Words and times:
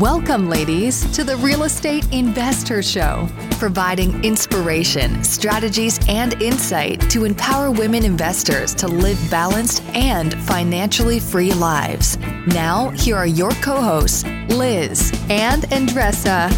Welcome, 0.00 0.50
ladies, 0.50 1.10
to 1.12 1.24
the 1.24 1.38
Real 1.38 1.62
Estate 1.62 2.04
InvestHER 2.10 2.84
Show, 2.84 3.26
providing 3.56 4.22
inspiration, 4.22 5.24
strategies, 5.24 5.98
and 6.06 6.34
insight 6.42 7.00
to 7.08 7.24
empower 7.24 7.70
women 7.70 8.04
investors 8.04 8.74
to 8.74 8.88
live 8.88 9.18
balanced 9.30 9.82
and 9.94 10.34
financially 10.42 11.18
free 11.18 11.50
lives. 11.54 12.18
Now, 12.46 12.90
here 12.90 13.16
are 13.16 13.26
your 13.26 13.52
co 13.52 13.80
hosts, 13.80 14.24
Liz 14.50 15.12
and 15.30 15.62
Andresa. 15.62 16.52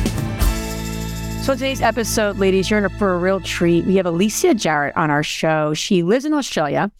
So, 1.45 1.55
today's 1.55 1.81
episode, 1.81 2.39
ladies, 2.39 2.69
you're 2.69 2.85
in 2.85 2.89
for 2.99 3.15
a 3.15 3.19
real 3.19 3.39
treat. 3.39 3.85
We 3.85 3.95
have 3.99 4.07
Alicia 4.07 4.55
Jarrett 4.55 4.97
on 4.97 5.13
our 5.13 5.23
show. 5.23 5.75
She 5.75 6.03
lives 6.03 6.25
in 6.25 6.35
Australia 6.35 6.91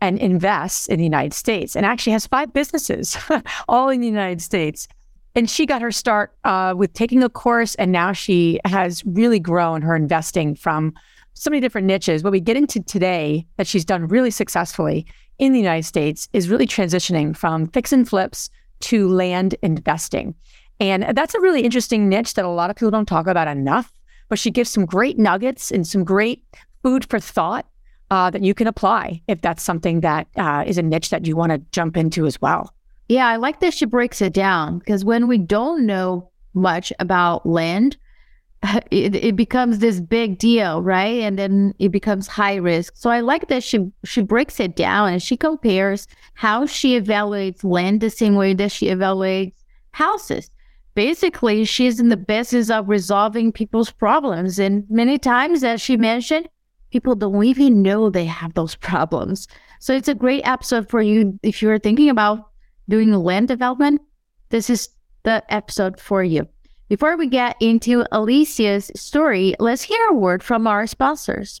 and 0.00 0.18
invests 0.18 0.86
in 0.86 0.96
the 0.96 1.04
United 1.04 1.34
States 1.34 1.76
and 1.76 1.84
actually 1.84 2.14
has 2.14 2.26
five 2.26 2.54
businesses, 2.54 3.14
all 3.68 3.90
in 3.90 4.00
the 4.00 4.06
United 4.06 4.40
States 4.40 4.88
and 5.34 5.48
she 5.48 5.66
got 5.66 5.82
her 5.82 5.92
start 5.92 6.34
uh, 6.44 6.74
with 6.76 6.92
taking 6.92 7.22
a 7.22 7.28
course, 7.28 7.74
and 7.76 7.92
now 7.92 8.12
she 8.12 8.60
has 8.64 9.02
really 9.06 9.40
grown 9.40 9.82
her 9.82 9.96
investing 9.96 10.54
from 10.54 10.94
so 11.34 11.50
many 11.50 11.60
different 11.60 11.86
niches. 11.86 12.22
What 12.22 12.32
we 12.32 12.40
get 12.40 12.56
into 12.56 12.82
today 12.82 13.46
that 13.56 13.66
she's 13.66 13.84
done 13.84 14.06
really 14.08 14.30
successfully 14.30 15.06
in 15.38 15.52
the 15.52 15.58
United 15.58 15.84
States 15.84 16.28
is 16.32 16.48
really 16.48 16.66
transitioning 16.66 17.36
from 17.36 17.66
fix 17.68 17.92
and 17.92 18.08
flips 18.08 18.50
to 18.80 19.08
land 19.08 19.54
investing. 19.62 20.34
And 20.80 21.16
that's 21.16 21.34
a 21.34 21.40
really 21.40 21.62
interesting 21.62 22.08
niche 22.08 22.34
that 22.34 22.44
a 22.44 22.48
lot 22.48 22.70
of 22.70 22.76
people 22.76 22.90
don't 22.90 23.06
talk 23.06 23.26
about 23.26 23.48
enough. 23.48 23.92
But 24.28 24.38
she 24.38 24.50
gives 24.50 24.70
some 24.70 24.86
great 24.86 25.18
nuggets 25.18 25.70
and 25.70 25.86
some 25.86 26.04
great 26.04 26.44
food 26.82 27.04
for 27.08 27.20
thought 27.20 27.66
uh, 28.10 28.30
that 28.30 28.42
you 28.42 28.54
can 28.54 28.66
apply 28.66 29.22
if 29.28 29.40
that's 29.40 29.62
something 29.62 30.00
that 30.00 30.26
uh, 30.36 30.64
is 30.66 30.78
a 30.78 30.82
niche 30.82 31.10
that 31.10 31.26
you 31.26 31.36
want 31.36 31.52
to 31.52 31.58
jump 31.70 31.96
into 31.96 32.26
as 32.26 32.40
well. 32.40 32.74
Yeah, 33.12 33.28
I 33.28 33.36
like 33.36 33.60
that 33.60 33.74
she 33.74 33.84
breaks 33.84 34.22
it 34.22 34.32
down 34.32 34.78
because 34.78 35.04
when 35.04 35.28
we 35.28 35.36
don't 35.36 35.84
know 35.84 36.30
much 36.54 36.94
about 36.98 37.44
land, 37.44 37.98
it, 38.90 39.14
it 39.14 39.36
becomes 39.36 39.80
this 39.80 40.00
big 40.00 40.38
deal, 40.38 40.80
right? 40.80 41.20
And 41.20 41.38
then 41.38 41.74
it 41.78 41.90
becomes 41.90 42.26
high 42.26 42.54
risk. 42.54 42.94
So 42.96 43.10
I 43.10 43.20
like 43.20 43.48
that 43.48 43.62
she 43.62 43.92
she 44.02 44.22
breaks 44.22 44.58
it 44.60 44.76
down 44.76 45.12
and 45.12 45.22
she 45.22 45.36
compares 45.36 46.08
how 46.32 46.64
she 46.64 46.98
evaluates 46.98 47.62
land 47.62 48.00
the 48.00 48.08
same 48.08 48.34
way 48.34 48.54
that 48.54 48.72
she 48.72 48.86
evaluates 48.86 49.52
houses. 49.90 50.50
Basically, 50.94 51.66
she's 51.66 52.00
in 52.00 52.08
the 52.08 52.16
business 52.16 52.70
of 52.70 52.88
resolving 52.88 53.52
people's 53.52 53.90
problems. 53.90 54.58
And 54.58 54.86
many 54.88 55.18
times, 55.18 55.62
as 55.64 55.82
she 55.82 55.98
mentioned, 55.98 56.48
people 56.90 57.14
don't 57.14 57.44
even 57.44 57.82
know 57.82 58.08
they 58.08 58.24
have 58.24 58.54
those 58.54 58.74
problems. 58.74 59.48
So 59.80 59.92
it's 59.92 60.08
a 60.08 60.14
great 60.14 60.46
episode 60.46 60.88
for 60.88 61.02
you 61.02 61.38
if 61.42 61.60
you're 61.60 61.78
thinking 61.78 62.08
about 62.08 62.51
doing 62.88 63.12
land 63.12 63.48
development, 63.48 64.00
this 64.50 64.68
is 64.68 64.88
the 65.22 65.42
episode 65.48 66.00
for 66.00 66.22
you. 66.22 66.48
Before 66.88 67.16
we 67.16 67.26
get 67.26 67.56
into 67.60 68.04
Alicia's 68.12 68.90
story, 68.94 69.54
let's 69.58 69.82
hear 69.82 70.08
a 70.08 70.14
word 70.14 70.42
from 70.42 70.66
our 70.66 70.86
sponsors. 70.86 71.60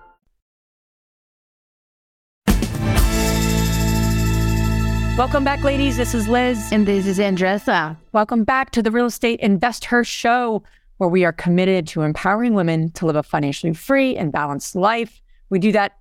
Welcome 5.21 5.43
back, 5.43 5.63
ladies. 5.63 5.97
This 5.97 6.15
is 6.15 6.27
Liz. 6.27 6.71
And 6.71 6.87
this 6.87 7.05
is 7.05 7.19
Andresa. 7.19 7.95
Welcome 8.11 8.43
back 8.43 8.71
to 8.71 8.81
the 8.81 8.89
Real 8.89 9.05
Estate 9.05 9.39
InvestHER 9.39 10.03
Show, 10.03 10.63
where 10.97 11.11
we 11.11 11.23
are 11.23 11.31
committed 11.31 11.85
to 11.89 12.01
empowering 12.01 12.55
women 12.55 12.89
to 12.93 13.05
live 13.05 13.15
a 13.15 13.21
financially 13.21 13.71
free 13.71 14.17
and 14.17 14.31
balanced 14.31 14.75
life. 14.75 15.21
We 15.51 15.59
do 15.59 15.71
that 15.73 15.99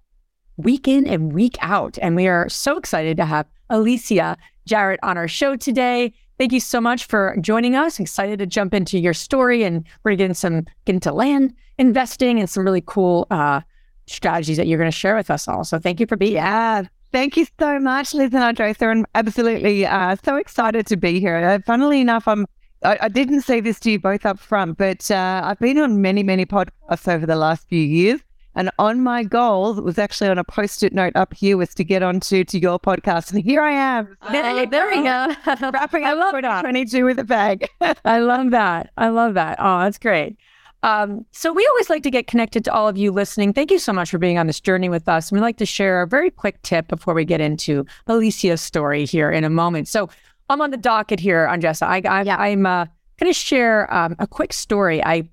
week 0.56 0.88
in 0.88 1.06
and 1.06 1.34
week 1.34 1.58
out. 1.60 1.98
And 2.00 2.16
we 2.16 2.28
are 2.28 2.48
so 2.48 2.78
excited 2.78 3.18
to 3.18 3.26
have 3.26 3.44
Alicia 3.68 4.38
Jarrett 4.66 5.00
on 5.02 5.18
our 5.18 5.28
show 5.28 5.54
today. 5.54 6.14
Thank 6.38 6.52
you 6.52 6.60
so 6.60 6.80
much 6.80 7.04
for 7.04 7.36
joining 7.42 7.76
us. 7.76 8.00
Excited 8.00 8.38
to 8.38 8.46
jump 8.46 8.72
into 8.72 8.98
your 8.98 9.12
story 9.12 9.64
and 9.64 9.86
we're 10.02 10.14
getting 10.14 10.32
some 10.32 10.62
get 10.86 10.94
into 10.94 11.12
land 11.12 11.52
investing 11.76 12.40
and 12.40 12.48
some 12.48 12.64
really 12.64 12.82
cool 12.86 13.26
uh, 13.30 13.60
strategies 14.06 14.56
that 14.56 14.66
you're 14.66 14.78
going 14.78 14.90
to 14.90 14.96
share 14.96 15.14
with 15.14 15.30
us 15.30 15.46
all. 15.46 15.62
So 15.62 15.78
thank 15.78 16.00
you 16.00 16.06
for 16.06 16.16
being 16.16 16.36
yeah. 16.36 16.84
Thank 17.12 17.36
you 17.36 17.46
so 17.58 17.80
much, 17.80 18.14
Liz 18.14 18.32
and 18.32 18.56
Andresa. 18.56 18.88
I'm 18.88 19.04
absolutely 19.14 19.84
uh, 19.84 20.16
so 20.24 20.36
excited 20.36 20.86
to 20.86 20.96
be 20.96 21.18
here. 21.18 21.36
Uh, 21.36 21.58
funnily 21.66 22.00
enough, 22.00 22.28
I'm 22.28 22.46
I, 22.82 22.98
I, 23.02 23.08
didn't 23.08 23.42
say 23.42 23.60
this 23.60 23.78
to 23.80 23.90
you 23.90 23.98
both 23.98 24.24
up 24.24 24.38
front, 24.38 24.78
but 24.78 25.10
uh, 25.10 25.42
I've 25.44 25.58
been 25.58 25.78
on 25.78 26.00
many, 26.00 26.22
many 26.22 26.46
podcasts 26.46 27.12
over 27.12 27.26
the 27.26 27.36
last 27.36 27.68
few 27.68 27.82
years. 27.82 28.20
And 28.54 28.70
on 28.78 29.02
my 29.02 29.22
goal, 29.22 29.78
it 29.78 29.84
was 29.84 29.98
actually 29.98 30.28
on 30.28 30.38
a 30.38 30.44
post-it 30.44 30.92
note 30.92 31.12
up 31.14 31.32
here, 31.34 31.56
was 31.56 31.72
to 31.74 31.84
get 31.84 32.02
onto 32.02 32.42
to 32.44 32.58
your 32.58 32.80
podcast. 32.80 33.32
And 33.32 33.42
here 33.42 33.62
I 33.62 33.72
am. 33.72 34.16
There, 34.32 34.66
there 34.66 34.88
we 34.88 35.02
go. 35.02 35.34
Wrapping 35.46 36.04
up 36.04 36.60
22 36.62 37.04
with 37.04 37.18
a 37.18 37.24
bag. 37.24 37.68
I 38.04 38.18
love 38.18 38.50
that. 38.50 38.90
I 38.96 39.08
love 39.08 39.34
that. 39.34 39.56
Oh, 39.60 39.80
that's 39.80 39.98
great. 39.98 40.36
Um, 40.82 41.26
so 41.30 41.52
we 41.52 41.66
always 41.66 41.90
like 41.90 42.02
to 42.04 42.10
get 42.10 42.26
connected 42.26 42.64
to 42.64 42.72
all 42.72 42.88
of 42.88 42.96
you 42.96 43.12
listening. 43.12 43.52
Thank 43.52 43.70
you 43.70 43.78
so 43.78 43.92
much 43.92 44.10
for 44.10 44.18
being 44.18 44.38
on 44.38 44.46
this 44.46 44.60
journey 44.60 44.88
with 44.88 45.08
us. 45.08 45.30
And 45.30 45.38
we 45.38 45.42
like 45.42 45.58
to 45.58 45.66
share 45.66 46.02
a 46.02 46.06
very 46.06 46.30
quick 46.30 46.60
tip 46.62 46.88
before 46.88 47.12
we 47.12 47.24
get 47.24 47.40
into 47.40 47.84
Alicia's 48.06 48.60
story 48.60 49.04
here 49.04 49.30
in 49.30 49.44
a 49.44 49.50
moment. 49.50 49.88
So 49.88 50.08
I'm 50.48 50.60
on 50.60 50.70
the 50.70 50.76
docket 50.76 51.20
here, 51.20 51.46
Andresa. 51.46 51.82
I, 51.82 52.02
I, 52.08 52.22
yeah. 52.22 52.36
I'm 52.36 52.64
uh, 52.64 52.86
going 53.18 53.30
to 53.30 53.38
share 53.38 53.92
um, 53.92 54.16
a 54.18 54.26
quick 54.26 54.52
story. 54.52 55.04
I 55.04 55.28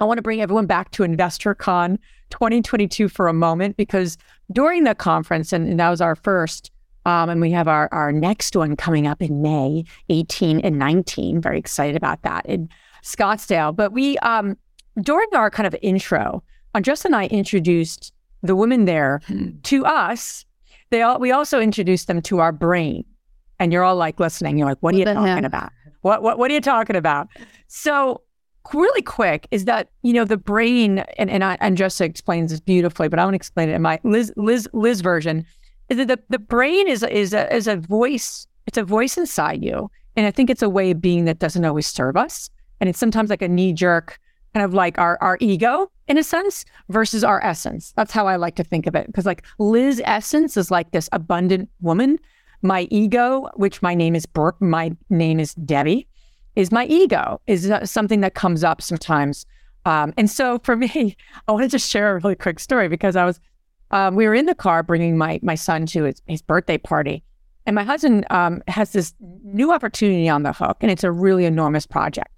I 0.00 0.04
want 0.04 0.18
to 0.18 0.22
bring 0.22 0.40
everyone 0.40 0.66
back 0.66 0.90
to 0.92 1.04
InvestorCon 1.04 1.98
2022 2.30 3.08
for 3.08 3.28
a 3.28 3.32
moment 3.32 3.76
because 3.76 4.18
during 4.50 4.82
the 4.82 4.94
conference, 4.94 5.52
and, 5.52 5.68
and 5.68 5.78
that 5.78 5.90
was 5.90 6.00
our 6.00 6.16
first, 6.16 6.72
um, 7.06 7.28
and 7.28 7.40
we 7.40 7.52
have 7.52 7.68
our, 7.68 7.88
our 7.92 8.10
next 8.10 8.56
one 8.56 8.74
coming 8.76 9.06
up 9.06 9.22
in 9.22 9.40
May 9.40 9.84
18 10.08 10.60
and 10.60 10.78
19. 10.78 11.40
Very 11.40 11.58
excited 11.58 11.96
about 11.96 12.22
that. 12.22 12.44
And 12.48 12.68
Scottsdale. 13.04 13.74
But 13.74 13.92
we, 13.92 14.18
um, 14.18 14.56
during 15.00 15.28
our 15.34 15.50
kind 15.50 15.66
of 15.66 15.76
intro, 15.82 16.42
Andres 16.74 17.04
and 17.04 17.14
I 17.14 17.26
introduced 17.26 18.12
the 18.42 18.56
women 18.56 18.84
there 18.84 19.20
hmm. 19.26 19.50
to 19.64 19.84
us. 19.86 20.44
They 20.90 21.02
all, 21.02 21.18
we 21.18 21.32
also 21.32 21.60
introduced 21.60 22.08
them 22.08 22.20
to 22.22 22.40
our 22.40 22.52
brain. 22.52 23.04
And 23.60 23.72
you're 23.72 23.84
all 23.84 23.96
like 23.96 24.18
listening. 24.18 24.58
You're 24.58 24.68
like, 24.68 24.78
what 24.80 24.94
are 24.94 24.98
you 24.98 25.04
talking 25.04 25.26
heck? 25.26 25.44
about? 25.44 25.70
What, 26.02 26.22
what, 26.22 26.38
what 26.38 26.50
are 26.50 26.54
you 26.54 26.60
talking 26.60 26.96
about? 26.96 27.28
So 27.68 28.20
really 28.72 29.02
quick 29.02 29.46
is 29.50 29.64
that, 29.66 29.90
you 30.02 30.12
know, 30.12 30.24
the 30.24 30.36
brain, 30.36 30.98
and, 31.18 31.30
and 31.30 31.44
I, 31.44 31.56
Andresa 31.58 32.02
explains 32.02 32.50
this 32.50 32.60
beautifully, 32.60 33.08
but 33.08 33.18
I 33.18 33.24
want 33.24 33.34
to 33.34 33.36
explain 33.36 33.68
it 33.68 33.74
in 33.74 33.82
my 33.82 34.00
Liz, 34.02 34.32
Liz, 34.36 34.68
Liz 34.72 35.00
version, 35.00 35.46
is 35.88 35.98
that 35.98 36.08
the, 36.08 36.18
the 36.30 36.38
brain 36.38 36.88
is, 36.88 37.02
is, 37.02 37.32
a, 37.32 37.54
is 37.54 37.68
a 37.68 37.76
voice, 37.76 38.46
it's 38.66 38.78
a 38.78 38.84
voice 38.84 39.16
inside 39.16 39.62
you. 39.62 39.90
And 40.16 40.26
I 40.26 40.30
think 40.30 40.50
it's 40.50 40.62
a 40.62 40.70
way 40.70 40.90
of 40.90 41.00
being 41.00 41.24
that 41.26 41.38
doesn't 41.38 41.64
always 41.64 41.86
serve 41.86 42.16
us. 42.16 42.50
And 42.84 42.90
it's 42.90 42.98
sometimes 42.98 43.30
like 43.30 43.40
a 43.40 43.48
knee 43.48 43.72
jerk, 43.72 44.20
kind 44.52 44.62
of 44.62 44.74
like 44.74 44.98
our, 44.98 45.16
our 45.22 45.38
ego 45.40 45.90
in 46.06 46.18
a 46.18 46.22
sense 46.22 46.66
versus 46.90 47.24
our 47.24 47.42
essence. 47.42 47.94
That's 47.96 48.12
how 48.12 48.26
I 48.26 48.36
like 48.36 48.56
to 48.56 48.62
think 48.62 48.86
of 48.86 48.94
it. 48.94 49.06
Because 49.06 49.24
like 49.24 49.42
Liz 49.58 50.02
essence 50.04 50.58
is 50.58 50.70
like 50.70 50.90
this 50.90 51.08
abundant 51.10 51.70
woman. 51.80 52.18
My 52.60 52.86
ego, 52.90 53.48
which 53.54 53.80
my 53.80 53.94
name 53.94 54.14
is 54.14 54.26
Brooke, 54.26 54.60
my 54.60 54.94
name 55.08 55.40
is 55.40 55.54
Debbie, 55.54 56.06
is 56.56 56.70
my 56.70 56.84
ego, 56.84 57.40
is 57.46 57.72
something 57.84 58.20
that 58.20 58.34
comes 58.34 58.62
up 58.62 58.82
sometimes. 58.82 59.46
Um, 59.86 60.12
and 60.18 60.28
so 60.30 60.58
for 60.58 60.76
me, 60.84 61.16
I 61.48 61.52
want 61.52 61.62
to 61.62 61.70
just 61.70 61.90
share 61.90 62.14
a 62.14 62.20
really 62.20 62.36
quick 62.36 62.60
story 62.60 62.88
because 62.88 63.16
I 63.16 63.24
was, 63.24 63.40
um, 63.92 64.14
we 64.14 64.26
were 64.26 64.34
in 64.34 64.44
the 64.44 64.54
car 64.54 64.82
bringing 64.82 65.16
my 65.16 65.40
my 65.42 65.54
son 65.54 65.86
to 65.86 66.02
his, 66.02 66.20
his 66.26 66.42
birthday 66.42 66.76
party, 66.76 67.24
and 67.64 67.74
my 67.74 67.82
husband 67.82 68.26
um, 68.28 68.62
has 68.68 68.92
this 68.92 69.14
new 69.42 69.72
opportunity 69.72 70.28
on 70.28 70.42
the 70.42 70.52
hook, 70.52 70.76
and 70.82 70.90
it's 70.90 71.04
a 71.04 71.10
really 71.10 71.46
enormous 71.46 71.86
project. 71.86 72.33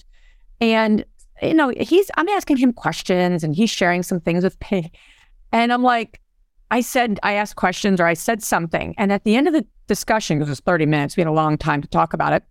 And 0.61 1.05
you 1.43 1.55
know, 1.55 1.73
he's 1.79 2.11
I'm 2.17 2.29
asking 2.29 2.57
him 2.57 2.73
questions, 2.73 3.45
and 3.45 3.55
he's 3.55 3.71
sharing 3.71 4.03
some 4.03 4.21
things 4.21 4.45
with 4.45 4.57
me, 4.71 4.91
and 5.53 5.73
I'm 5.73 5.83
like, 5.83 6.21
I 6.71 6.81
said 6.81 7.21
I 7.23 7.35
asked 7.35 7.57
questions 7.57 8.01
or 8.01 8.07
I 8.07 8.15
said 8.15 8.43
something, 8.43 8.95
and 8.99 9.13
at 9.13 9.25
the 9.25 9.37
end 9.37 9.47
of 9.47 9.53
the 9.53 9.67
discussion, 9.87 10.39
because 10.39 10.49
it 10.49 10.53
was 10.53 10.61
30 10.61 10.87
minutes, 10.87 11.17
we 11.17 11.21
had 11.21 11.29
a 11.29 11.33
long 11.33 11.59
time 11.59 11.83
to 11.83 11.89
talk 11.89 12.13
about 12.13 12.33
it. 12.33 12.43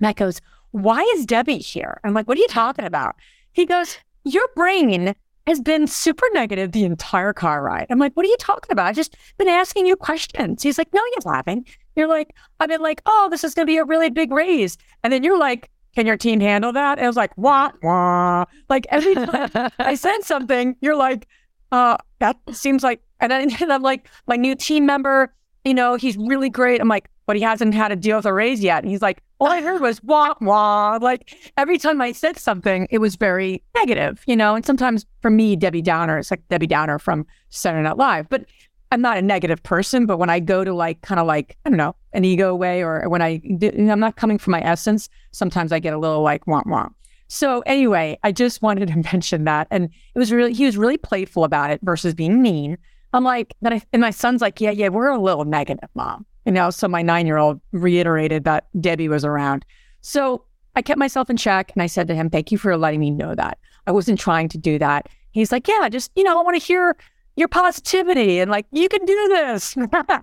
Matt 0.00 0.16
goes, 0.16 0.40
"Why 0.70 1.00
is 1.14 1.26
Debbie 1.26 1.58
here?" 1.58 2.00
I'm 2.04 2.14
like, 2.14 2.26
"What 2.26 2.38
are 2.38 2.40
you 2.40 2.48
talking 2.48 2.84
about?" 2.84 3.16
He 3.52 3.66
goes, 3.66 3.98
"Your 4.24 4.48
brain 4.56 5.14
has 5.48 5.60
been 5.60 5.86
super 5.86 6.26
negative 6.34 6.72
the 6.72 6.84
entire 6.84 7.32
car 7.32 7.62
ride. 7.62 7.86
I'm 7.88 7.98
like, 7.98 8.12
what 8.12 8.26
are 8.26 8.28
you 8.28 8.36
talking 8.38 8.70
about? 8.70 8.86
I've 8.86 8.96
just 8.96 9.16
been 9.38 9.48
asking 9.48 9.86
you 9.86 9.96
questions. 9.96 10.62
He's 10.62 10.76
like, 10.76 10.92
no, 10.92 11.00
you're 11.00 11.32
laughing. 11.32 11.66
You're 11.96 12.06
like, 12.06 12.34
I've 12.60 12.68
been 12.68 12.82
like, 12.82 13.00
oh, 13.06 13.28
this 13.30 13.44
is 13.44 13.54
going 13.54 13.66
to 13.66 13.70
be 13.70 13.78
a 13.78 13.84
really 13.84 14.10
big 14.10 14.30
raise. 14.30 14.76
And 15.02 15.10
then 15.10 15.24
you're 15.24 15.38
like, 15.38 15.70
can 15.94 16.06
your 16.06 16.16
team 16.16 16.40
handle 16.40 16.72
that? 16.72 16.98
And 16.98 17.04
I 17.04 17.08
was 17.08 17.16
like, 17.16 17.36
wah, 17.36 17.70
wah. 17.82 18.44
Like 18.68 18.86
every 18.90 19.14
time 19.14 19.70
I 19.78 19.94
said 19.96 20.22
something, 20.22 20.76
you're 20.80 20.96
like, 20.96 21.26
uh, 21.72 21.96
that 22.20 22.36
seems 22.52 22.82
like, 22.82 23.02
and 23.20 23.30
then 23.30 23.50
and 23.60 23.72
I'm 23.72 23.82
like, 23.82 24.08
my 24.26 24.36
new 24.36 24.54
team 24.54 24.86
member, 24.86 25.34
you 25.64 25.74
know, 25.74 25.96
he's 25.96 26.16
really 26.16 26.50
great. 26.50 26.80
I'm 26.80 26.88
like, 26.88 27.10
but 27.26 27.36
he 27.36 27.42
hasn't 27.42 27.74
had 27.74 27.92
a 27.92 27.96
deal 27.96 28.16
with 28.16 28.24
a 28.24 28.32
raise 28.32 28.62
yet. 28.62 28.82
And 28.82 28.90
he's 28.90 29.02
like, 29.02 29.22
all 29.38 29.48
I 29.48 29.60
heard 29.60 29.80
was 29.80 30.02
wah, 30.02 30.34
wah. 30.40 30.98
Like 31.00 31.36
every 31.56 31.78
time 31.78 32.00
I 32.00 32.12
said 32.12 32.38
something, 32.38 32.88
it 32.90 32.98
was 32.98 33.16
very 33.16 33.62
negative, 33.76 34.22
you 34.26 34.36
know? 34.36 34.54
And 34.54 34.64
sometimes 34.64 35.04
for 35.20 35.30
me, 35.30 35.56
Debbie 35.56 35.82
Downer, 35.82 36.18
it's 36.18 36.30
like 36.30 36.46
Debbie 36.48 36.66
Downer 36.66 36.98
from 36.98 37.26
Saturday 37.50 37.82
Night 37.82 37.96
Live. 37.96 38.28
But 38.28 38.46
I'm 38.90 39.00
not 39.00 39.18
a 39.18 39.22
negative 39.22 39.62
person, 39.62 40.06
but 40.06 40.18
when 40.18 40.30
I 40.30 40.40
go 40.40 40.64
to 40.64 40.72
like 40.72 41.02
kind 41.02 41.20
of 41.20 41.26
like, 41.26 41.56
I 41.64 41.70
don't 41.70 41.76
know, 41.76 41.94
an 42.12 42.24
ego 42.24 42.54
way, 42.54 42.82
or 42.82 43.08
when 43.08 43.20
I, 43.20 43.40
I'm 43.62 44.00
not 44.00 44.16
coming 44.16 44.38
from 44.38 44.52
my 44.52 44.62
essence, 44.62 45.08
sometimes 45.32 45.72
I 45.72 45.78
get 45.78 45.92
a 45.92 45.98
little 45.98 46.22
like 46.22 46.46
wah, 46.46 46.62
wah. 46.64 46.88
So 47.28 47.60
anyway, 47.66 48.18
I 48.22 48.32
just 48.32 48.62
wanted 48.62 48.88
to 48.88 48.96
mention 49.12 49.44
that. 49.44 49.68
And 49.70 49.90
it 50.14 50.18
was 50.18 50.32
really, 50.32 50.54
he 50.54 50.64
was 50.64 50.76
really 50.76 50.96
playful 50.96 51.44
about 51.44 51.70
it 51.70 51.80
versus 51.82 52.14
being 52.14 52.42
mean. 52.42 52.78
I'm 53.12 53.24
like, 53.24 53.54
that 53.62 53.72
I, 53.72 53.82
and 53.92 54.00
my 54.00 54.10
son's 54.10 54.40
like, 54.40 54.60
yeah, 54.60 54.70
yeah, 54.70 54.88
we're 54.88 55.08
a 55.08 55.20
little 55.20 55.44
negative, 55.44 55.88
mom. 55.94 56.26
You 56.44 56.52
know, 56.52 56.70
so 56.70 56.88
my 56.88 57.02
nine 57.02 57.26
year 57.26 57.36
old 57.36 57.60
reiterated 57.72 58.44
that 58.44 58.68
Debbie 58.80 59.08
was 59.08 59.24
around. 59.24 59.64
So 60.00 60.44
I 60.76 60.82
kept 60.82 60.98
myself 60.98 61.28
in 61.28 61.36
check 61.36 61.72
and 61.74 61.82
I 61.82 61.86
said 61.86 62.08
to 62.08 62.14
him, 62.14 62.30
Thank 62.30 62.50
you 62.50 62.58
for 62.58 62.76
letting 62.76 63.00
me 63.00 63.10
know 63.10 63.34
that. 63.34 63.58
I 63.86 63.92
wasn't 63.92 64.18
trying 64.18 64.48
to 64.50 64.58
do 64.58 64.78
that. 64.78 65.08
He's 65.32 65.52
like, 65.52 65.68
Yeah, 65.68 65.88
just, 65.90 66.10
you 66.16 66.22
know, 66.22 66.38
I 66.38 66.42
want 66.42 66.58
to 66.58 66.64
hear 66.64 66.96
your 67.38 67.48
positivity 67.48 68.40
and 68.40 68.50
like, 68.50 68.66
you 68.72 68.88
can 68.88 69.04
do 69.04 69.28
this 69.28 69.76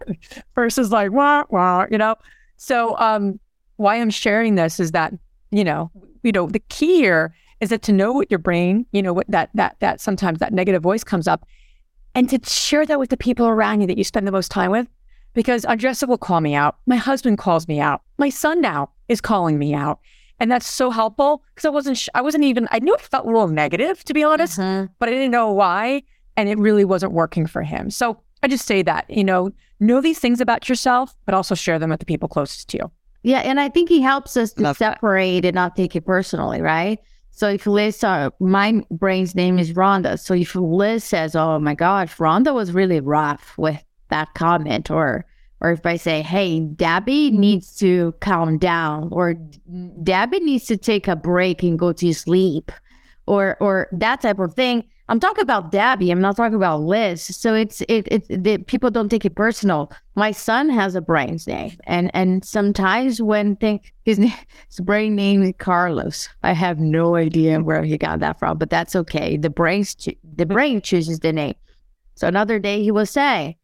versus 0.55 0.91
like, 0.91 1.11
wah, 1.11 1.43
wah, 1.49 1.85
you 1.89 1.97
know? 1.97 2.15
So, 2.57 2.97
um, 2.99 3.39
why 3.77 3.95
I'm 3.95 4.09
sharing 4.09 4.55
this 4.55 4.79
is 4.79 4.91
that, 4.91 5.13
you 5.51 5.63
know, 5.63 5.91
you 6.23 6.31
know, 6.31 6.47
the 6.47 6.59
key 6.69 6.97
here 6.97 7.35
is 7.59 7.69
that 7.69 7.81
to 7.83 7.93
know 7.93 8.11
what 8.11 8.29
your 8.31 8.39
brain, 8.39 8.85
you 8.91 9.01
know, 9.01 9.13
what 9.13 9.27
that, 9.29 9.49
that, 9.53 9.77
that 9.79 9.99
sometimes 10.01 10.39
that 10.39 10.53
negative 10.53 10.81
voice 10.81 11.03
comes 11.03 11.27
up 11.27 11.45
and 12.13 12.29
to 12.29 12.39
share 12.49 12.85
that 12.85 12.99
with 12.99 13.09
the 13.09 13.17
people 13.17 13.47
around 13.47 13.81
you 13.81 13.87
that 13.87 13.97
you 13.97 14.03
spend 14.03 14.25
the 14.27 14.31
most 14.31 14.49
time 14.49 14.71
with 14.71 14.87
because 15.33 15.65
Andresa 15.65 16.07
will 16.07 16.17
call 16.17 16.41
me 16.41 16.55
out. 16.55 16.77
My 16.85 16.95
husband 16.95 17.37
calls 17.37 17.67
me 17.67 17.79
out. 17.79 18.01
My 18.17 18.29
son 18.29 18.61
now 18.61 18.89
is 19.09 19.21
calling 19.21 19.59
me 19.59 19.73
out. 19.73 19.99
And 20.39 20.51
that's 20.51 20.67
so 20.67 20.89
helpful 20.89 21.43
because 21.53 21.65
I 21.65 21.69
wasn't, 21.69 21.97
sh- 21.97 22.09
I 22.13 22.21
wasn't 22.21 22.43
even, 22.43 22.67
I 22.71 22.79
knew 22.79 22.93
it 22.93 23.01
felt 23.01 23.25
a 23.25 23.27
little 23.27 23.47
negative 23.47 24.03
to 24.05 24.13
be 24.13 24.23
honest, 24.23 24.59
mm-hmm. 24.59 24.91
but 24.99 25.09
I 25.09 25.11
didn't 25.11 25.31
know 25.31 25.51
why. 25.51 26.03
And 26.37 26.49
it 26.49 26.57
really 26.57 26.85
wasn't 26.85 27.13
working 27.13 27.47
for 27.47 27.61
him. 27.61 27.89
So 27.89 28.19
I 28.43 28.47
just 28.47 28.65
say 28.65 28.81
that, 28.83 29.09
you 29.09 29.23
know, 29.23 29.51
know 29.79 30.01
these 30.01 30.19
things 30.19 30.41
about 30.41 30.67
yourself, 30.67 31.15
but 31.25 31.33
also 31.33 31.55
share 31.55 31.79
them 31.79 31.89
with 31.89 31.99
the 31.99 32.05
people 32.05 32.27
closest 32.27 32.69
to 32.69 32.77
you. 32.77 32.91
Yeah. 33.23 33.39
And 33.39 33.59
I 33.59 33.69
think 33.69 33.89
he 33.89 34.01
helps 34.01 34.37
us 34.37 34.53
to 34.53 34.63
Love 34.63 34.77
separate 34.77 35.41
that. 35.41 35.47
and 35.47 35.55
not 35.55 35.75
take 35.75 35.95
it 35.95 36.05
personally, 36.05 36.61
right? 36.61 36.99
So 37.31 37.49
if 37.49 37.65
Liz, 37.65 38.03
uh, 38.03 38.29
my 38.39 38.81
brain's 38.91 39.35
name 39.35 39.59
is 39.59 39.73
Rhonda. 39.73 40.19
So 40.19 40.33
if 40.33 40.55
Liz 40.55 41.03
says, 41.03 41.35
"Oh 41.35 41.59
my 41.59 41.75
God, 41.75 42.07
Rhonda 42.09 42.53
was 42.53 42.71
really 42.71 43.01
rough 43.01 43.57
with 43.57 43.83
that 44.09 44.33
comment 44.35 44.89
or 44.89 45.25
or 45.61 45.71
if 45.71 45.85
I 45.85 45.95
say, 45.95 46.21
hey, 46.21 46.59
Debbie 46.59 47.31
needs 47.31 47.75
to 47.77 48.13
calm 48.19 48.57
down, 48.57 49.09
or 49.11 49.33
Debbie 50.03 50.41
needs 50.41 50.65
to 50.65 50.77
take 50.77 51.07
a 51.07 51.15
break 51.15 51.63
and 51.63 51.79
go 51.79 51.91
to 51.93 52.13
sleep, 52.13 52.71
or 53.25 53.57
or 53.59 53.87
that 53.91 54.21
type 54.21 54.39
of 54.39 54.53
thing. 54.53 54.83
I'm 55.07 55.19
talking 55.19 55.43
about 55.43 55.71
Debbie. 55.71 56.09
I'm 56.09 56.21
not 56.21 56.35
talking 56.35 56.55
about 56.55 56.81
Liz. 56.81 57.23
So 57.23 57.53
it's 57.53 57.81
it 57.81 58.07
it, 58.07 58.25
it 58.29 58.67
people 58.67 58.89
don't 58.89 59.09
take 59.09 59.25
it 59.25 59.35
personal. 59.35 59.91
My 60.15 60.31
son 60.31 60.69
has 60.69 60.95
a 60.95 61.01
brain's 61.01 61.45
name, 61.45 61.77
and 61.85 62.09
and 62.13 62.43
sometimes 62.43 63.21
when 63.21 63.55
think 63.57 63.93
his 64.03 64.17
name, 64.17 64.33
his 64.67 64.79
brain 64.79 65.15
name 65.15 65.43
is 65.43 65.53
Carlos. 65.59 66.27
I 66.41 66.53
have 66.53 66.79
no 66.79 67.15
idea 67.15 67.59
where 67.61 67.83
he 67.83 67.97
got 67.97 68.19
that 68.21 68.39
from, 68.39 68.57
but 68.57 68.69
that's 68.69 68.95
okay. 68.95 69.37
The 69.37 69.49
brain 69.49 69.85
the 70.35 70.45
brain 70.45 70.81
chooses 70.81 71.19
the 71.19 71.33
name. 71.33 71.55
So 72.15 72.27
another 72.27 72.59
day 72.59 72.81
he 72.81 72.91
will 72.91 73.05
say, 73.05 73.57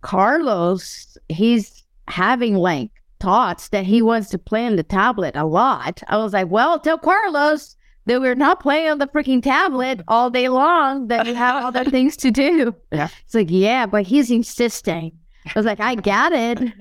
Carlos, 0.00 1.18
he's 1.28 1.84
having 2.06 2.54
like 2.54 2.90
thoughts 3.20 3.68
that 3.70 3.84
he 3.84 4.00
wants 4.00 4.30
to 4.30 4.38
play 4.38 4.64
on 4.64 4.76
the 4.76 4.82
tablet 4.82 5.36
a 5.36 5.44
lot. 5.44 6.02
I 6.08 6.16
was 6.16 6.32
like, 6.32 6.48
well, 6.48 6.78
tell 6.78 6.96
Carlos 6.96 7.76
that 8.08 8.20
we're 8.20 8.34
not 8.34 8.60
playing 8.60 8.90
on 8.90 8.98
the 8.98 9.06
freaking 9.06 9.42
tablet 9.42 10.00
all 10.08 10.30
day 10.30 10.48
long, 10.48 11.08
that 11.08 11.26
we 11.26 11.34
have 11.34 11.64
other 11.64 11.84
things 11.90 12.16
to 12.18 12.30
do. 12.30 12.74
Yeah. 12.90 13.08
It's 13.24 13.34
like, 13.34 13.50
yeah, 13.50 13.86
but 13.86 14.06
he's 14.06 14.30
insisting. 14.30 15.12
I 15.46 15.52
was 15.54 15.66
like, 15.66 15.80
I 15.80 15.94
got 15.94 16.32
it. 16.32 16.72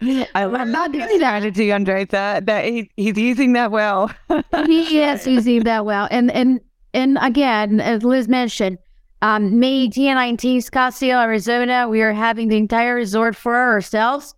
I 0.34 0.44
love 0.44 0.68
not 0.68 0.92
doing 0.92 1.18
that 1.18 1.54
to 1.54 1.70
Andre. 1.70 2.06
That 2.06 2.46
that 2.46 2.64
he, 2.64 2.90
he's 2.96 3.18
using 3.18 3.52
that 3.52 3.70
well. 3.70 4.10
he 4.66 5.02
is 5.02 5.26
using 5.26 5.64
that 5.64 5.84
well. 5.84 6.08
And 6.10 6.30
and 6.30 6.60
and 6.94 7.18
again, 7.20 7.80
as 7.80 8.02
Liz 8.02 8.26
mentioned, 8.26 8.78
um, 9.20 9.60
May 9.60 9.82
18 9.82 10.14
19, 10.14 10.60
Scottsdale, 10.62 11.22
Arizona. 11.22 11.86
We 11.86 12.00
are 12.00 12.14
having 12.14 12.48
the 12.48 12.56
entire 12.56 12.94
resort 12.94 13.36
for 13.36 13.54
ourselves. 13.54 14.34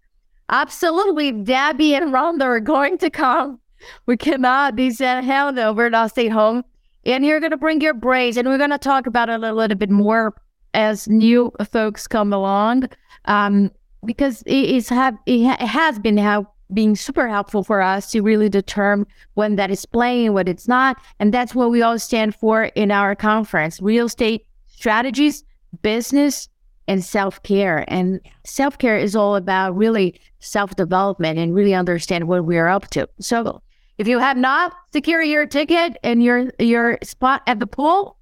Absolutely, 0.48 1.30
Debbie 1.30 1.94
and 1.94 2.12
Rhonda 2.12 2.42
are 2.42 2.60
going 2.60 2.98
to 2.98 3.08
come. 3.08 3.60
We 4.06 4.16
cannot 4.16 4.76
be 4.76 4.90
said, 4.90 5.24
hell 5.24 5.52
no, 5.52 5.72
we're 5.72 5.90
not 5.90 6.10
stay 6.10 6.28
home. 6.28 6.64
And 7.04 7.24
you're 7.24 7.40
going 7.40 7.50
to 7.50 7.56
bring 7.56 7.80
your 7.80 7.94
braids, 7.94 8.36
and 8.36 8.46
we're 8.46 8.58
going 8.58 8.70
to 8.70 8.78
talk 8.78 9.06
about 9.06 9.28
it 9.28 9.42
a 9.42 9.52
little 9.52 9.76
bit 9.76 9.90
more 9.90 10.34
as 10.74 11.08
new 11.08 11.52
folks 11.70 12.06
come 12.06 12.32
along. 12.32 12.88
Um, 13.24 13.70
because 14.04 14.42
it 14.42 14.52
is 14.52 14.88
have 14.88 15.16
it, 15.26 15.44
ha- 15.44 15.56
it 15.60 15.66
has 15.66 15.98
been 15.98 16.16
how 16.16 16.46
being 16.72 16.96
super 16.96 17.28
helpful 17.28 17.62
for 17.62 17.82
us 17.82 18.10
to 18.10 18.20
really 18.20 18.48
determine 18.48 19.06
when 19.34 19.56
that 19.56 19.70
is 19.70 19.84
playing, 19.84 20.32
what 20.32 20.48
it's 20.48 20.66
not, 20.66 20.96
and 21.20 21.32
that's 21.34 21.54
what 21.54 21.70
we 21.70 21.82
all 21.82 21.98
stand 21.98 22.34
for 22.34 22.64
in 22.64 22.90
our 22.90 23.14
conference: 23.14 23.80
real 23.80 24.06
estate 24.06 24.46
strategies, 24.66 25.44
business, 25.82 26.48
and 26.88 27.04
self 27.04 27.42
care. 27.42 27.84
And 27.88 28.20
self 28.44 28.78
care 28.78 28.96
is 28.96 29.14
all 29.14 29.36
about 29.36 29.76
really 29.76 30.20
self 30.40 30.74
development 30.76 31.38
and 31.38 31.54
really 31.54 31.74
understand 31.74 32.28
what 32.28 32.44
we're 32.44 32.68
up 32.68 32.88
to. 32.90 33.08
So 33.20 33.62
if 34.02 34.08
you 34.08 34.18
have 34.18 34.36
not 34.36 34.74
secured 34.92 35.28
your 35.28 35.46
ticket 35.46 35.96
and 36.02 36.24
your 36.24 36.50
your 36.58 36.98
spot 37.04 37.40
at 37.46 37.60
the 37.60 37.68
pool, 37.68 38.16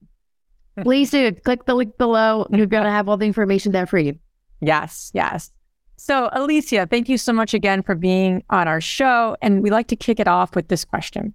hmm. 0.76 0.82
please 0.82 1.10
do 1.10 1.32
click 1.32 1.64
the 1.64 1.75
link 1.75 1.96
below. 1.96 2.46
You're 2.50 2.66
going 2.66 2.84
to 2.84 2.90
have 2.90 3.08
all 3.08 3.16
the 3.16 3.25
information 3.25 3.72
there 3.72 3.87
for 3.87 3.99
you. 3.99 4.18
Yes, 4.60 5.10
yes. 5.14 5.50
So, 5.96 6.28
Alicia, 6.32 6.87
thank 6.87 7.08
you 7.08 7.16
so 7.16 7.32
much 7.32 7.54
again 7.54 7.82
for 7.82 7.94
being 7.94 8.42
on 8.50 8.68
our 8.68 8.80
show. 8.82 9.37
And 9.40 9.62
we 9.62 9.70
like 9.70 9.87
to 9.88 9.96
kick 9.96 10.20
it 10.20 10.28
off 10.28 10.54
with 10.54 10.68
this 10.68 10.84
question 10.84 11.32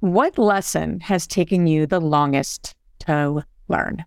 What 0.00 0.38
lesson 0.38 1.00
has 1.00 1.26
taken 1.26 1.66
you 1.66 1.86
the 1.86 2.00
longest 2.00 2.74
to 3.00 3.44
learn? 3.68 4.06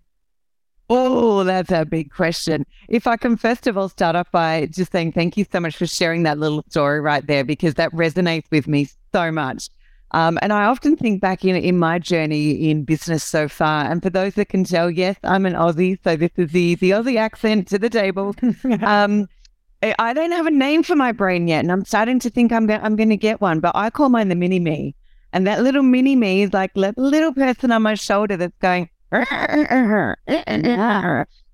Oh, 0.89 1.43
that's 1.43 1.71
a 1.71 1.85
big 1.85 2.11
question. 2.11 2.65
If 2.89 3.05
I 3.05 3.17
can 3.17 3.37
first 3.37 3.67
of 3.67 3.77
all 3.77 3.89
start 3.89 4.15
off 4.15 4.31
by 4.31 4.65
just 4.71 4.91
saying 4.91 5.11
thank 5.11 5.37
you 5.37 5.45
so 5.51 5.59
much 5.59 5.77
for 5.77 5.85
sharing 5.85 6.23
that 6.23 6.39
little 6.39 6.63
story 6.69 7.01
right 7.01 7.25
there, 7.25 7.43
because 7.43 7.75
that 7.75 7.91
resonates 7.91 8.45
with 8.49 8.67
me 8.67 8.87
so 9.13 9.31
much. 9.31 9.69
Um, 10.15 10.39
and 10.41 10.53
I 10.53 10.63
often 10.63 10.95
think 10.95 11.19
back 11.19 11.43
in 11.43 11.57
in 11.57 11.77
my 11.77 11.99
journey 11.99 12.69
in 12.69 12.85
business 12.85 13.21
so 13.21 13.49
far. 13.49 13.91
And 13.91 14.01
for 14.01 14.09
those 14.09 14.35
that 14.35 14.47
can 14.47 14.63
tell, 14.63 14.89
yes, 14.89 15.17
I'm 15.23 15.45
an 15.45 15.55
Aussie, 15.55 15.99
so 16.05 16.15
this 16.15 16.31
is 16.37 16.53
the 16.53 16.75
the 16.75 16.91
Aussie 16.91 17.17
accent 17.17 17.67
to 17.67 17.77
the 17.77 17.89
table. 17.89 18.33
um, 18.81 19.27
I 19.83 20.13
don't 20.13 20.31
have 20.31 20.45
a 20.45 20.51
name 20.51 20.83
for 20.83 20.95
my 20.95 21.11
brain 21.11 21.49
yet, 21.49 21.59
and 21.59 21.69
I'm 21.69 21.83
starting 21.83 22.19
to 22.19 22.29
think 22.29 22.53
I'm 22.53 22.71
I'm 22.71 22.95
going 22.95 23.09
to 23.09 23.17
get 23.17 23.41
one. 23.41 23.59
But 23.59 23.75
I 23.75 23.89
call 23.89 24.07
mine 24.07 24.29
the 24.29 24.35
mini 24.35 24.57
me, 24.57 24.95
and 25.33 25.45
that 25.47 25.61
little 25.63 25.83
mini 25.83 26.15
me 26.15 26.43
is 26.43 26.53
like 26.53 26.73
the 26.75 26.93
little 26.95 27.33
person 27.33 27.73
on 27.73 27.81
my 27.81 27.95
shoulder 27.95 28.37
that's 28.37 28.57
going 28.59 28.89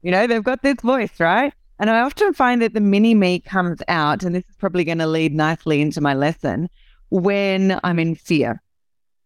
you 0.04 0.12
know, 0.12 0.28
they've 0.28 0.44
got 0.44 0.62
this 0.62 0.80
voice, 0.84 1.20
right? 1.20 1.52
And 1.80 1.90
I 1.90 2.02
often 2.02 2.32
find 2.36 2.62
that 2.62 2.76
the 2.76 2.80
mini 2.80 3.16
me 3.16 3.40
comes 3.40 3.82
out, 3.88 4.22
and 4.22 4.36
this 4.36 4.48
is 4.48 4.56
probably 4.58 4.84
going 4.84 5.00
to 5.00 5.08
lead 5.08 5.34
nicely 5.34 5.82
into 5.82 6.00
my 6.00 6.14
lesson 6.14 6.70
when 7.12 7.80
I'm 7.84 8.00
in 8.00 8.16
fear, 8.16 8.62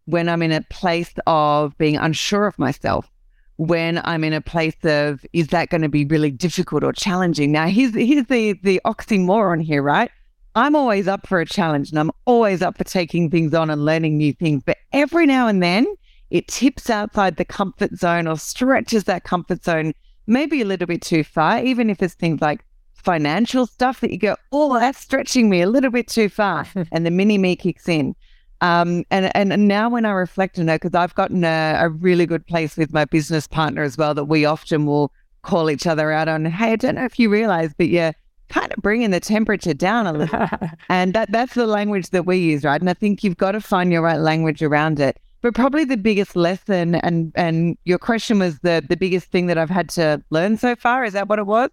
when 0.05 0.27
I'm 0.27 0.41
in 0.41 0.51
a 0.51 0.61
place 0.69 1.13
of 1.25 1.77
being 1.77 1.95
unsure 1.95 2.47
of 2.47 2.59
myself, 2.59 3.09
when 3.57 4.01
I'm 4.03 4.23
in 4.23 4.33
a 4.33 4.41
place 4.41 4.75
of, 4.83 5.25
is 5.31 5.47
that 5.47 5.69
going 5.69 5.83
to 5.83 5.89
be 5.89 6.03
really 6.03 6.31
difficult 6.31 6.83
or 6.83 6.91
challenging? 6.91 7.51
Now, 7.51 7.67
here's, 7.67 7.93
here's 7.93 8.25
the, 8.25 8.59
the 8.63 8.81
oxymoron 8.85 9.63
here, 9.63 9.81
right? 9.81 10.11
I'm 10.55 10.75
always 10.75 11.07
up 11.07 11.27
for 11.27 11.39
a 11.39 11.45
challenge 11.45 11.89
and 11.91 11.99
I'm 11.99 12.11
always 12.25 12.61
up 12.61 12.77
for 12.77 12.83
taking 12.83 13.29
things 13.29 13.53
on 13.53 13.69
and 13.69 13.85
learning 13.85 14.17
new 14.17 14.33
things. 14.33 14.63
But 14.65 14.77
every 14.91 15.25
now 15.25 15.47
and 15.47 15.61
then 15.61 15.85
it 16.31 16.47
tips 16.47 16.89
outside 16.89 17.37
the 17.37 17.45
comfort 17.45 17.95
zone 17.97 18.27
or 18.27 18.37
stretches 18.37 19.03
that 19.05 19.23
comfort 19.23 19.63
zone 19.63 19.93
maybe 20.27 20.61
a 20.61 20.65
little 20.65 20.87
bit 20.87 21.01
too 21.01 21.23
far, 21.23 21.63
even 21.63 21.89
if 21.89 22.01
it's 22.01 22.15
things 22.15 22.41
like 22.41 22.65
financial 23.05 23.67
stuff 23.67 24.01
that 24.01 24.11
you 24.11 24.17
go, 24.17 24.35
oh, 24.51 24.77
that's 24.79 24.99
stretching 24.99 25.49
me 25.49 25.61
a 25.61 25.69
little 25.69 25.91
bit 25.91 26.07
too 26.07 26.27
far. 26.27 26.67
and 26.91 27.05
the 27.05 27.11
mini 27.11 27.37
me 27.37 27.55
kicks 27.55 27.87
in. 27.87 28.15
Um, 28.61 29.05
and, 29.11 29.31
and 29.35 29.67
now 29.67 29.89
when 29.89 30.05
I 30.05 30.11
reflect 30.11 30.57
on 30.57 30.67
it, 30.69 30.81
because 30.81 30.95
I've 30.95 31.13
gotten 31.13 31.43
a, 31.43 31.77
a 31.79 31.89
really 31.89 32.25
good 32.25 32.45
place 32.47 32.75
with 32.75 32.91
my 32.91 33.05
business 33.05 33.47
partner 33.47 33.83
as 33.83 33.97
well, 33.97 34.13
that 34.15 34.25
we 34.25 34.45
often 34.45 34.85
will 34.85 35.11
call 35.43 35.69
each 35.69 35.85
other 35.85 36.11
out 36.11 36.27
on, 36.27 36.45
hey, 36.45 36.71
I 36.71 36.75
don't 36.75 36.95
know 36.95 37.05
if 37.05 37.19
you 37.19 37.29
realize, 37.29 37.73
but 37.77 37.89
yeah, 37.89 38.13
kind 38.49 38.71
of 38.71 38.81
bringing 38.81 39.11
the 39.11 39.19
temperature 39.19 39.73
down 39.73 40.07
a 40.07 40.13
little. 40.13 40.47
and 40.89 41.13
that 41.13 41.31
that's 41.31 41.53
the 41.53 41.67
language 41.67 42.09
that 42.09 42.25
we 42.25 42.37
use, 42.37 42.63
right? 42.63 42.81
And 42.81 42.89
I 42.89 42.93
think 42.93 43.23
you've 43.23 43.37
got 43.37 43.51
to 43.51 43.61
find 43.61 43.91
your 43.91 44.01
right 44.01 44.19
language 44.19 44.63
around 44.63 44.99
it. 44.99 45.19
But 45.41 45.53
probably 45.53 45.85
the 45.85 45.97
biggest 45.97 46.35
lesson 46.35 46.95
and 46.95 47.31
and 47.35 47.77
your 47.85 47.99
question 47.99 48.39
was 48.39 48.59
the 48.59 48.83
the 48.87 48.97
biggest 48.97 49.27
thing 49.27 49.45
that 49.47 49.59
I've 49.59 49.69
had 49.69 49.89
to 49.89 50.23
learn 50.31 50.57
so 50.57 50.75
far. 50.75 51.03
Is 51.03 51.13
that 51.13 51.29
what 51.29 51.37
it 51.37 51.45
was? 51.45 51.69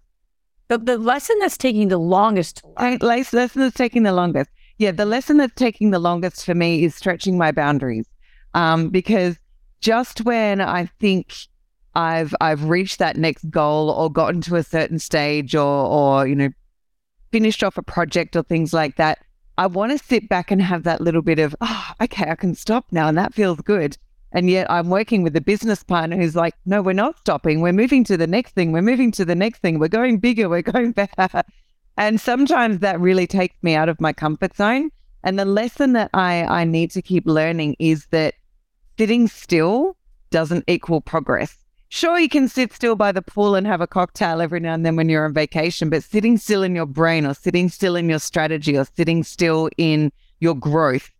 The 0.67 0.77
the 0.77 0.97
lesson 0.97 1.37
that's 1.39 1.57
taking 1.57 1.89
the 1.89 1.97
longest 1.97 2.57
to 2.57 2.67
learn. 2.79 2.97
Lesson 3.01 3.61
that's 3.61 3.75
taking 3.75 4.03
the 4.03 4.13
longest. 4.13 4.49
Yeah, 4.77 4.91
the 4.91 5.05
lesson 5.05 5.37
that's 5.37 5.53
taking 5.55 5.91
the 5.91 5.99
longest 5.99 6.45
for 6.45 6.55
me 6.55 6.83
is 6.83 6.95
stretching 6.95 7.37
my 7.37 7.51
boundaries. 7.51 8.05
Um, 8.53 8.89
because 8.89 9.37
just 9.81 10.21
when 10.21 10.61
I 10.61 10.85
think 10.99 11.33
I've 11.95 12.33
I've 12.41 12.65
reached 12.65 12.99
that 12.99 13.17
next 13.17 13.49
goal 13.49 13.89
or 13.89 14.11
gotten 14.11 14.41
to 14.41 14.55
a 14.55 14.63
certain 14.63 14.99
stage 14.99 15.55
or 15.55 15.85
or 15.85 16.27
you 16.27 16.35
know 16.35 16.49
finished 17.31 17.63
off 17.63 17.77
a 17.77 17.83
project 17.83 18.35
or 18.35 18.43
things 18.43 18.73
like 18.73 18.95
that, 18.95 19.19
I 19.57 19.67
want 19.67 19.91
to 19.91 20.03
sit 20.03 20.29
back 20.29 20.51
and 20.51 20.61
have 20.61 20.83
that 20.83 21.01
little 21.01 21.21
bit 21.21 21.39
of, 21.39 21.55
oh, 21.61 21.91
okay, 22.01 22.29
I 22.29 22.35
can 22.35 22.55
stop 22.55 22.85
now 22.91 23.07
and 23.07 23.17
that 23.17 23.33
feels 23.33 23.59
good. 23.61 23.97
And 24.33 24.49
yet 24.49 24.69
I'm 24.69 24.89
working 24.89 25.21
with 25.21 25.35
a 25.35 25.41
business 25.41 25.83
partner 25.83 26.17
who's 26.17 26.35
like, 26.35 26.55
no, 26.65 26.81
we're 26.81 26.93
not 26.93 27.19
stopping. 27.19 27.61
We're 27.61 27.71
moving 27.71 28.03
to 28.05 28.17
the 28.17 28.27
next 28.27 28.55
thing. 28.55 28.71
We're 28.71 28.81
moving 28.81 29.11
to 29.13 29.25
the 29.25 29.35
next 29.35 29.59
thing. 29.59 29.77
We're 29.77 29.87
going 29.87 30.17
bigger. 30.17 30.49
We're 30.49 30.61
going 30.73 30.91
better. 30.91 31.43
And 31.97 32.19
sometimes 32.19 32.79
that 32.79 32.99
really 32.99 33.27
takes 33.27 33.55
me 33.61 33.75
out 33.75 33.89
of 33.89 34.01
my 34.01 34.11
comfort 34.11 34.55
zone. 34.55 34.89
And 35.23 35.37
the 35.37 35.45
lesson 35.45 35.93
that 35.93 36.09
I, 36.13 36.43
I 36.43 36.63
need 36.65 36.89
to 36.91 37.01
keep 37.01 37.27
learning 37.27 37.75
is 37.77 38.07
that 38.07 38.33
sitting 38.97 39.27
still 39.27 39.95
doesn't 40.31 40.65
equal 40.67 40.99
progress. 40.99 41.55
Sure, 41.89 42.17
you 42.17 42.27
can 42.27 42.47
sit 42.47 42.73
still 42.73 42.95
by 42.95 43.11
the 43.11 43.21
pool 43.21 43.53
and 43.53 43.67
have 43.67 43.79
a 43.79 43.85
cocktail 43.85 44.41
every 44.41 44.59
now 44.59 44.73
and 44.73 44.83
then 44.83 44.95
when 44.95 45.09
you're 45.09 45.25
on 45.25 45.33
vacation, 45.33 45.91
but 45.91 46.03
sitting 46.03 46.37
still 46.39 46.63
in 46.63 46.73
your 46.73 46.87
brain 46.87 47.23
or 47.23 47.35
sitting 47.35 47.69
still 47.69 47.95
in 47.95 48.09
your 48.09 48.17
strategy 48.17 48.75
or 48.75 48.85
sitting 48.97 49.23
still 49.23 49.69
in 49.77 50.11
your 50.39 50.55
growth 50.55 51.11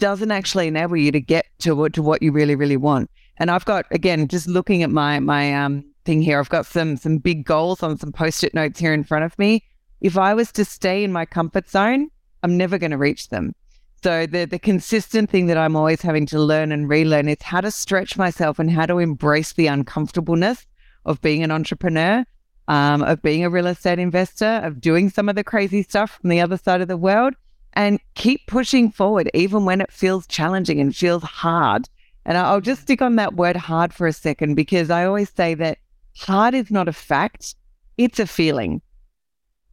doesn't 0.00 0.32
actually 0.32 0.66
enable 0.66 0.96
you 0.96 1.12
to 1.12 1.20
get 1.20 1.46
to, 1.60 1.88
to 1.90 2.02
what 2.02 2.22
you 2.22 2.32
really, 2.32 2.56
really 2.56 2.76
want. 2.76 3.10
And 3.36 3.50
I've 3.50 3.64
got, 3.64 3.86
again, 3.90 4.26
just 4.26 4.48
looking 4.48 4.82
at 4.82 4.90
my, 4.90 5.20
my, 5.20 5.54
um, 5.54 5.84
thing 6.04 6.22
here, 6.22 6.40
I've 6.40 6.48
got 6.48 6.66
some, 6.66 6.96
some 6.96 7.18
big 7.18 7.44
goals 7.44 7.82
on 7.82 7.96
some 7.98 8.10
post-it 8.10 8.54
notes 8.54 8.80
here 8.80 8.92
in 8.92 9.04
front 9.04 9.24
of 9.24 9.38
me. 9.38 9.62
If 10.00 10.18
I 10.18 10.34
was 10.34 10.50
to 10.52 10.64
stay 10.64 11.04
in 11.04 11.12
my 11.12 11.24
comfort 11.24 11.68
zone, 11.68 12.10
I'm 12.42 12.56
never 12.56 12.78
going 12.78 12.90
to 12.90 12.98
reach 12.98 13.28
them. 13.28 13.54
So 14.02 14.24
the 14.24 14.46
the 14.46 14.58
consistent 14.58 15.28
thing 15.28 15.46
that 15.48 15.58
I'm 15.58 15.76
always 15.76 16.00
having 16.00 16.24
to 16.26 16.40
learn 16.40 16.72
and 16.72 16.88
relearn 16.88 17.28
is 17.28 17.42
how 17.42 17.60
to 17.60 17.70
stretch 17.70 18.16
myself 18.16 18.58
and 18.58 18.70
how 18.70 18.86
to 18.86 18.98
embrace 18.98 19.52
the 19.52 19.66
uncomfortableness 19.66 20.66
of 21.04 21.20
being 21.20 21.42
an 21.42 21.50
entrepreneur, 21.50 22.24
um, 22.66 23.02
of 23.02 23.20
being 23.20 23.44
a 23.44 23.50
real 23.50 23.66
estate 23.66 23.98
investor, 23.98 24.62
of 24.64 24.80
doing 24.80 25.10
some 25.10 25.28
of 25.28 25.36
the 25.36 25.44
crazy 25.44 25.82
stuff 25.82 26.18
from 26.18 26.30
the 26.30 26.40
other 26.40 26.56
side 26.56 26.80
of 26.80 26.88
the 26.88 26.96
world, 26.96 27.34
and 27.74 28.00
keep 28.14 28.46
pushing 28.46 28.90
forward 28.90 29.30
even 29.34 29.64
when 29.64 29.80
it 29.80 29.92
feels 29.92 30.26
challenging 30.26 30.80
and 30.80 30.94
feels 30.94 31.22
hard. 31.22 31.88
And 32.24 32.36
I'll 32.36 32.60
just 32.60 32.82
stick 32.82 33.00
on 33.00 33.16
that 33.16 33.34
word 33.34 33.56
hard 33.56 33.94
for 33.94 34.06
a 34.06 34.12
second 34.12 34.54
because 34.54 34.90
I 34.90 35.04
always 35.04 35.30
say 35.30 35.54
that 35.54 35.78
hard 36.16 36.54
is 36.54 36.70
not 36.70 36.88
a 36.88 36.92
fact, 36.92 37.54
it's 37.96 38.18
a 38.18 38.26
feeling. 38.26 38.82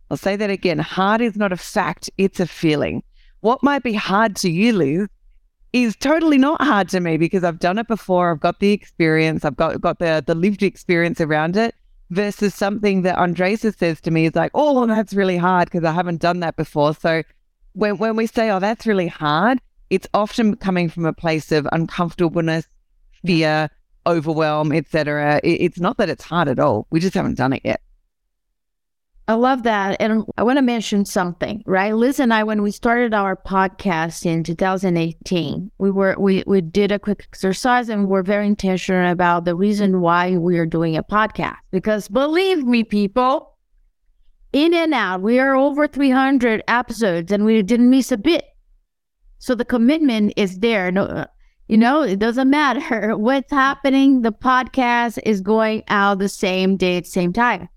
I'll 0.10 0.18
say 0.18 0.36
that 0.38 0.50
again. 0.50 0.80
Hard 0.80 1.22
is 1.22 1.36
not 1.36 1.52
a 1.52 1.58
fact, 1.58 2.10
it's 2.18 2.40
a 2.40 2.48
feeling 2.48 3.04
what 3.42 3.64
might 3.64 3.84
be 3.84 3.94
hard 3.94 4.36
to 4.38 4.50
you, 4.50 4.74
Liz, 4.74 5.08
is 5.74 5.96
totally 5.96 6.38
not 6.38 6.62
hard 6.62 6.90
to 6.90 7.00
me 7.00 7.18
because 7.18 7.44
I've 7.44 7.60
done 7.60 7.78
it 7.78 7.88
before. 7.88 8.32
I've 8.32 8.40
got 8.40 8.60
the 8.60 8.72
experience. 8.72 9.46
I've 9.46 9.56
got 9.56 9.80
got 9.82 10.00
the 10.00 10.24
the 10.26 10.36
lived 10.36 10.64
experience 10.64 11.22
around 11.22 11.56
it. 11.58 11.76
Versus 12.10 12.56
something 12.56 13.02
that 13.02 13.18
Andresa 13.18 13.78
says 13.78 14.00
to 14.02 14.12
me 14.12 14.28
is 14.28 14.36
like, 14.36 14.52
"Oh, 14.54 14.86
that's 14.88 15.14
really 15.14 15.36
hard 15.36 15.70
because 15.70 15.84
I 15.84 15.92
haven't 15.92 16.22
done 16.22 16.40
that 16.40 16.56
before." 16.56 16.94
So 16.94 17.22
when 17.78 17.98
when 17.98 18.16
we 18.16 18.28
say, 18.28 18.50
"Oh, 18.50 18.60
that's 18.60 18.88
really 18.88 19.08
hard," 19.08 19.60
it's 19.90 20.08
often 20.14 20.56
coming 20.56 20.90
from 20.90 21.06
a 21.06 21.14
place 21.14 21.52
of 21.52 21.68
uncomfortableness, 21.72 22.66
fear, 23.26 23.70
overwhelm, 24.06 24.72
etc. 24.72 25.40
It, 25.44 25.62
it's 25.62 25.80
not 25.80 25.98
that 25.98 26.10
it's 26.10 26.24
hard 26.24 26.48
at 26.48 26.60
all. 26.60 26.88
We 26.90 27.00
just 27.00 27.14
haven't 27.14 27.36
done 27.36 27.54
it 27.54 27.62
yet. 27.64 27.82
I 29.30 29.34
love 29.34 29.64
that. 29.64 29.98
And 30.00 30.24
I 30.38 30.44
want 30.44 30.58
to 30.58 30.62
mention 30.62 31.04
something, 31.04 31.62
right? 31.66 31.94
Liz 31.94 32.18
and 32.18 32.34
I, 32.34 32.46
when 32.46 32.64
we 32.64 32.72
started 32.72 33.14
our 33.14 33.36
podcast 33.36 34.26
in 34.26 34.42
2018, 34.44 35.70
we 35.78 35.92
were 35.92 36.16
we 36.18 36.46
we 36.48 36.62
did 36.62 36.94
a 36.94 37.00
quick 37.00 37.28
exercise 37.30 37.90
and 37.90 38.04
we 38.04 38.08
we're 38.08 38.24
very 38.24 38.48
intentional 38.48 39.12
about 39.12 39.44
the 39.44 39.54
reason 39.54 40.00
why 40.00 40.38
we 40.38 40.58
are 40.58 40.66
doing 40.66 40.96
a 40.96 41.04
podcast. 41.04 41.58
Because 41.72 42.08
believe 42.08 42.64
me, 42.64 42.86
people, 42.86 43.57
in 44.58 44.74
and 44.74 44.94
out, 44.94 45.22
we 45.22 45.40
are 45.40 45.56
over 45.56 45.88
300 45.88 46.64
episodes 46.68 47.32
and 47.32 47.46
we 47.46 47.62
didn't 47.62 47.92
miss 47.92 48.12
a 48.12 48.18
bit. 48.18 48.44
So 49.38 49.54
the 49.54 49.66
commitment 49.66 50.34
is 50.36 50.60
there. 50.60 50.92
No, 50.92 51.04
uh, 51.04 51.26
you 51.68 51.78
know, 51.78 52.02
it 52.02 52.18
doesn't 52.18 52.50
matter 52.50 53.16
what's 53.18 53.52
happening. 53.52 54.24
The 54.24 54.32
podcast 54.32 55.20
is 55.24 55.42
going 55.42 55.84
out 55.90 56.18
the 56.18 56.30
same 56.30 56.76
day 56.76 56.98
at 56.98 57.04
the 57.04 57.10
same 57.10 57.34
time. 57.34 57.70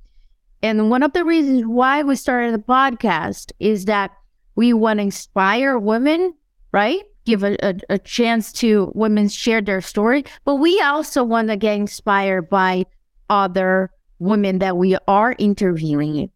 And 0.62 0.90
one 0.90 1.02
of 1.02 1.12
the 1.12 1.24
reasons 1.24 1.64
why 1.66 2.02
we 2.02 2.16
started 2.16 2.54
the 2.54 2.58
podcast 2.58 3.52
is 3.60 3.84
that 3.84 4.12
we 4.56 4.72
want 4.72 4.98
to 4.98 5.04
inspire 5.04 5.78
women, 5.78 6.34
right? 6.72 7.02
Give 7.26 7.42
a, 7.42 7.56
a, 7.62 7.74
a 7.90 7.98
chance 7.98 8.52
to 8.54 8.90
women 8.94 9.28
share 9.28 9.60
their 9.60 9.82
story. 9.82 10.24
But 10.44 10.56
we 10.56 10.80
also 10.80 11.24
want 11.24 11.48
to 11.48 11.56
get 11.56 11.76
inspired 11.76 12.48
by 12.48 12.86
other 13.28 13.90
women 14.18 14.60
that 14.60 14.78
we 14.78 14.96
are 15.06 15.34
interviewing. 15.38 16.30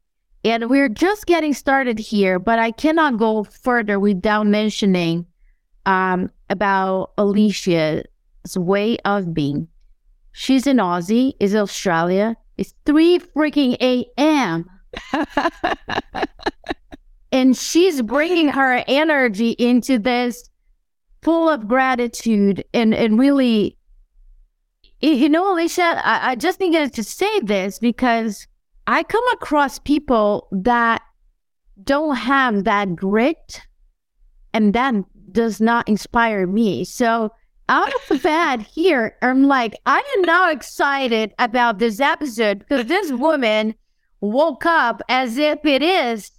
And 0.44 0.68
we're 0.68 0.90
just 0.90 1.24
getting 1.24 1.54
started 1.54 1.98
here, 1.98 2.38
but 2.38 2.58
I 2.58 2.70
cannot 2.70 3.16
go 3.16 3.44
further 3.44 3.98
without 3.98 4.46
mentioning 4.46 5.26
um, 5.86 6.30
about 6.50 7.12
Alicia's 7.16 8.04
way 8.54 8.98
of 9.06 9.32
being. 9.32 9.68
She's 10.32 10.66
an 10.66 10.78
Aussie, 10.78 11.32
is 11.40 11.54
Australia, 11.54 12.36
it's 12.58 12.74
3 12.84 13.20
freaking 13.20 13.76
a.m. 13.80 14.68
and 17.32 17.56
she's 17.56 18.02
bringing 18.02 18.48
her 18.48 18.84
energy 18.86 19.50
into 19.52 19.98
this 19.98 20.50
full 21.22 21.48
of 21.48 21.66
gratitude 21.66 22.64
and, 22.74 22.94
and 22.94 23.18
really, 23.18 23.78
you 25.00 25.28
know, 25.28 25.52
Alicia, 25.54 26.02
I, 26.04 26.32
I 26.32 26.34
just 26.36 26.60
needed 26.60 26.92
to 26.94 27.02
say 27.02 27.40
this 27.40 27.78
because 27.78 28.46
I 28.86 29.02
come 29.02 29.24
across 29.32 29.78
people 29.78 30.48
that 30.52 31.02
don't 31.82 32.16
have 32.16 32.64
that 32.64 32.94
grit 32.94 33.62
and 34.52 34.74
that 34.74 34.94
does 35.32 35.60
not 35.60 35.88
inspire 35.88 36.46
me. 36.46 36.84
So 36.84 37.32
out 37.68 37.88
of 37.88 38.00
the 38.08 38.18
bat 38.18 38.60
here, 38.74 39.16
I'm 39.22 39.44
like, 39.44 39.74
I 39.86 40.02
am 40.16 40.22
now 40.22 40.50
excited 40.50 41.34
about 41.38 41.78
this 41.78 42.00
episode 42.00 42.60
because 42.60 42.86
this 42.86 43.10
woman 43.12 43.74
woke 44.20 44.64
up 44.66 45.02
as 45.08 45.36
if 45.38 45.64
it 45.64 45.82
is 45.82 46.30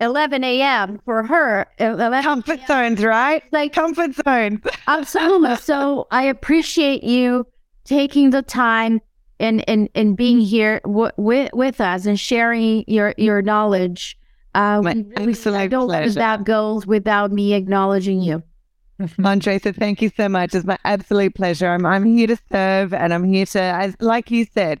11 0.00 0.44
a.m. 0.44 1.00
for 1.04 1.24
her. 1.24 1.66
Comfort 1.78 2.60
zones, 2.66 3.02
right? 3.02 3.42
Like 3.52 3.72
comfort 3.72 4.14
zones. 4.14 4.60
absolutely. 4.86 5.56
So 5.56 6.06
I 6.10 6.24
appreciate 6.24 7.02
you 7.02 7.46
taking 7.84 8.30
the 8.30 8.42
time 8.42 9.00
and 9.40 9.68
and, 9.68 9.88
and 9.94 10.16
being 10.16 10.40
here 10.40 10.80
w- 10.84 11.10
with 11.16 11.50
with 11.52 11.80
us 11.80 12.06
and 12.06 12.18
sharing 12.18 12.84
your 12.86 13.14
your 13.16 13.42
knowledge. 13.42 14.18
Uh, 14.54 14.80
My 14.82 15.04
absolute 15.16 15.70
pleasure. 15.70 16.08
Without 16.08 16.44
goals, 16.44 16.86
without 16.86 17.30
me 17.32 17.54
acknowledging 17.54 18.20
you. 18.22 18.42
Andresa, 19.00 19.74
thank 19.74 20.02
you 20.02 20.10
so 20.16 20.28
much. 20.28 20.54
It's 20.54 20.66
my 20.66 20.78
absolute 20.84 21.34
pleasure. 21.34 21.68
I'm, 21.68 21.86
I'm 21.86 22.04
here 22.04 22.26
to 22.26 22.38
serve 22.50 22.92
and 22.92 23.14
I'm 23.14 23.24
here 23.24 23.46
to, 23.46 23.60
as 23.60 23.94
like 24.00 24.30
you 24.30 24.44
said, 24.44 24.80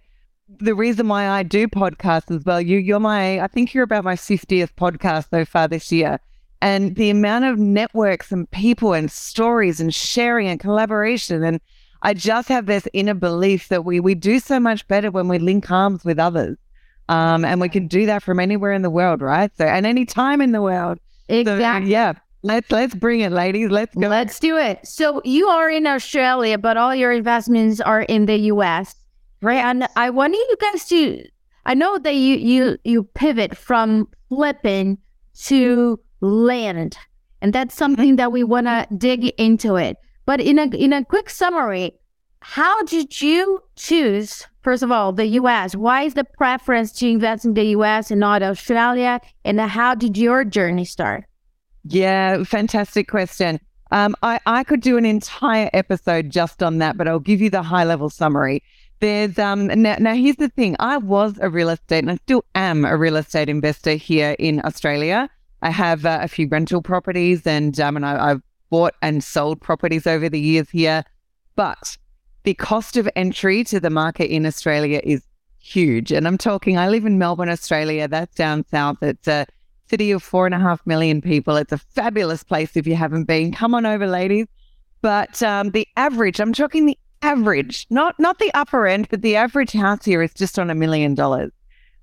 the 0.58 0.74
reason 0.74 1.06
why 1.06 1.28
I 1.28 1.44
do 1.44 1.68
podcasts 1.68 2.34
as 2.34 2.44
well, 2.44 2.60
you, 2.60 2.78
you're 2.78 2.98
my, 2.98 3.38
I 3.38 3.46
think 3.46 3.74
you're 3.74 3.84
about 3.84 4.02
my 4.02 4.16
50th 4.16 4.70
podcast 4.76 5.30
so 5.30 5.44
far 5.44 5.68
this 5.68 5.92
year. 5.92 6.18
And 6.60 6.96
the 6.96 7.10
amount 7.10 7.44
of 7.44 7.58
networks 7.58 8.32
and 8.32 8.50
people 8.50 8.92
and 8.92 9.08
stories 9.08 9.78
and 9.78 9.94
sharing 9.94 10.48
and 10.48 10.58
collaboration. 10.58 11.44
And 11.44 11.60
I 12.02 12.14
just 12.14 12.48
have 12.48 12.66
this 12.66 12.86
inner 12.92 13.14
belief 13.14 13.68
that 13.68 13.84
we, 13.84 14.00
we 14.00 14.14
do 14.14 14.38
so 14.40 14.60
much 14.60 14.86
better 14.88 15.10
when 15.10 15.28
we 15.28 15.38
link 15.38 15.70
arms 15.70 16.04
with 16.04 16.18
others. 16.18 16.56
Um, 17.08 17.44
and 17.44 17.60
we 17.60 17.68
can 17.68 17.88
do 17.88 18.06
that 18.06 18.22
from 18.22 18.38
anywhere 18.38 18.72
in 18.72 18.82
the 18.82 18.90
world, 18.90 19.22
right? 19.22 19.50
So, 19.56 19.64
and 19.64 19.86
any 19.86 20.04
time 20.04 20.40
in 20.40 20.52
the 20.52 20.60
world. 20.62 20.98
Exactly. 21.28 21.88
So, 21.88 21.90
yeah. 21.90 22.12
Let's 22.42 22.70
let's 22.70 22.94
bring 22.94 23.20
it, 23.20 23.32
ladies. 23.32 23.68
Let's 23.68 23.94
go. 23.96 24.06
Let's 24.06 24.38
do 24.38 24.56
it. 24.56 24.86
So 24.86 25.20
you 25.24 25.48
are 25.48 25.68
in 25.68 25.88
Australia, 25.88 26.56
but 26.56 26.76
all 26.76 26.94
your 26.94 27.10
investments 27.10 27.80
are 27.80 28.02
in 28.02 28.26
the 28.26 28.36
US, 28.52 28.94
right? 29.42 29.58
And 29.58 29.88
I 29.96 30.10
want 30.10 30.34
you 30.34 30.56
guys 30.60 30.86
to. 30.86 31.24
I 31.66 31.74
know 31.74 31.98
that 31.98 32.14
you 32.14 32.36
you 32.36 32.78
you 32.84 33.02
pivot 33.02 33.56
from 33.56 34.06
flipping 34.28 34.98
to 35.46 35.98
land, 36.20 36.96
and 37.42 37.52
that's 37.52 37.74
something 37.74 38.16
that 38.16 38.30
we 38.30 38.44
want 38.44 38.68
to 38.68 38.86
dig 38.96 39.24
into 39.36 39.74
it. 39.74 39.96
But 40.28 40.42
in 40.42 40.58
a 40.58 40.66
in 40.76 40.92
a 40.92 41.06
quick 41.06 41.30
summary, 41.30 41.94
how 42.40 42.82
did 42.82 43.22
you 43.22 43.62
choose? 43.76 44.46
First 44.60 44.82
of 44.82 44.92
all, 44.92 45.10
the 45.10 45.24
U.S. 45.40 45.74
Why 45.74 46.02
is 46.02 46.12
the 46.12 46.24
preference 46.24 46.92
to 46.98 47.08
invest 47.08 47.46
in 47.46 47.54
the 47.54 47.64
U.S. 47.78 48.10
and 48.10 48.20
not 48.20 48.42
Australia? 48.42 49.22
And 49.46 49.58
how 49.58 49.94
did 49.94 50.18
your 50.18 50.44
journey 50.44 50.84
start? 50.84 51.24
Yeah, 51.84 52.44
fantastic 52.44 53.08
question. 53.08 53.58
Um, 53.90 54.14
I, 54.22 54.38
I 54.44 54.64
could 54.64 54.82
do 54.82 54.98
an 54.98 55.06
entire 55.06 55.70
episode 55.72 56.28
just 56.28 56.62
on 56.62 56.76
that, 56.76 56.98
but 56.98 57.08
I'll 57.08 57.20
give 57.20 57.40
you 57.40 57.48
the 57.48 57.62
high 57.62 57.84
level 57.84 58.10
summary. 58.10 58.62
There's 59.00 59.38
um 59.38 59.68
now, 59.68 59.96
now 59.98 60.12
here's 60.12 60.36
the 60.36 60.50
thing. 60.50 60.76
I 60.78 60.98
was 60.98 61.38
a 61.40 61.48
real 61.48 61.70
estate 61.70 62.04
and 62.04 62.10
I 62.10 62.16
still 62.16 62.44
am 62.54 62.84
a 62.84 62.98
real 62.98 63.16
estate 63.16 63.48
investor 63.48 63.92
here 63.94 64.36
in 64.38 64.60
Australia. 64.66 65.30
I 65.62 65.70
have 65.70 66.04
uh, 66.04 66.18
a 66.20 66.28
few 66.28 66.48
rental 66.48 66.82
properties 66.82 67.46
and 67.46 67.80
um 67.80 67.96
and 67.96 68.04
I, 68.04 68.32
I've 68.32 68.42
bought 68.70 68.94
and 69.02 69.22
sold 69.22 69.60
properties 69.60 70.06
over 70.06 70.28
the 70.28 70.40
years 70.40 70.70
here, 70.70 71.04
but 71.56 71.96
the 72.44 72.54
cost 72.54 72.96
of 72.96 73.08
entry 73.16 73.64
to 73.64 73.80
the 73.80 73.90
market 73.90 74.30
in 74.30 74.46
Australia 74.46 75.00
is 75.04 75.22
huge. 75.58 76.12
And 76.12 76.26
I'm 76.26 76.38
talking. 76.38 76.78
I 76.78 76.88
live 76.88 77.04
in 77.04 77.18
Melbourne, 77.18 77.48
Australia. 77.48 78.08
That's 78.08 78.34
down 78.34 78.64
south. 78.70 79.02
It's 79.02 79.28
a 79.28 79.46
city 79.88 80.10
of 80.10 80.22
four 80.22 80.46
and 80.46 80.54
a 80.54 80.58
half 80.58 80.80
million 80.86 81.20
people. 81.20 81.56
It's 81.56 81.72
a 81.72 81.78
fabulous 81.78 82.42
place 82.42 82.76
if 82.76 82.86
you 82.86 82.94
haven't 82.94 83.24
been. 83.24 83.52
Come 83.52 83.74
on 83.74 83.86
over, 83.86 84.06
ladies. 84.06 84.46
But 85.00 85.42
um, 85.42 85.70
the 85.70 85.86
average, 85.96 86.40
I'm 86.40 86.52
talking 86.52 86.86
the 86.86 86.98
average, 87.22 87.86
not 87.90 88.18
not 88.18 88.38
the 88.38 88.52
upper 88.54 88.86
end, 88.86 89.08
but 89.10 89.22
the 89.22 89.36
average 89.36 89.72
house 89.72 90.04
here 90.04 90.22
is 90.22 90.34
just 90.34 90.58
on 90.58 90.70
a 90.70 90.74
million 90.74 91.14
dollars. 91.14 91.52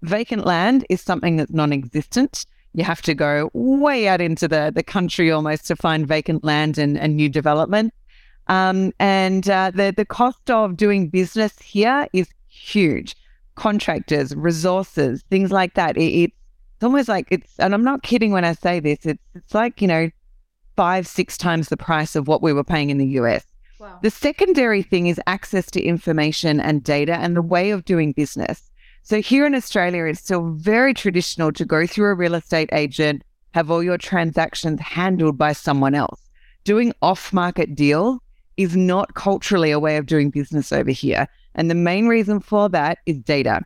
Vacant 0.01 0.45
land 0.45 0.85
is 0.89 1.01
something 1.01 1.37
that's 1.37 1.51
non-existent. 1.51 2.45
You 2.75 2.83
have 2.83 3.01
to 3.03 3.13
go 3.13 3.49
way 3.53 4.07
out 4.09 4.19
into 4.19 4.49
the, 4.49 4.71
the 4.73 4.83
country 4.83 5.31
almost 5.31 5.65
to 5.67 5.77
find 5.77 6.05
vacant 6.05 6.43
land 6.43 6.77
and, 6.77 6.97
and 6.97 7.15
new 7.15 7.29
development. 7.29 7.93
Um, 8.47 8.91
and 8.99 9.49
uh, 9.49 9.71
the, 9.73 9.93
the 9.95 10.05
cost 10.05 10.51
of 10.51 10.75
doing 10.75 11.07
business 11.07 11.57
here 11.61 12.07
is 12.11 12.27
huge. 12.49 13.15
Contractors, 13.55 14.35
resources, 14.35 15.23
things 15.29 15.51
like 15.51 15.75
that. 15.75 15.95
It, 15.95 16.33
it's 16.75 16.83
almost 16.83 17.07
like 17.07 17.27
it's, 17.31 17.57
and 17.59 17.73
I'm 17.73 17.83
not 17.83 18.03
kidding 18.03 18.31
when 18.31 18.43
I 18.43 18.51
say 18.51 18.81
this, 18.81 19.05
it's, 19.05 19.23
it's 19.33 19.53
like, 19.53 19.81
you 19.81 19.87
know, 19.87 20.09
five, 20.75 21.07
six 21.07 21.37
times 21.37 21.69
the 21.69 21.77
price 21.77 22.13
of 22.13 22.27
what 22.27 22.41
we 22.41 22.51
were 22.51 22.65
paying 22.65 22.89
in 22.89 22.97
the 22.97 23.07
US. 23.19 23.45
Wow. 23.79 23.99
The 24.01 24.09
secondary 24.09 24.81
thing 24.81 25.07
is 25.07 25.19
access 25.27 25.71
to 25.71 25.81
information 25.81 26.59
and 26.59 26.83
data 26.83 27.15
and 27.15 27.37
the 27.37 27.41
way 27.41 27.71
of 27.71 27.85
doing 27.85 28.11
business. 28.11 28.69
So 29.05 29.21
here 29.21 29.45
in 29.45 29.53
Australia, 29.53 30.05
it's 30.05 30.19
still 30.19 30.49
very 30.53 30.91
traditional 30.91 31.51
to 31.51 31.63
go 31.63 31.85
through 31.85 32.09
a 32.09 32.15
real 32.15 32.33
estate 32.33 32.69
agent, 32.71 33.21
have 33.53 33.69
all 33.69 33.83
your 33.83 33.99
transactions 33.99 34.81
handled 34.81 35.37
by 35.37 35.53
someone 35.53 35.93
else. 35.93 36.19
Doing 36.63 36.91
off 37.03 37.31
market 37.31 37.75
deal 37.75 38.17
is 38.57 38.75
not 38.75 39.13
culturally 39.13 39.69
a 39.69 39.79
way 39.79 39.97
of 39.97 40.07
doing 40.07 40.31
business 40.31 40.71
over 40.71 40.89
here. 40.89 41.27
And 41.53 41.69
the 41.69 41.75
main 41.75 42.07
reason 42.07 42.39
for 42.39 42.67
that 42.69 42.97
is 43.05 43.19
data, 43.19 43.61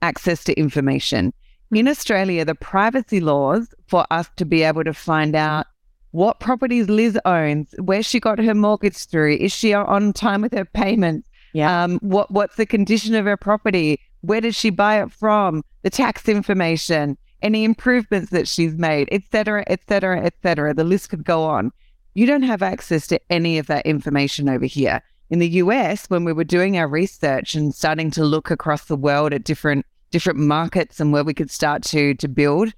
access 0.00 0.44
to 0.44 0.54
information. 0.54 1.34
In 1.72 1.88
Australia, 1.88 2.44
the 2.44 2.54
privacy 2.54 3.18
laws 3.18 3.74
for 3.88 4.06
us 4.12 4.30
to 4.36 4.44
be 4.44 4.62
able 4.62 4.84
to 4.84 4.94
find 4.94 5.34
out 5.34 5.66
what 6.12 6.38
properties 6.38 6.88
Liz 6.88 7.18
owns, 7.24 7.74
where 7.80 8.04
she 8.04 8.20
got 8.20 8.38
her 8.38 8.54
mortgage 8.54 9.06
through, 9.06 9.38
is 9.38 9.50
she 9.50 9.74
on 9.74 10.12
time 10.12 10.42
with 10.42 10.52
her 10.52 10.64
payments? 10.64 11.28
Yeah. 11.52 11.82
Um, 11.84 11.98
what 11.98 12.30
what's 12.30 12.56
the 12.56 12.66
condition 12.66 13.16
of 13.16 13.24
her 13.24 13.36
property? 13.36 14.00
Where 14.24 14.40
did 14.40 14.54
she 14.54 14.70
buy 14.70 15.02
it 15.02 15.12
from? 15.12 15.62
The 15.82 15.90
tax 15.90 16.28
information, 16.28 17.18
any 17.42 17.62
improvements 17.62 18.30
that 18.30 18.48
she's 18.48 18.74
made, 18.74 19.08
etc., 19.12 19.64
etc., 19.66 20.24
etc. 20.24 20.72
The 20.72 20.82
list 20.82 21.10
could 21.10 21.24
go 21.24 21.44
on. 21.44 21.72
You 22.14 22.26
don't 22.26 22.42
have 22.42 22.62
access 22.62 23.06
to 23.08 23.20
any 23.28 23.58
of 23.58 23.66
that 23.66 23.84
information 23.84 24.48
over 24.48 24.64
here. 24.64 25.02
In 25.28 25.40
the 25.40 25.48
US, 25.48 26.06
when 26.06 26.24
we 26.24 26.32
were 26.32 26.44
doing 26.44 26.78
our 26.78 26.88
research 26.88 27.54
and 27.54 27.74
starting 27.74 28.10
to 28.12 28.24
look 28.24 28.50
across 28.50 28.86
the 28.86 28.96
world 28.96 29.34
at 29.34 29.44
different 29.44 29.84
different 30.10 30.38
markets 30.38 31.00
and 31.00 31.12
where 31.12 31.24
we 31.24 31.34
could 31.34 31.50
start 31.50 31.82
to 31.82 32.14
to 32.14 32.28
build, 32.28 32.72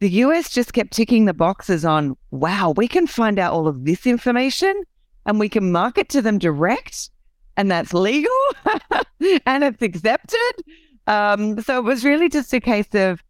the 0.00 0.10
US 0.24 0.50
just 0.50 0.74
kept 0.74 0.92
ticking 0.92 1.24
the 1.24 1.32
boxes 1.32 1.84
on, 1.84 2.16
wow, 2.30 2.74
we 2.76 2.88
can 2.88 3.06
find 3.06 3.38
out 3.38 3.52
all 3.52 3.68
of 3.68 3.84
this 3.84 4.06
information 4.06 4.82
and 5.24 5.38
we 5.38 5.48
can 5.48 5.72
market 5.72 6.08
to 6.10 6.20
them 6.20 6.38
direct 6.38 7.10
and 7.56 7.70
that's 7.70 7.94
legal 7.94 8.30
and 9.46 9.64
it's 9.64 9.82
accepted 9.82 10.52
um, 11.10 11.60
so 11.60 11.76
it 11.76 11.82
was 11.82 12.04
really 12.04 12.28
just 12.28 12.54
a 12.54 12.60
case 12.60 12.94
of 12.94 13.20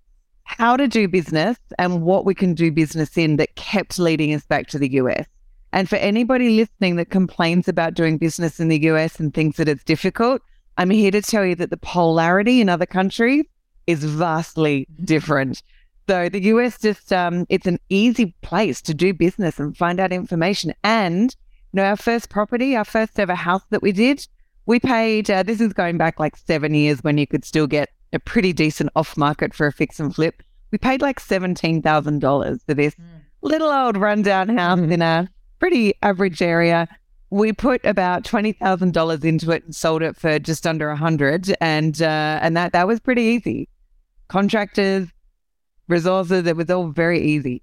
how 0.44 0.76
to 0.76 0.86
do 0.86 1.08
business 1.08 1.56
and 1.78 2.02
what 2.02 2.26
we 2.26 2.34
can 2.34 2.52
do 2.52 2.70
business 2.70 3.16
in 3.16 3.36
that 3.36 3.56
kept 3.56 3.98
leading 3.98 4.34
us 4.34 4.44
back 4.44 4.66
to 4.66 4.78
the 4.78 4.90
US. 4.94 5.24
And 5.72 5.88
for 5.88 5.96
anybody 5.96 6.50
listening 6.50 6.96
that 6.96 7.08
complains 7.08 7.68
about 7.68 7.94
doing 7.94 8.18
business 8.18 8.60
in 8.60 8.68
the 8.68 8.82
US 8.90 9.18
and 9.18 9.32
thinks 9.32 9.56
that 9.56 9.68
it's 9.68 9.82
difficult, 9.82 10.42
I'm 10.76 10.90
here 10.90 11.10
to 11.10 11.22
tell 11.22 11.46
you 11.46 11.54
that 11.54 11.70
the 11.70 11.78
polarity 11.78 12.60
in 12.60 12.68
other 12.68 12.84
countries 12.84 13.46
is 13.86 14.04
vastly 14.04 14.86
different. 15.02 15.62
So 16.06 16.28
the 16.28 16.42
US 16.52 16.78
just 16.78 17.14
um, 17.14 17.46
it's 17.48 17.66
an 17.66 17.78
easy 17.88 18.34
place 18.42 18.82
to 18.82 18.92
do 18.92 19.14
business 19.14 19.58
and 19.58 19.74
find 19.74 20.00
out 20.00 20.12
information. 20.12 20.74
And 20.84 21.34
you 21.72 21.78
know, 21.78 21.84
our 21.84 21.96
first 21.96 22.28
property, 22.28 22.76
our 22.76 22.84
first 22.84 23.18
ever 23.18 23.34
house 23.34 23.62
that 23.70 23.80
we 23.80 23.92
did, 23.92 24.26
we 24.66 24.80
paid, 24.80 25.30
uh, 25.30 25.42
this 25.42 25.60
is 25.60 25.72
going 25.72 25.98
back 25.98 26.20
like 26.20 26.36
seven 26.36 26.74
years 26.74 27.02
when 27.02 27.18
you 27.18 27.26
could 27.26 27.44
still 27.44 27.66
get 27.66 27.90
a 28.12 28.18
pretty 28.18 28.52
decent 28.52 28.90
off 28.96 29.16
market 29.16 29.54
for 29.54 29.66
a 29.66 29.72
fix 29.72 30.00
and 30.00 30.14
flip. 30.14 30.42
We 30.70 30.78
paid 30.78 31.02
like 31.02 31.20
$17,000 31.20 32.60
for 32.66 32.74
this 32.74 32.94
mm. 32.94 33.04
little 33.42 33.70
old 33.70 33.96
rundown 33.96 34.48
house 34.48 34.78
mm. 34.78 34.92
in 34.92 35.02
a 35.02 35.28
pretty 35.58 35.94
average 36.02 36.42
area. 36.42 36.88
We 37.30 37.52
put 37.52 37.84
about 37.84 38.24
$20,000 38.24 39.24
into 39.24 39.50
it 39.52 39.64
and 39.64 39.74
sold 39.74 40.02
it 40.02 40.16
for 40.16 40.38
just 40.38 40.66
under 40.66 40.90
a 40.90 40.96
hundred. 40.96 41.54
And, 41.60 42.00
uh, 42.02 42.38
and 42.42 42.56
that, 42.56 42.72
that 42.72 42.86
was 42.86 43.00
pretty 43.00 43.22
easy. 43.22 43.68
Contractors, 44.28 45.08
resources, 45.88 46.46
it 46.46 46.56
was 46.56 46.70
all 46.70 46.88
very 46.88 47.20
easy. 47.20 47.62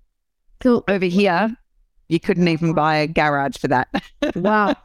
Cool. 0.60 0.84
Over 0.88 1.06
here, 1.06 1.56
you 2.10 2.20
couldn't 2.20 2.48
even 2.48 2.74
buy 2.74 2.96
a 2.96 3.08
garage 3.08 3.58
for 3.58 3.68
that. 3.68 3.88
wow. 4.36 4.76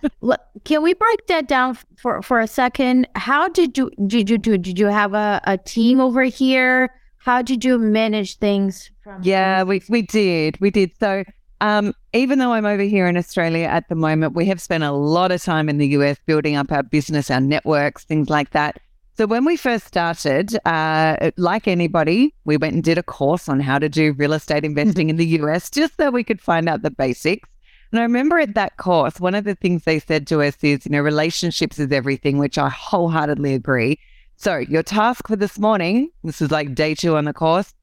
Can 0.64 0.82
we 0.82 0.94
break 0.94 1.26
that 1.28 1.48
down 1.48 1.78
for, 1.96 2.22
for 2.22 2.40
a 2.40 2.46
second? 2.46 3.08
How 3.14 3.48
did 3.48 3.78
you 3.78 3.90
did 4.06 4.28
you 4.28 4.38
do? 4.38 4.58
Did 4.58 4.78
you 4.78 4.86
have 4.86 5.14
a, 5.14 5.40
a 5.44 5.58
team 5.58 6.00
over 6.00 6.24
here? 6.24 6.92
How 7.18 7.40
did 7.42 7.64
you 7.64 7.78
manage 7.78 8.38
things? 8.38 8.90
yeah, 9.22 9.62
we 9.62 9.82
we 9.88 10.02
did. 10.02 10.60
We 10.60 10.70
did. 10.70 10.90
So 10.98 11.24
um, 11.60 11.94
even 12.12 12.40
though 12.40 12.52
I'm 12.52 12.66
over 12.66 12.82
here 12.82 13.06
in 13.06 13.16
Australia 13.16 13.66
at 13.66 13.88
the 13.88 13.94
moment, 13.94 14.34
we 14.34 14.46
have 14.46 14.60
spent 14.60 14.82
a 14.82 14.90
lot 14.90 15.30
of 15.30 15.40
time 15.40 15.68
in 15.68 15.78
the 15.78 15.86
US 15.88 16.18
building 16.26 16.56
up 16.56 16.72
our 16.72 16.82
business, 16.82 17.30
our 17.30 17.40
networks, 17.40 18.04
things 18.04 18.28
like 18.28 18.50
that. 18.50 18.80
So 19.14 19.26
when 19.26 19.44
we 19.44 19.56
first 19.56 19.86
started, 19.86 20.56
uh, 20.64 21.30
like 21.36 21.68
anybody, 21.68 22.34
we 22.44 22.56
went 22.56 22.74
and 22.74 22.82
did 22.82 22.96
a 22.96 23.02
course 23.02 23.46
on 23.46 23.60
how 23.60 23.78
to 23.78 23.88
do 23.88 24.14
real 24.14 24.32
estate 24.32 24.64
investing 24.64 25.10
in 25.10 25.16
the 25.16 25.26
US 25.38 25.68
just 25.70 25.96
so 25.98 26.10
we 26.10 26.24
could 26.24 26.40
find 26.40 26.66
out 26.68 26.80
the 26.82 26.90
basics. 26.90 27.48
And 27.90 28.00
I 28.00 28.04
remember 28.04 28.38
at 28.38 28.54
that 28.54 28.78
course, 28.78 29.20
one 29.20 29.34
of 29.34 29.44
the 29.44 29.54
things 29.54 29.84
they 29.84 29.98
said 29.98 30.26
to 30.28 30.40
us 30.40 30.56
is, 30.62 30.86
you 30.86 30.92
know, 30.92 31.00
relationships 31.00 31.78
is 31.78 31.92
everything, 31.92 32.38
which 32.38 32.56
I 32.56 32.70
wholeheartedly 32.70 33.52
agree. 33.52 33.98
So 34.36 34.56
your 34.56 34.82
task 34.82 35.28
for 35.28 35.36
this 35.36 35.58
morning, 35.58 36.10
this 36.24 36.40
is 36.40 36.50
like 36.50 36.74
day 36.74 36.94
two 36.94 37.16
on 37.16 37.26
the 37.26 37.34
course, 37.34 37.74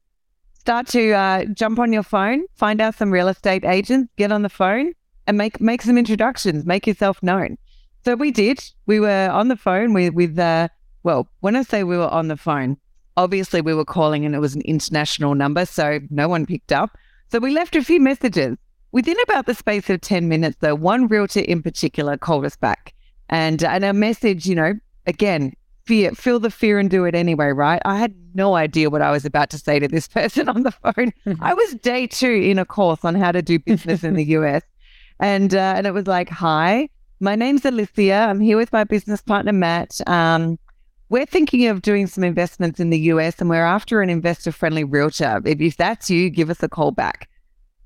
start 0.58 0.88
to 0.88 1.12
uh, 1.12 1.44
jump 1.44 1.78
on 1.78 1.92
your 1.92 2.02
phone, 2.02 2.42
find 2.56 2.80
out 2.80 2.96
some 2.96 3.12
real 3.12 3.28
estate 3.28 3.64
agents, 3.64 4.12
get 4.16 4.32
on 4.32 4.42
the 4.42 4.48
phone 4.48 4.94
and 5.28 5.38
make 5.38 5.60
make 5.60 5.80
some 5.80 5.96
introductions, 5.96 6.66
make 6.66 6.88
yourself 6.88 7.22
known. 7.22 7.56
So 8.04 8.16
we 8.16 8.32
did. 8.32 8.64
We 8.86 8.98
were 8.98 9.30
on 9.30 9.46
the 9.46 9.56
phone 9.56 9.94
with 9.94 10.12
with 10.12 10.36
uh, 10.36 10.68
well, 11.02 11.28
when 11.40 11.56
I 11.56 11.62
say 11.62 11.82
we 11.82 11.96
were 11.96 12.08
on 12.08 12.28
the 12.28 12.36
phone, 12.36 12.76
obviously 13.16 13.60
we 13.60 13.74
were 13.74 13.84
calling 13.84 14.24
and 14.24 14.34
it 14.34 14.38
was 14.38 14.54
an 14.54 14.62
international 14.62 15.34
number, 15.34 15.66
so 15.66 16.00
no 16.10 16.28
one 16.28 16.46
picked 16.46 16.72
up. 16.72 16.96
So 17.30 17.38
we 17.38 17.52
left 17.52 17.76
a 17.76 17.84
few 17.84 18.00
messages. 18.00 18.56
Within 18.92 19.16
about 19.22 19.46
the 19.46 19.54
space 19.54 19.88
of 19.88 20.00
10 20.00 20.28
minutes, 20.28 20.56
though, 20.60 20.74
one 20.74 21.06
realtor 21.06 21.40
in 21.40 21.62
particular 21.62 22.16
called 22.16 22.44
us 22.44 22.56
back. 22.56 22.92
And, 23.28 23.62
and 23.62 23.84
our 23.84 23.92
message, 23.92 24.46
you 24.46 24.56
know, 24.56 24.74
again, 25.06 25.54
fear, 25.86 26.10
feel 26.12 26.40
the 26.40 26.50
fear 26.50 26.78
and 26.78 26.90
do 26.90 27.04
it 27.04 27.14
anyway, 27.14 27.48
right? 27.48 27.80
I 27.84 27.98
had 27.98 28.14
no 28.34 28.54
idea 28.54 28.90
what 28.90 29.02
I 29.02 29.12
was 29.12 29.24
about 29.24 29.50
to 29.50 29.58
say 29.58 29.78
to 29.78 29.86
this 29.86 30.08
person 30.18 30.48
on 30.48 30.64
the 30.64 30.72
phone. 30.72 31.12
I 31.40 31.54
was 31.54 31.74
day 31.74 32.08
two 32.08 32.32
in 32.32 32.58
a 32.58 32.64
course 32.64 33.04
on 33.04 33.14
how 33.14 33.30
to 33.30 33.42
do 33.42 33.60
business 33.60 34.02
in 34.02 34.14
the 34.14 34.24
US. 34.36 34.62
And, 35.20 35.54
uh, 35.54 35.74
and 35.76 35.86
it 35.86 35.92
was 35.92 36.08
like, 36.08 36.28
hi, 36.28 36.88
my 37.20 37.36
name's 37.36 37.64
Alicia. 37.64 38.26
I'm 38.28 38.40
here 38.40 38.56
with 38.56 38.72
my 38.72 38.84
business 38.84 39.22
partner, 39.22 39.52
Matt. 39.52 40.00
Um, 40.08 40.58
we're 41.10 41.26
thinking 41.26 41.66
of 41.66 41.82
doing 41.82 42.06
some 42.06 42.24
investments 42.24 42.80
in 42.80 42.90
the 42.90 42.98
US 42.98 43.40
and 43.40 43.50
we're 43.50 43.64
after 43.64 44.00
an 44.00 44.08
investor 44.08 44.52
friendly 44.52 44.84
realtor. 44.84 45.42
If, 45.44 45.60
if 45.60 45.76
that's 45.76 46.08
you, 46.08 46.30
give 46.30 46.48
us 46.48 46.62
a 46.62 46.68
call 46.68 46.92
back. 46.92 47.28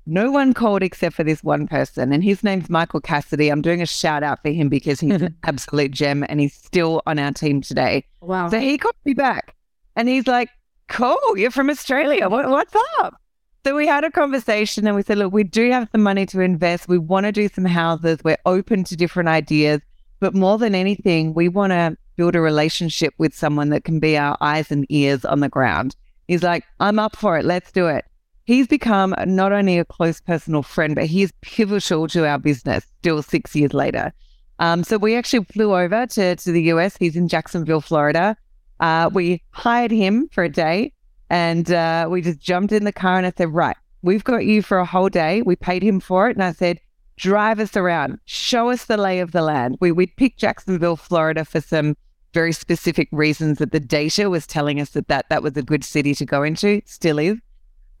No 0.05 0.29
one 0.29 0.53
called 0.53 0.83
except 0.83 1.15
for 1.15 1.23
this 1.23 1.43
one 1.43 1.67
person, 1.67 2.13
and 2.13 2.23
his 2.23 2.43
name's 2.43 2.69
Michael 2.69 3.01
Cassidy. 3.01 3.49
I'm 3.49 3.63
doing 3.63 3.81
a 3.81 3.87
shout 3.87 4.21
out 4.21 4.39
for 4.43 4.51
him 4.51 4.69
because 4.69 4.99
he's 4.99 5.19
an 5.19 5.35
absolute 5.43 5.89
gem 5.89 6.23
and 6.29 6.39
he's 6.39 6.53
still 6.53 7.01
on 7.07 7.17
our 7.17 7.31
team 7.31 7.59
today. 7.61 8.05
Wow. 8.21 8.49
So 8.49 8.59
he 8.59 8.77
called 8.77 8.93
me 9.03 9.15
back 9.15 9.55
and 9.95 10.07
he's 10.07 10.27
like, 10.27 10.49
Cool, 10.87 11.19
you're 11.35 11.49
from 11.49 11.71
Australia. 11.71 12.29
What, 12.29 12.47
what's 12.47 12.75
up? 12.99 13.19
So 13.65 13.75
we 13.75 13.87
had 13.87 14.03
a 14.03 14.11
conversation 14.11 14.85
and 14.85 14.95
we 14.95 15.01
said, 15.01 15.17
Look, 15.17 15.33
we 15.33 15.43
do 15.43 15.71
have 15.71 15.91
the 15.91 15.97
money 15.97 16.27
to 16.27 16.41
invest. 16.41 16.87
We 16.87 16.99
want 16.99 17.25
to 17.25 17.31
do 17.31 17.49
some 17.49 17.65
houses. 17.65 18.19
We're 18.23 18.37
open 18.45 18.83
to 18.83 18.95
different 18.95 19.29
ideas. 19.29 19.81
But 20.19 20.35
more 20.35 20.59
than 20.59 20.75
anything, 20.75 21.33
we 21.33 21.49
want 21.49 21.71
to 21.71 21.97
build 22.15 22.35
a 22.35 22.41
relationship 22.41 23.13
with 23.17 23.35
someone 23.35 23.69
that 23.69 23.83
can 23.83 23.99
be 23.99 24.17
our 24.17 24.37
eyes 24.41 24.71
and 24.71 24.85
ears 24.89 25.25
on 25.25 25.39
the 25.39 25.49
ground. 25.49 25.95
He's 26.27 26.43
like, 26.43 26.63
I'm 26.79 26.99
up 26.99 27.15
for 27.15 27.37
it. 27.37 27.45
Let's 27.45 27.71
do 27.71 27.87
it. 27.87 28.05
He's 28.45 28.67
become 28.67 29.15
not 29.25 29.51
only 29.51 29.79
a 29.79 29.85
close 29.85 30.21
personal 30.21 30.63
friend, 30.63 30.95
but 30.95 31.05
he's 31.05 31.31
pivotal 31.41 32.07
to 32.09 32.27
our 32.27 32.37
business 32.37 32.85
still 32.99 33.21
six 33.23 33.55
years 33.55 33.73
later. 33.73 34.13
Um, 34.59 34.83
so 34.83 34.97
we 34.97 35.15
actually 35.15 35.45
flew 35.45 35.75
over 35.75 36.05
to, 36.07 36.35
to 36.35 36.51
the 36.51 36.63
US. 36.63 36.95
He's 36.97 37.15
in 37.15 37.27
Jacksonville, 37.27 37.81
Florida. 37.81 38.37
Uh, 38.79 39.09
we 39.11 39.41
hired 39.51 39.91
him 39.91 40.27
for 40.31 40.43
a 40.43 40.49
day 40.49 40.93
and 41.29 41.71
uh, 41.71 42.07
we 42.09 42.21
just 42.21 42.39
jumped 42.39 42.71
in 42.71 42.83
the 42.83 42.91
car 42.91 43.17
and 43.17 43.25
I 43.25 43.33
said, 43.35 43.53
Right, 43.53 43.75
we've 44.01 44.23
got 44.23 44.45
you 44.45 44.61
for 44.61 44.77
a 44.77 44.85
whole 44.85 45.09
day. 45.09 45.41
We 45.41 45.55
paid 45.55 45.83
him 45.83 45.99
for 45.99 46.29
it. 46.29 46.35
And 46.35 46.43
I 46.43 46.51
said, 46.51 46.79
Drive 47.17 47.59
us 47.59 47.77
around, 47.77 48.19
show 48.25 48.69
us 48.69 48.85
the 48.85 48.97
lay 48.97 49.19
of 49.19 49.31
the 49.31 49.41
land. 49.41 49.77
We, 49.79 49.91
we 49.91 50.07
picked 50.07 50.39
Jacksonville, 50.39 50.97
Florida 50.97 51.45
for 51.45 51.61
some 51.61 51.95
very 52.35 52.51
specific 52.51 53.07
reasons 53.11 53.57
that 53.57 53.71
the 53.71 53.79
data 53.79 54.29
was 54.29 54.45
telling 54.45 54.79
us 54.79 54.89
that 54.91 55.07
that, 55.07 55.27
that 55.29 55.41
was 55.41 55.57
a 55.57 55.63
good 55.63 55.83
city 55.83 56.13
to 56.13 56.25
go 56.25 56.43
into, 56.43 56.81
still 56.85 57.17
is. 57.17 57.39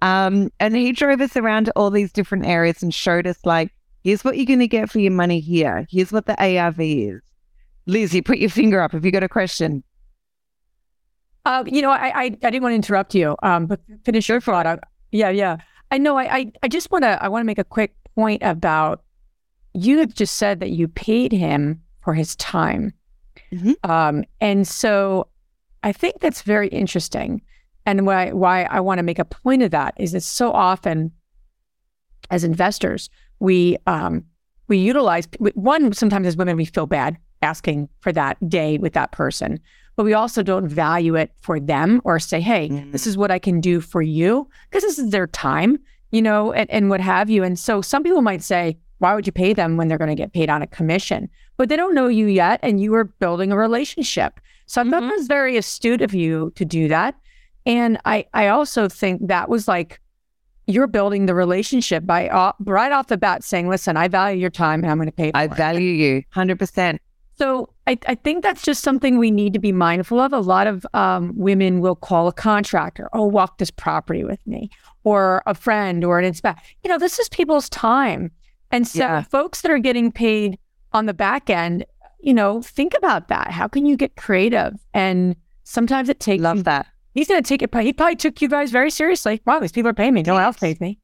Um, 0.01 0.51
and 0.59 0.75
he 0.75 0.91
drove 0.91 1.21
us 1.21 1.35
around 1.35 1.65
to 1.65 1.71
all 1.75 1.89
these 1.89 2.11
different 2.11 2.45
areas 2.45 2.83
and 2.83 2.93
showed 2.93 3.25
us, 3.25 3.37
like, 3.45 3.71
here's 4.03 4.23
what 4.23 4.37
you're 4.37 4.45
going 4.45 4.59
to 4.59 4.67
get 4.67 4.91
for 4.91 4.99
your 4.99 5.13
money 5.13 5.39
here. 5.39 5.87
Here's 5.89 6.11
what 6.11 6.27
the 6.27 6.35
ARV 6.39 6.79
is. 6.79 7.21
Liz, 7.87 8.13
you 8.13 8.21
put 8.21 8.37
your 8.37 8.49
finger 8.49 8.81
up. 8.81 8.91
Have 8.91 9.05
you 9.05 9.11
got 9.11 9.23
a 9.23 9.29
question? 9.29 9.83
Uh, 11.45 11.63
you 11.65 11.81
know, 11.81 11.91
I, 11.91 12.07
I, 12.07 12.23
I 12.23 12.49
didn't 12.51 12.61
want 12.61 12.73
to 12.73 12.75
interrupt 12.75 13.15
you, 13.15 13.35
um, 13.41 13.67
but 13.67 13.79
finish 14.03 14.27
your 14.27 14.41
thought. 14.41 14.79
Yeah, 15.11 15.29
yeah. 15.29 15.57
I 15.91 15.97
know. 15.97 16.17
I, 16.17 16.37
I, 16.37 16.51
I 16.63 16.67
just 16.67 16.91
want 16.91 17.03
to. 17.03 17.23
I 17.23 17.29
want 17.29 17.41
to 17.41 17.45
make 17.45 17.59
a 17.59 17.63
quick 17.63 17.95
point 18.15 18.43
about. 18.43 19.03
You 19.73 19.99
have 19.99 20.13
just 20.13 20.35
said 20.35 20.59
that 20.59 20.71
you 20.71 20.87
paid 20.87 21.31
him 21.31 21.81
for 22.01 22.13
his 22.13 22.35
time, 22.37 22.93
Mhm. 23.51 23.75
um, 23.89 24.23
and 24.41 24.67
so 24.67 25.27
I 25.83 25.91
think 25.91 26.19
that's 26.19 26.41
very 26.41 26.67
interesting. 26.69 27.41
And 27.85 28.05
why 28.05 28.31
why 28.31 28.63
I 28.63 28.79
want 28.79 28.97
to 28.99 29.03
make 29.03 29.19
a 29.19 29.25
point 29.25 29.61
of 29.61 29.71
that 29.71 29.93
is 29.97 30.13
that 30.13 30.23
so 30.23 30.51
often, 30.51 31.11
as 32.31 32.43
investors, 32.43 33.09
we 33.39 33.77
um, 33.85 34.25
we 34.67 34.77
utilize 34.77 35.27
one. 35.53 35.93
Sometimes 35.93 36.25
as 36.27 36.35
women, 36.35 36.57
we 36.57 36.65
feel 36.65 36.87
bad 36.87 37.17
asking 37.41 37.89
for 37.99 38.11
that 38.11 38.37
day 38.49 38.77
with 38.79 38.93
that 38.93 39.11
person 39.11 39.59
but 39.95 40.03
we 40.03 40.13
also 40.13 40.43
don't 40.43 40.67
value 40.67 41.15
it 41.15 41.31
for 41.41 41.59
them 41.59 42.01
or 42.03 42.19
say, 42.19 42.41
hey, 42.41 42.67
this 42.91 43.07
is 43.07 43.17
what 43.17 43.31
I 43.31 43.39
can 43.39 43.61
do 43.61 43.79
for 43.79 44.01
you 44.01 44.49
because 44.69 44.83
this 44.83 44.99
is 44.99 45.11
their 45.11 45.27
time, 45.27 45.79
you 46.11 46.21
know, 46.21 46.51
and, 46.51 46.69
and 46.69 46.89
what 46.89 46.99
have 47.01 47.29
you. 47.29 47.43
And 47.43 47.57
so 47.57 47.81
some 47.81 48.03
people 48.03 48.21
might 48.21 48.43
say, 48.43 48.77
why 48.97 49.15
would 49.15 49.25
you 49.25 49.31
pay 49.31 49.53
them 49.53 49.77
when 49.77 49.87
they're 49.87 49.97
going 49.97 50.09
to 50.09 50.15
get 50.15 50.33
paid 50.33 50.49
on 50.49 50.61
a 50.61 50.67
commission? 50.67 51.29
But 51.57 51.69
they 51.69 51.75
don't 51.75 51.95
know 51.95 52.07
you 52.07 52.27
yet 52.27 52.59
and 52.63 52.81
you 52.81 52.93
are 52.95 53.05
building 53.05 53.51
a 53.51 53.57
relationship. 53.57 54.39
So 54.65 54.81
I 54.81 54.83
thought 54.85 55.01
that 55.01 55.11
was 55.15 55.27
very 55.27 55.57
astute 55.57 56.01
of 56.01 56.13
you 56.13 56.51
to 56.55 56.65
do 56.65 56.87
that. 56.87 57.15
And 57.65 57.97
I, 58.05 58.25
I 58.33 58.47
also 58.47 58.89
think 58.89 59.27
that 59.27 59.47
was 59.49 59.67
like, 59.67 59.99
you're 60.67 60.87
building 60.87 61.27
the 61.27 61.35
relationship 61.35 62.05
by 62.05 62.27
uh, 62.29 62.51
right 62.61 62.91
off 62.91 63.07
the 63.07 63.17
bat 63.17 63.43
saying, 63.43 63.69
listen, 63.69 63.95
I 63.97 64.07
value 64.07 64.39
your 64.39 64.49
time 64.49 64.81
and 64.83 64.91
I'm 64.91 64.97
going 64.97 65.07
to 65.07 65.11
pay 65.11 65.31
for 65.31 65.37
I 65.37 65.43
it. 65.43 65.53
value 65.55 65.91
you 65.91 66.23
100%. 66.35 66.97
So 67.37 67.69
I, 67.85 67.97
I 68.07 68.15
think 68.15 68.43
that's 68.43 68.63
just 68.63 68.81
something 68.81 69.17
we 69.19 69.29
need 69.29 69.53
to 69.53 69.59
be 69.59 69.71
mindful 69.71 70.19
of. 70.19 70.33
A 70.33 70.39
lot 70.39 70.67
of 70.67 70.85
um, 70.93 71.33
women 71.35 71.81
will 71.81 71.95
call 71.95 72.27
a 72.27 72.33
contractor, 72.33 73.09
oh, 73.13 73.25
walk 73.25 73.57
this 73.59 73.69
property 73.69 74.23
with 74.23 74.39
me, 74.47 74.69
or 75.03 75.43
a 75.45 75.53
friend 75.53 76.03
or 76.03 76.17
an 76.17 76.25
inspector. 76.25 76.61
You 76.83 76.89
know, 76.89 76.97
this 76.97 77.19
is 77.19 77.29
people's 77.29 77.69
time. 77.69 78.31
And 78.71 78.87
so 78.87 78.99
Yeah. 78.99 79.21
folks 79.23 79.61
that 79.61 79.69
are 79.71 79.77
getting 79.79 80.11
paid 80.11 80.57
on 80.95 81.05
the 81.05 81.13
back 81.13 81.49
end, 81.49 81.85
you 82.21 82.33
know, 82.33 82.61
think 82.61 82.93
about 82.97 83.27
that. 83.27 83.51
How 83.51 83.67
can 83.67 83.85
you 83.85 83.95
get 83.97 84.15
creative? 84.15 84.73
And 84.93 85.35
sometimes 85.63 86.09
it 86.09 86.19
takes 86.19 86.41
Love 86.41 86.63
that. 86.63 86.87
he's 87.13 87.27
gonna 87.27 87.41
take 87.41 87.61
it 87.61 87.73
he 87.81 87.93
probably 87.93 88.15
took 88.15 88.41
you 88.41 88.47
guys 88.49 88.71
very 88.71 88.89
seriously. 88.89 89.41
Wow, 89.45 89.59
these 89.59 89.71
people 89.71 89.89
are 89.89 89.93
paying 89.93 90.13
me. 90.13 90.23
No 90.23 90.33
one 90.33 90.43
else 90.43 90.57
pays 90.57 90.79
me. 90.79 90.99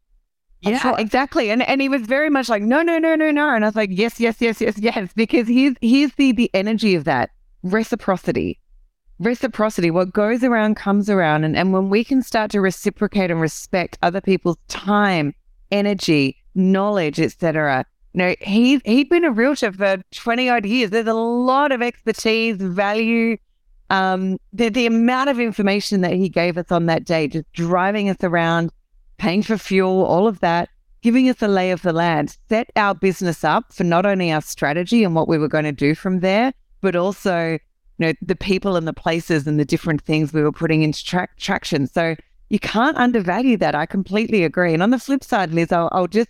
I'm 0.65 0.73
Yeah, 0.73 0.79
sure. 0.79 0.95
exactly. 0.99 1.49
And 1.51 1.61
and 1.63 1.81
he 1.81 1.89
was 1.89 2.03
very 2.03 2.29
much 2.29 2.47
like, 2.49 2.63
no, 2.63 2.81
no, 2.81 2.97
no, 2.99 3.15
no, 3.15 3.31
no. 3.31 3.53
And 3.53 3.63
I 3.63 3.67
was 3.67 3.75
like, 3.75 3.89
yes, 3.91 4.19
yes, 4.19 4.37
yes, 4.39 4.61
yes, 4.61 4.77
yes, 4.77 5.11
because 5.15 5.47
here's 5.47 5.75
here's 5.81 6.13
the 6.15 6.31
the 6.31 6.49
energy 6.53 6.95
of 6.95 7.03
that 7.05 7.31
reciprocity. 7.63 8.59
Reciprocity, 9.19 9.91
what 9.91 10.13
goes 10.13 10.43
around 10.43 10.75
comes 10.75 11.07
around. 11.09 11.43
And, 11.43 11.55
and 11.55 11.73
when 11.73 11.89
we 11.89 12.03
can 12.03 12.23
start 12.23 12.49
to 12.51 12.61
reciprocate 12.61 13.29
and 13.29 13.39
respect 13.39 13.99
other 14.01 14.21
people's 14.21 14.57
time, 14.67 15.35
energy, 15.71 16.37
knowledge, 16.55 17.19
etc. 17.19 17.85
Know, 18.13 18.35
he 18.41 18.81
he'd 18.83 19.09
been 19.09 19.23
a 19.23 19.31
realtor 19.31 19.71
for 19.71 20.01
20 20.11 20.49
odd 20.49 20.65
years. 20.65 20.89
There's 20.89 21.07
a 21.07 21.13
lot 21.13 21.71
of 21.71 21.81
expertise, 21.81 22.57
value, 22.57 23.37
um, 23.89 24.37
the 24.51 24.69
the 24.69 24.85
amount 24.85 25.29
of 25.29 25.39
information 25.39 26.01
that 26.01 26.13
he 26.13 26.27
gave 26.29 26.57
us 26.57 26.71
on 26.71 26.87
that 26.87 27.05
day, 27.05 27.27
just 27.27 27.51
driving 27.53 28.09
us 28.09 28.17
around, 28.21 28.71
paying 29.17 29.43
for 29.43 29.57
fuel, 29.57 30.03
all 30.03 30.27
of 30.27 30.39
that, 30.41 30.69
giving 31.01 31.29
us 31.29 31.41
a 31.41 31.47
lay 31.47 31.71
of 31.71 31.81
the 31.81 31.93
land, 31.93 32.37
set 32.49 32.69
our 32.75 32.95
business 32.95 33.43
up 33.43 33.73
for 33.73 33.83
not 33.83 34.05
only 34.05 34.31
our 34.31 34.41
strategy 34.41 35.03
and 35.03 35.15
what 35.15 35.27
we 35.27 35.37
were 35.37 35.47
going 35.47 35.65
to 35.65 35.71
do 35.71 35.95
from 35.95 36.19
there, 36.19 36.53
but 36.81 36.95
also, 36.95 37.51
you 37.51 37.59
know, 37.99 38.13
the 38.21 38.35
people 38.35 38.75
and 38.75 38.87
the 38.87 38.93
places 38.93 39.47
and 39.47 39.59
the 39.59 39.65
different 39.65 40.01
things 40.01 40.33
we 40.33 40.41
were 40.41 40.51
putting 40.51 40.83
into 40.83 41.03
tra- 41.03 41.27
traction. 41.37 41.87
So 41.87 42.15
you 42.49 42.59
can't 42.59 42.97
undervalue 42.97 43.57
that. 43.57 43.75
I 43.75 43.85
completely 43.85 44.43
agree. 44.43 44.73
And 44.73 44.83
on 44.83 44.89
the 44.89 44.99
flip 44.99 45.23
side, 45.23 45.53
Liz, 45.53 45.71
I'll, 45.71 45.89
I'll 45.91 46.07
just 46.07 46.29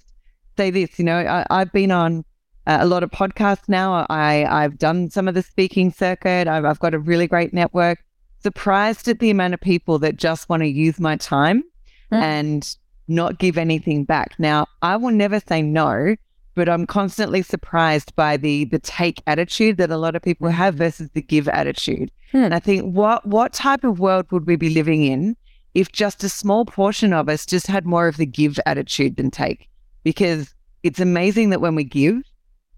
say 0.62 0.69
this. 0.69 1.00
You 1.00 1.06
know, 1.06 1.17
I, 1.17 1.45
I've 1.50 1.71
been 1.71 1.91
on 1.91 2.24
uh, 2.67 2.78
a 2.82 2.86
lot 2.86 3.04
of 3.04 3.10
podcasts 3.12 3.67
now. 3.67 4.06
I 4.10 4.45
I've 4.45 4.78
done 4.78 5.10
some 5.10 5.28
of 5.28 5.34
the 5.34 5.41
speaking 5.41 5.91
circuit. 5.91 6.47
I've, 6.47 6.65
I've 6.65 6.80
got 6.80 6.93
a 6.93 7.00
really 7.00 7.28
great 7.28 7.54
network. 7.54 7.97
Surprised 8.43 9.08
at 9.08 9.19
the 9.19 9.30
amount 9.30 9.54
of 9.54 9.62
people 9.62 10.00
that 10.00 10.15
just 10.17 10.50
want 10.50 10.62
to 10.63 10.67
use 10.67 11.00
my 11.00 11.15
time 11.17 11.63
Mm. 12.12 12.21
and 12.21 12.76
not 13.08 13.39
give 13.39 13.58
anything 13.58 14.04
back. 14.04 14.30
Now, 14.38 14.67
I 14.82 14.97
will 14.97 15.12
never 15.12 15.39
say 15.47 15.62
no, 15.62 16.17
but 16.56 16.67
I'm 16.67 16.86
constantly 16.86 17.41
surprised 17.41 18.13
by 18.17 18.36
the 18.36 18.65
the 18.65 18.80
take 18.80 19.21
attitude 19.28 19.78
that 19.78 19.91
a 19.91 19.97
lot 19.97 20.15
of 20.17 20.21
people 20.21 20.50
have 20.50 20.76
versus 20.76 21.10
the 21.13 21.21
give 21.21 21.47
attitude. 21.47 22.12
Hmm. 22.32 22.43
And 22.45 22.54
I 22.54 22.60
think 22.60 22.93
what 22.93 23.26
what 23.26 23.54
type 23.54 23.84
of 23.86 24.00
world 24.00 24.26
would 24.32 24.45
we 24.45 24.58
be 24.58 24.69
living 24.69 25.04
in 25.06 25.38
if 25.74 25.88
just 25.91 26.24
a 26.24 26.30
small 26.30 26.65
portion 26.65 27.13
of 27.13 27.30
us 27.30 27.45
just 27.45 27.67
had 27.67 27.86
more 27.86 28.08
of 28.10 28.17
the 28.17 28.26
give 28.26 28.60
attitude 28.65 29.15
than 29.15 29.32
take? 29.32 29.69
Because 30.03 30.53
it's 30.83 30.99
amazing 30.99 31.49
that 31.51 31.61
when 31.61 31.75
we 31.75 31.83
give, 31.83 32.21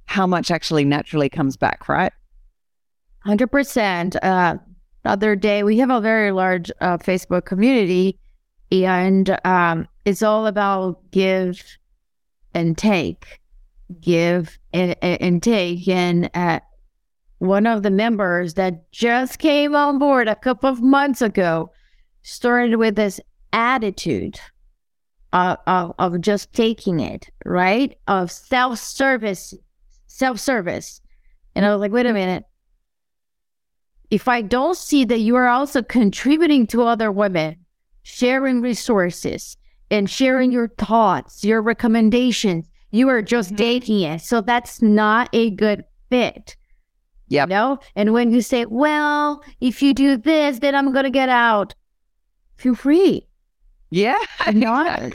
how 0.06 0.28
much 0.28 0.52
actually 0.52 0.86
naturally 0.86 1.30
comes 1.30 1.58
back, 1.58 1.88
right? 1.88 2.12
Hundred 3.20 3.48
percent. 3.48 4.16
Uh, 4.22 4.58
the 5.04 5.10
other 5.10 5.36
day, 5.36 5.64
we 5.64 5.78
have 5.78 5.90
a 5.90 6.02
very 6.02 6.32
large 6.32 6.72
uh, 6.82 6.98
Facebook 6.98 7.46
community, 7.46 8.20
and 8.72 9.38
um, 9.46 9.88
it's 10.06 10.22
all 10.22 10.48
about 10.48 11.00
give 11.12 11.62
and 12.54 12.78
take, 12.78 13.40
give 14.02 14.58
and, 14.74 14.96
and 15.02 15.22
and 15.22 15.44
take. 15.44 15.88
And 15.88 16.30
uh, 16.34 16.60
one 17.40 17.66
of 17.66 17.84
the 17.84 17.92
members 17.92 18.54
that 18.56 18.92
just 18.92 19.40
came 19.40 19.76
on 19.76 20.00
board 20.00 20.28
a 20.28 20.36
couple 20.36 20.70
of 20.70 20.82
months 20.82 21.22
ago 21.22 21.72
started 22.22 22.78
with 22.78 22.96
this 22.96 23.20
attitude 23.52 24.40
of, 25.34 25.58
of, 25.68 25.94
of 26.00 26.22
just 26.22 26.54
taking 26.54 27.02
it, 27.02 27.30
right? 27.44 27.98
Of 28.08 28.32
self 28.32 28.80
service, 28.80 29.54
self 30.08 30.40
service. 30.40 31.02
And 31.56 31.66
I 31.66 31.72
was 31.72 31.82
like, 31.82 31.92
wait 31.92 32.06
a 32.06 32.10
mm-hmm. 32.10 32.16
minute 32.16 32.46
if 34.14 34.28
I 34.28 34.44
don't 34.44 34.78
see 34.78 35.06
that 35.06 35.22
you 35.22 35.36
are 35.38 35.48
also 35.48 35.82
contributing 35.82 36.68
to 36.68 36.84
other 36.84 37.12
women, 37.12 37.56
sharing 38.04 38.62
resources 38.62 39.58
and 39.90 40.08
sharing 40.08 40.52
mm-hmm. 40.52 40.58
your 40.58 40.68
thoughts, 40.78 41.44
your 41.44 41.64
recommendations, 41.64 42.68
you 42.92 43.10
are 43.10 43.24
just 43.24 43.50
mm-hmm. 43.50 43.56
taking 43.56 44.02
it. 44.02 44.22
So 44.22 44.40
that's 44.40 44.84
not 44.84 45.30
a 45.34 45.50
good 45.50 45.84
fit. 46.12 46.56
Yep. 47.30 47.50
No. 47.50 47.80
And 47.96 48.14
when 48.14 48.32
you 48.32 48.44
say, 48.44 48.66
well, 48.66 49.44
if 49.60 49.82
you 49.82 49.96
do 49.96 50.16
this, 50.16 50.60
then 50.60 50.76
I'm 50.76 50.94
going 50.94 51.06
to 51.06 51.10
get 51.10 51.30
out, 51.30 51.74
feel 52.58 52.76
free. 52.76 53.28
Yeah. 53.94 54.18
Not, 54.54 55.14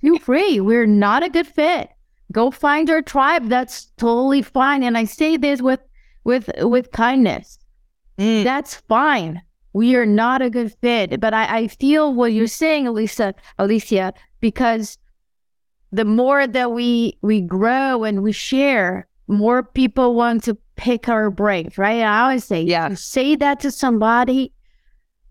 feel 0.00 0.18
free. 0.20 0.60
We're 0.60 0.86
not 0.86 1.22
a 1.22 1.28
good 1.28 1.46
fit. 1.46 1.90
Go 2.32 2.50
find 2.50 2.88
your 2.88 3.02
tribe. 3.02 3.48
That's 3.48 3.86
totally 3.96 4.42
fine. 4.42 4.82
And 4.82 4.96
I 4.96 5.04
say 5.04 5.36
this 5.36 5.60
with 5.60 5.80
with 6.24 6.48
with 6.58 6.92
kindness 6.92 7.58
Mm. 8.20 8.44
That's 8.44 8.74
fine. 8.74 9.40
We 9.72 9.96
are 9.96 10.04
not 10.04 10.42
a 10.42 10.50
good 10.50 10.74
fit. 10.82 11.20
But 11.20 11.32
I, 11.32 11.60
I 11.60 11.68
feel 11.68 12.12
what 12.12 12.32
you're 12.34 12.46
saying, 12.46 12.86
Alicia, 12.86 13.34
Alicia, 13.58 14.12
because 14.40 14.98
the 15.90 16.04
more 16.04 16.46
that 16.46 16.72
we 16.72 17.16
we 17.22 17.40
grow 17.40 18.04
and 18.04 18.22
we 18.22 18.32
share, 18.32 19.08
more 19.26 19.62
people 19.62 20.14
want 20.14 20.44
to 20.44 20.58
pick 20.76 21.08
our 21.08 21.30
brains, 21.30 21.78
right? 21.78 22.02
I 22.02 22.22
always 22.22 22.44
say, 22.44 22.62
Yeah. 22.62 22.94
say 22.94 23.36
that 23.36 23.60
to 23.60 23.70
somebody, 23.70 24.52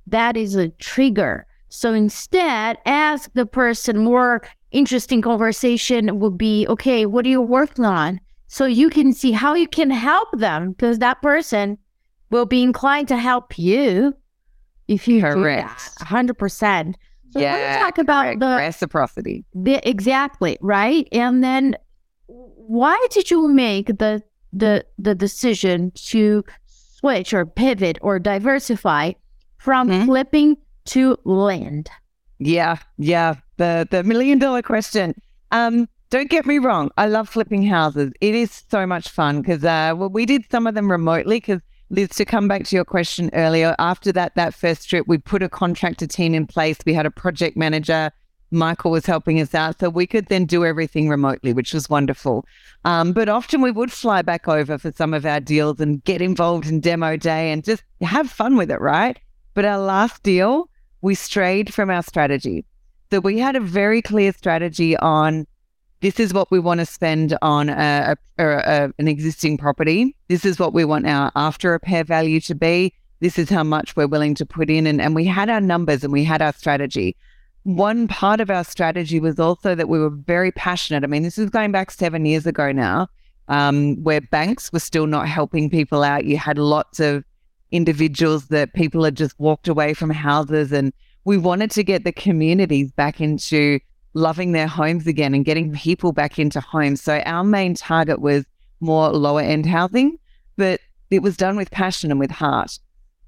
that 0.07 0.35
is 0.35 0.55
a 0.55 0.69
trigger. 0.69 1.45
So 1.69 1.93
instead, 1.93 2.77
ask 2.85 3.29
the 3.33 3.45
person 3.45 3.99
more 4.03 4.41
interesting 4.71 5.21
conversation 5.21 6.19
would 6.19 6.37
be, 6.37 6.65
okay, 6.67 7.05
what 7.05 7.25
are 7.25 7.29
you 7.29 7.41
working 7.41 7.85
on? 7.85 8.19
So 8.47 8.65
you 8.65 8.89
can 8.89 9.13
see 9.13 9.31
how 9.31 9.53
you 9.53 9.67
can 9.67 9.91
help 9.91 10.29
them 10.33 10.71
because 10.71 10.99
that 10.99 11.21
person 11.21 11.77
will 12.31 12.45
be 12.47 12.63
inclined 12.63 13.07
to 13.09 13.17
help 13.17 13.57
you 13.57 14.15
if 14.87 15.07
you 15.07 15.21
Correct. 15.21 16.01
hundred 16.01 16.37
percent. 16.37 16.97
So 17.31 17.39
yeah. 17.39 17.77
talk 17.79 17.99
about 17.99 18.23
correct. 18.23 18.39
the, 18.39 18.47
reciprocity. 18.57 19.45
the 19.53 19.87
exactly 19.87 20.57
right, 20.61 21.07
and 21.11 21.43
then 21.43 21.75
why 22.27 22.97
did 23.11 23.29
you 23.29 23.47
make 23.47 23.85
the 23.99 24.23
the 24.51 24.83
the 24.97 25.13
decision 25.13 25.91
to 25.91 26.43
switch 26.65 27.33
or 27.35 27.45
pivot 27.45 27.99
or 28.01 28.17
diversify 28.17 29.11
from 29.59 29.89
Mhm. 29.89 30.05
flipping 30.05 30.57
to 30.89 31.17
land? 31.23 31.89
Yeah, 32.39 32.77
yeah. 32.97 33.35
The 33.57 33.87
the 33.89 34.03
million 34.03 34.39
dollar 34.39 34.61
question. 34.61 35.13
Um, 35.51 35.87
don't 36.09 36.29
get 36.29 36.45
me 36.45 36.57
wrong. 36.57 36.89
I 36.97 37.07
love 37.07 37.29
flipping 37.29 37.63
houses. 37.63 38.11
It 38.21 38.33
is 38.33 38.63
so 38.69 38.87
much 38.87 39.09
fun 39.09 39.41
because 39.41 39.63
uh, 39.63 39.93
well, 39.95 40.09
we 40.09 40.25
did 40.25 40.45
some 40.49 40.65
of 40.65 40.73
them 40.73 40.89
remotely. 40.89 41.37
Because 41.37 41.61
Liz, 41.89 42.09
to 42.09 42.25
come 42.25 42.47
back 42.47 42.63
to 42.65 42.75
your 42.75 42.85
question 42.85 43.29
earlier, 43.33 43.75
after 43.77 44.11
that 44.13 44.35
that 44.35 44.53
first 44.53 44.89
trip, 44.89 45.07
we 45.07 45.17
put 45.17 45.43
a 45.43 45.49
contractor 45.49 46.07
team 46.07 46.33
in 46.33 46.47
place. 46.47 46.77
We 46.85 46.93
had 46.93 47.05
a 47.05 47.11
project 47.11 47.57
manager. 47.57 48.11
Michael 48.51 48.89
was 48.89 49.05
helping 49.05 49.39
us 49.39 49.53
out, 49.53 49.79
so 49.79 49.89
we 49.89 50.07
could 50.07 50.25
then 50.27 50.45
do 50.45 50.65
everything 50.65 51.07
remotely, 51.07 51.53
which 51.53 51.71
was 51.71 51.87
wonderful. 51.87 52.45
Um, 52.83 53.13
but 53.13 53.29
often 53.29 53.61
we 53.61 53.69
would 53.69 53.91
fly 53.91 54.23
back 54.23 54.47
over 54.47 54.79
for 54.79 54.91
some 54.91 55.13
of 55.13 55.25
our 55.25 55.39
deals 55.39 55.79
and 55.79 56.03
get 56.03 56.19
involved 56.21 56.65
in 56.67 56.79
demo 56.79 57.15
day 57.15 57.51
and 57.51 57.63
just 57.63 57.83
have 58.01 58.29
fun 58.29 58.55
with 58.55 58.71
it, 58.71 58.81
right? 58.81 59.19
But 59.53 59.65
our 59.65 59.77
last 59.77 60.23
deal, 60.23 60.68
we 61.01 61.15
strayed 61.15 61.73
from 61.73 61.89
our 61.89 62.03
strategy. 62.03 62.65
So 63.11 63.19
we 63.19 63.39
had 63.39 63.55
a 63.55 63.59
very 63.59 64.01
clear 64.01 64.31
strategy 64.33 64.95
on 64.97 65.47
this 66.01 66.19
is 66.19 66.33
what 66.33 66.49
we 66.49 66.59
want 66.59 66.79
to 66.79 66.85
spend 66.85 67.37
on 67.41 67.69
a, 67.69 68.15
a, 68.37 68.45
a, 68.45 68.91
an 68.97 69.07
existing 69.07 69.57
property. 69.57 70.15
This 70.29 70.45
is 70.45 70.59
what 70.59 70.73
we 70.73 70.85
want 70.85 71.05
our 71.07 71.31
after 71.35 71.71
repair 71.71 72.03
value 72.03 72.39
to 72.41 72.55
be. 72.55 72.93
This 73.19 73.37
is 73.37 73.49
how 73.49 73.63
much 73.63 73.95
we're 73.95 74.07
willing 74.07 74.33
to 74.35 74.45
put 74.45 74.69
in. 74.69 74.87
And, 74.87 75.01
and 75.01 75.13
we 75.13 75.25
had 75.25 75.49
our 75.49 75.59
numbers 75.59 76.03
and 76.03 76.13
we 76.13 76.23
had 76.23 76.41
our 76.41 76.53
strategy. 76.53 77.17
One 77.63 78.07
part 78.07 78.39
of 78.39 78.49
our 78.49 78.63
strategy 78.63 79.19
was 79.19 79.39
also 79.39 79.75
that 79.75 79.89
we 79.89 79.99
were 79.99 80.09
very 80.09 80.53
passionate. 80.53 81.03
I 81.03 81.07
mean, 81.07 81.23
this 81.23 81.37
is 81.37 81.49
going 81.49 81.73
back 81.73 81.91
seven 81.91 82.25
years 82.25 82.45
ago 82.45 82.71
now, 82.71 83.07
um, 83.49 84.01
where 84.01 84.21
banks 84.21 84.71
were 84.71 84.79
still 84.79 85.05
not 85.05 85.27
helping 85.27 85.69
people 85.69 86.01
out. 86.01 86.23
You 86.23 86.37
had 86.37 86.57
lots 86.57 87.01
of 87.01 87.25
individuals 87.71 88.47
that 88.47 88.73
people 88.73 89.03
had 89.03 89.15
just 89.15 89.39
walked 89.39 89.67
away 89.67 89.93
from 89.93 90.09
houses 90.09 90.71
and 90.71 90.93
we 91.25 91.37
wanted 91.37 91.71
to 91.71 91.83
get 91.83 92.03
the 92.03 92.11
communities 92.11 92.91
back 92.91 93.21
into 93.21 93.79
loving 94.13 94.51
their 94.51 94.67
homes 94.67 95.05
again 95.05 95.33
and 95.33 95.45
getting 95.45 95.73
people 95.73 96.11
back 96.11 96.39
into 96.39 96.59
homes. 96.59 97.01
So 97.01 97.19
our 97.19 97.43
main 97.43 97.75
target 97.75 98.21
was 98.21 98.45
more 98.79 99.09
lower 99.09 99.41
end 99.41 99.65
housing, 99.65 100.17
but 100.57 100.79
it 101.11 101.21
was 101.21 101.37
done 101.37 101.55
with 101.55 101.71
passion 101.71 102.11
and 102.11 102.19
with 102.19 102.31
heart. 102.31 102.79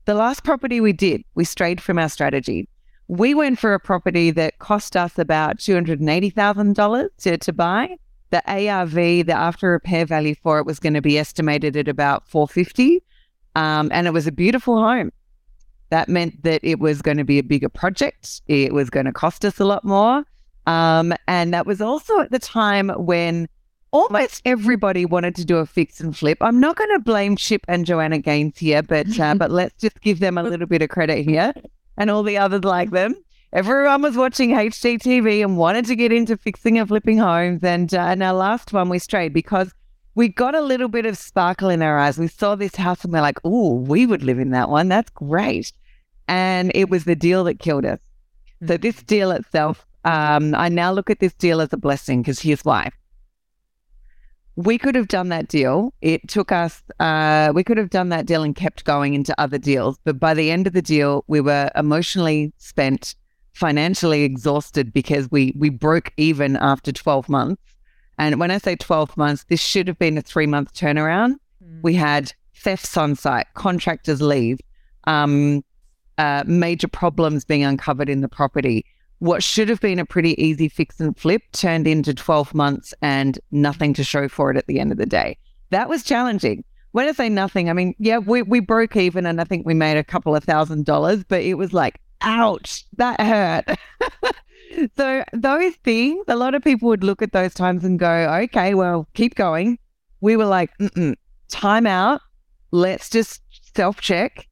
The 0.05 0.13
last 0.15 0.43
property 0.43 0.81
we 0.81 0.93
did, 0.93 1.23
we 1.35 1.45
strayed 1.45 1.81
from 1.81 1.99
our 1.99 2.09
strategy. 2.09 2.67
We 3.07 3.33
went 3.33 3.59
for 3.59 3.73
a 3.73 3.79
property 3.79 4.31
that 4.31 4.59
cost 4.59 4.95
us 4.95 5.19
about 5.19 5.57
$280,000 5.57 7.09
to, 7.19 7.37
to 7.37 7.53
buy. 7.53 7.97
The 8.31 8.41
ARV, 8.47 8.93
the 9.25 9.33
after 9.33 9.71
repair 9.71 10.05
value 10.05 10.35
for 10.41 10.57
it 10.59 10.65
was 10.65 10.79
going 10.79 10.93
to 10.93 11.01
be 11.01 11.19
estimated 11.19 11.75
at 11.75 11.89
about 11.89 12.27
450. 12.27 13.03
Um, 13.55 13.89
and 13.91 14.07
it 14.07 14.11
was 14.11 14.27
a 14.27 14.31
beautiful 14.31 14.79
home. 14.79 15.11
That 15.89 16.07
meant 16.07 16.43
that 16.43 16.61
it 16.63 16.79
was 16.79 17.01
going 17.01 17.17
to 17.17 17.25
be 17.25 17.37
a 17.37 17.43
bigger 17.43 17.69
project. 17.69 18.41
It 18.47 18.73
was 18.73 18.89
going 18.89 19.05
to 19.05 19.11
cost 19.11 19.43
us 19.43 19.59
a 19.59 19.65
lot 19.65 19.83
more. 19.83 20.23
Um, 20.67 21.13
and 21.27 21.53
that 21.53 21.65
was 21.65 21.81
also 21.81 22.19
at 22.19 22.31
the 22.31 22.39
time 22.39 22.89
when 22.89 23.49
almost 23.91 24.41
everybody 24.45 25.05
wanted 25.05 25.35
to 25.35 25.45
do 25.45 25.57
a 25.57 25.65
fix 25.65 25.99
and 25.99 26.15
flip. 26.15 26.37
I'm 26.41 26.59
not 26.59 26.77
going 26.77 26.91
to 26.91 26.99
blame 26.99 27.35
Chip 27.35 27.63
and 27.67 27.85
Joanna 27.85 28.19
Gaines 28.19 28.57
here, 28.57 28.81
but 28.81 29.19
uh, 29.19 29.35
but 29.37 29.51
let's 29.51 29.79
just 29.81 29.99
give 30.01 30.19
them 30.19 30.37
a 30.37 30.43
little 30.43 30.67
bit 30.67 30.81
of 30.81 30.89
credit 30.89 31.25
here, 31.25 31.53
and 31.97 32.09
all 32.09 32.23
the 32.23 32.37
others 32.37 32.63
like 32.63 32.91
them. 32.91 33.15
Everyone 33.53 34.01
was 34.01 34.15
watching 34.15 34.51
HGTV 34.51 35.43
and 35.43 35.57
wanted 35.57 35.85
to 35.87 35.95
get 35.97 36.13
into 36.13 36.37
fixing 36.37 36.79
and 36.79 36.87
flipping 36.87 37.17
homes. 37.17 37.63
And 37.63 37.93
uh, 37.93 37.99
and 37.99 38.23
our 38.23 38.33
last 38.33 38.71
one 38.71 38.87
we 38.87 38.97
strayed 38.97 39.33
because 39.33 39.73
we 40.15 40.27
got 40.27 40.55
a 40.55 40.61
little 40.61 40.87
bit 40.87 41.05
of 41.05 41.17
sparkle 41.17 41.69
in 41.69 41.81
our 41.81 41.97
eyes. 41.97 42.17
We 42.17 42.27
saw 42.27 42.55
this 42.55 42.75
house 42.75 43.03
and 43.03 43.13
we're 43.13 43.21
like, 43.21 43.39
oh, 43.43 43.75
we 43.75 44.05
would 44.05 44.23
live 44.23 44.39
in 44.39 44.51
that 44.51 44.69
one. 44.69 44.89
That's 44.89 45.09
great. 45.11 45.71
And 46.27 46.71
it 46.75 46.89
was 46.89 47.05
the 47.05 47.15
deal 47.15 47.43
that 47.45 47.59
killed 47.59 47.85
us. 47.85 47.99
So 48.67 48.77
this 48.77 49.01
deal 49.03 49.31
itself, 49.31 49.85
um, 50.03 50.53
I 50.55 50.69
now 50.69 50.91
look 50.91 51.09
at 51.09 51.19
this 51.19 51.33
deal 51.33 51.61
as 51.61 51.71
a 51.73 51.77
blessing 51.77 52.21
because 52.21 52.39
here's 52.39 52.61
why. 52.61 52.89
We 54.57 54.77
could 54.77 54.95
have 54.95 55.07
done 55.07 55.29
that 55.29 55.47
deal. 55.47 55.93
It 56.01 56.27
took 56.27 56.51
us, 56.51 56.83
uh, 56.99 57.53
we 57.55 57.63
could 57.63 57.77
have 57.77 57.89
done 57.89 58.09
that 58.09 58.25
deal 58.25 58.43
and 58.43 58.55
kept 58.55 58.83
going 58.83 59.13
into 59.13 59.39
other 59.39 59.57
deals. 59.57 59.97
But 60.03 60.19
by 60.19 60.33
the 60.33 60.51
end 60.51 60.67
of 60.67 60.73
the 60.73 60.81
deal, 60.81 61.23
we 61.27 61.39
were 61.39 61.71
emotionally 61.75 62.53
spent, 62.57 63.15
financially 63.53 64.23
exhausted 64.23 64.93
because 64.93 65.31
we 65.31 65.53
we 65.57 65.69
broke 65.69 66.11
even 66.17 66.57
after 66.57 66.91
12 66.91 67.29
months. 67.29 67.61
And 68.21 68.39
when 68.39 68.51
I 68.51 68.59
say 68.59 68.75
12 68.75 69.17
months, 69.17 69.45
this 69.45 69.59
should 69.59 69.87
have 69.87 69.97
been 69.97 70.15
a 70.15 70.21
three 70.21 70.45
month 70.45 70.75
turnaround. 70.75 71.37
We 71.81 71.95
had 71.95 72.31
thefts 72.55 72.95
on 72.95 73.15
site, 73.15 73.47
contractors 73.55 74.21
leave, 74.21 74.59
um, 75.05 75.63
uh, 76.19 76.43
major 76.45 76.87
problems 76.87 77.43
being 77.45 77.63
uncovered 77.63 78.09
in 78.09 78.21
the 78.21 78.29
property. 78.29 78.85
What 79.17 79.41
should 79.41 79.69
have 79.69 79.81
been 79.81 79.97
a 79.97 80.05
pretty 80.05 80.39
easy 80.39 80.69
fix 80.69 80.99
and 80.99 81.17
flip 81.17 81.41
turned 81.53 81.87
into 81.87 82.13
12 82.13 82.53
months 82.53 82.93
and 83.01 83.39
nothing 83.49 83.91
to 83.95 84.03
show 84.03 84.27
for 84.27 84.51
it 84.51 84.57
at 84.57 84.67
the 84.67 84.79
end 84.79 84.91
of 84.91 84.99
the 84.99 85.07
day. 85.07 85.35
That 85.71 85.89
was 85.89 86.03
challenging. 86.03 86.63
When 86.91 87.07
I 87.07 87.13
say 87.13 87.27
nothing, 87.27 87.71
I 87.71 87.73
mean, 87.73 87.95
yeah, 87.97 88.19
we, 88.19 88.43
we 88.43 88.59
broke 88.59 88.95
even 88.95 89.25
and 89.25 89.41
I 89.41 89.45
think 89.45 89.65
we 89.65 89.73
made 89.73 89.97
a 89.97 90.03
couple 90.03 90.35
of 90.35 90.43
thousand 90.43 90.85
dollars, 90.85 91.23
but 91.23 91.41
it 91.41 91.55
was 91.55 91.73
like, 91.73 91.99
ouch, 92.21 92.85
that 92.97 93.19
hurt. 93.19 93.77
so 94.97 95.23
those 95.33 95.75
things, 95.83 96.25
a 96.27 96.35
lot 96.35 96.55
of 96.55 96.63
people 96.63 96.89
would 96.89 97.03
look 97.03 97.21
at 97.21 97.31
those 97.31 97.53
times 97.53 97.83
and 97.83 97.99
go, 97.99 98.11
okay, 98.43 98.73
well, 98.73 99.07
keep 99.13 99.35
going. 99.35 99.77
We 100.21 100.35
were 100.35 100.45
like, 100.45 100.71
Mm-mm, 100.79 101.15
time 101.49 101.87
out. 101.87 102.21
Let's 102.71 103.09
just 103.09 103.41
self 103.75 103.99
check. 103.99 104.47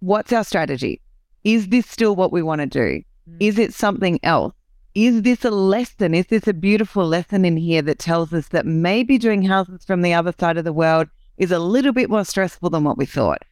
What's 0.00 0.32
our 0.32 0.44
strategy? 0.44 1.00
Is 1.44 1.68
this 1.68 1.86
still 1.86 2.14
what 2.14 2.32
we 2.32 2.42
want 2.42 2.60
to 2.60 2.66
do? 2.66 3.02
Mm. 3.28 3.36
Is 3.40 3.58
it 3.58 3.74
something 3.74 4.18
else? 4.22 4.54
Is 4.94 5.22
this 5.22 5.44
a 5.44 5.50
lesson? 5.50 6.14
Is 6.14 6.26
this 6.26 6.46
a 6.46 6.52
beautiful 6.52 7.06
lesson 7.06 7.44
in 7.44 7.56
here 7.56 7.82
that 7.82 7.98
tells 7.98 8.32
us 8.32 8.48
that 8.48 8.64
maybe 8.64 9.18
doing 9.18 9.42
houses 9.42 9.84
from 9.84 10.02
the 10.02 10.14
other 10.14 10.32
side 10.38 10.56
of 10.56 10.64
the 10.64 10.72
world 10.72 11.08
is 11.36 11.50
a 11.50 11.58
little 11.58 11.92
bit 11.92 12.08
more 12.08 12.24
stressful 12.24 12.70
than 12.70 12.84
what 12.84 12.96
we 12.96 13.06
thought? 13.06 13.42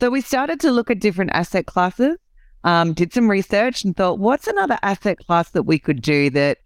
So 0.00 0.10
we 0.10 0.20
started 0.20 0.60
to 0.60 0.70
look 0.70 0.90
at 0.90 1.00
different 1.00 1.32
asset 1.32 1.66
classes, 1.66 2.18
um, 2.64 2.92
did 2.92 3.12
some 3.12 3.30
research, 3.30 3.84
and 3.84 3.96
thought, 3.96 4.18
what's 4.18 4.46
another 4.46 4.78
asset 4.82 5.18
class 5.18 5.50
that 5.50 5.64
we 5.64 5.78
could 5.78 6.02
do 6.02 6.30
that 6.30 6.58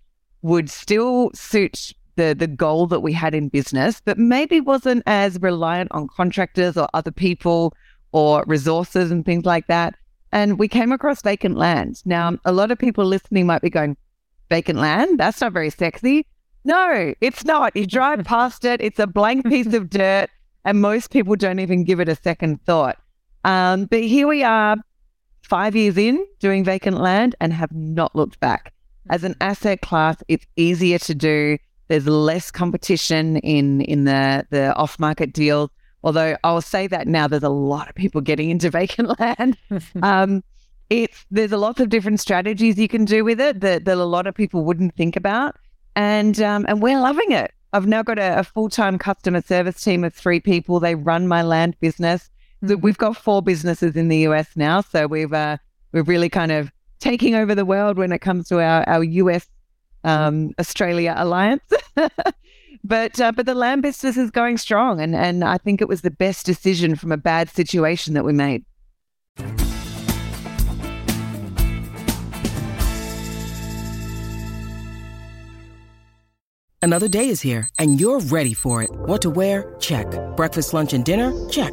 would 0.43 0.71
still 0.71 1.31
suit 1.35 1.93
the 2.17 2.35
the 2.35 2.47
goal 2.47 2.87
that 2.87 3.01
we 3.01 3.13
had 3.13 3.35
in 3.35 3.49
business, 3.49 4.01
but 4.05 4.19
maybe 4.19 4.61
wasn't 4.61 5.03
as 5.07 5.41
reliant 5.41 5.93
on 5.93 6.09
contractors 6.09 6.77
or 6.77 6.89
other 6.95 7.11
people 7.11 7.75
or 8.13 8.45
resources 8.47 9.11
and 9.11 9.25
things 9.25 9.45
like 9.45 9.67
that. 9.67 9.95
And 10.33 10.59
we 10.59 10.69
came 10.69 10.93
across 10.93 11.23
vacant 11.23 11.57
land. 11.57 12.03
Now, 12.05 12.39
a 12.45 12.53
lot 12.53 12.71
of 12.71 12.79
people 12.79 13.05
listening 13.05 13.47
might 13.47 13.63
be 13.63 13.71
going, 13.71 13.97
vacant 14.51 14.79
land? 14.79 15.19
That's 15.19 15.41
not 15.41 15.53
very 15.53 15.71
sexy. 15.71 16.27
No, 16.65 17.15
it's 17.21 17.45
not. 17.45 17.77
You 17.77 17.87
drive 17.87 18.25
past 18.25 18.65
it, 18.65 18.81
it's 18.81 18.99
a 18.99 19.07
blank 19.07 19.47
piece 19.47 19.73
of 19.73 19.89
dirt, 19.91 20.29
and 20.65 20.81
most 20.81 21.11
people 21.11 21.37
don't 21.37 21.61
even 21.61 21.85
give 21.85 22.01
it 22.01 22.09
a 22.09 22.17
second 22.17 22.65
thought. 22.65 22.99
Um, 23.45 23.85
but 23.85 24.01
here 24.03 24.27
we 24.27 24.43
are, 24.43 24.77
five 25.49 25.77
years 25.77 25.97
in 25.97 26.27
doing 26.41 26.65
vacant 26.65 26.99
land 26.99 27.35
and 27.41 27.53
have 27.53 27.73
not 27.73 28.15
looked 28.17 28.41
back. 28.41 28.73
As 29.11 29.23
an 29.23 29.37
asset 29.41 29.81
class, 29.83 30.17
it's 30.29 30.47
easier 30.57 30.99
to 30.99 31.15
do. 31.15 31.59
There's 31.89 32.07
less 32.07 32.51
competition 32.51 33.37
in 33.39 33.83
in 33.83 34.05
the 34.05 34.45
the 34.51 34.75
off 34.75 34.99
market 34.99 35.33
deals. 35.33 35.71
Although 36.03 36.37
I'll 36.43 36.61
say 36.61 36.87
that 36.89 37.07
now, 37.07 37.29
there's 37.29 37.45
a 37.45 37.49
lot 37.49 37.89
of 37.89 37.95
people 37.95 38.21
getting 38.21 38.51
into 38.51 38.71
vacant 38.81 39.19
land. 39.21 39.57
um, 40.03 40.43
it's 40.91 41.25
there's 41.31 41.53
a 41.53 41.57
lot 41.57 41.79
of 41.79 41.89
different 41.89 42.21
strategies 42.21 42.79
you 42.79 42.89
can 42.89 43.05
do 43.05 43.25
with 43.25 43.41
it 43.41 43.61
that, 43.61 43.85
that 43.85 43.99
a 43.99 44.05
lot 44.05 44.27
of 44.27 44.35
people 44.35 44.65
wouldn't 44.65 44.97
think 44.97 45.15
about, 45.15 45.57
and 45.95 46.41
um, 46.41 46.67
and 46.69 46.83
we're 46.83 47.01
loving 47.01 47.31
it. 47.31 47.53
I've 47.73 47.87
now 47.87 48.03
got 48.03 48.19
a, 48.19 48.41
a 48.41 48.45
full 48.45 48.69
time 48.69 48.99
customer 48.99 49.43
service 49.43 49.81
team 49.81 50.03
of 50.03 50.15
three 50.15 50.41
people. 50.41 50.81
They 50.81 50.97
run 50.97 51.29
my 51.29 51.43
land 51.43 51.79
business. 51.79 52.31
We've 52.63 52.99
got 52.99 53.17
four 53.17 53.43
businesses 53.43 53.97
in 53.97 54.09
the 54.09 54.19
US 54.29 54.49
now, 54.57 54.81
so 54.81 55.07
we've 55.07 55.33
uh, 55.33 55.59
we're 55.93 56.03
really 56.03 56.29
kind 56.29 56.53
of 56.53 56.71
taking 57.01 57.35
over 57.35 57.55
the 57.55 57.65
world 57.65 57.99
when 57.99 58.13
it 58.13 58.21
comes 58.21 58.49
to 58.49 58.61
our 58.61 58.89
our 58.89 59.05
US 59.05 59.47
um, 60.05 60.53
Australia 60.59 61.15
alliance. 61.17 61.65
but 62.85 63.21
uh, 63.21 63.33
but 63.33 63.47
the 63.47 63.55
land 63.55 63.83
business 63.83 64.17
is 64.17 64.31
going 64.31 64.57
strong, 64.57 65.01
and 65.01 65.15
and 65.15 65.45
I 65.45 65.59
think 65.59 65.81
it 65.81 65.89
was 65.89 66.01
the 66.01 66.11
best 66.11 66.47
decision 66.47 66.97
from 66.97 67.13
a 67.13 67.17
bad 67.17 67.51
situation 67.51 68.15
that 68.15 68.25
we 68.25 68.33
made. 68.33 68.65
Another 76.83 77.09
day 77.09 77.31
is 77.31 77.41
here, 77.41 77.69
and 77.81 78.01
you're 78.01 78.21
ready 78.21 78.55
for 78.55 78.81
it. 78.81 78.91
What 78.93 79.21
to 79.23 79.31
wear? 79.31 79.75
Check. 79.81 80.07
Breakfast, 80.37 80.73
lunch, 80.73 80.93
and 80.93 81.05
dinner? 81.05 81.33
Check. 81.49 81.73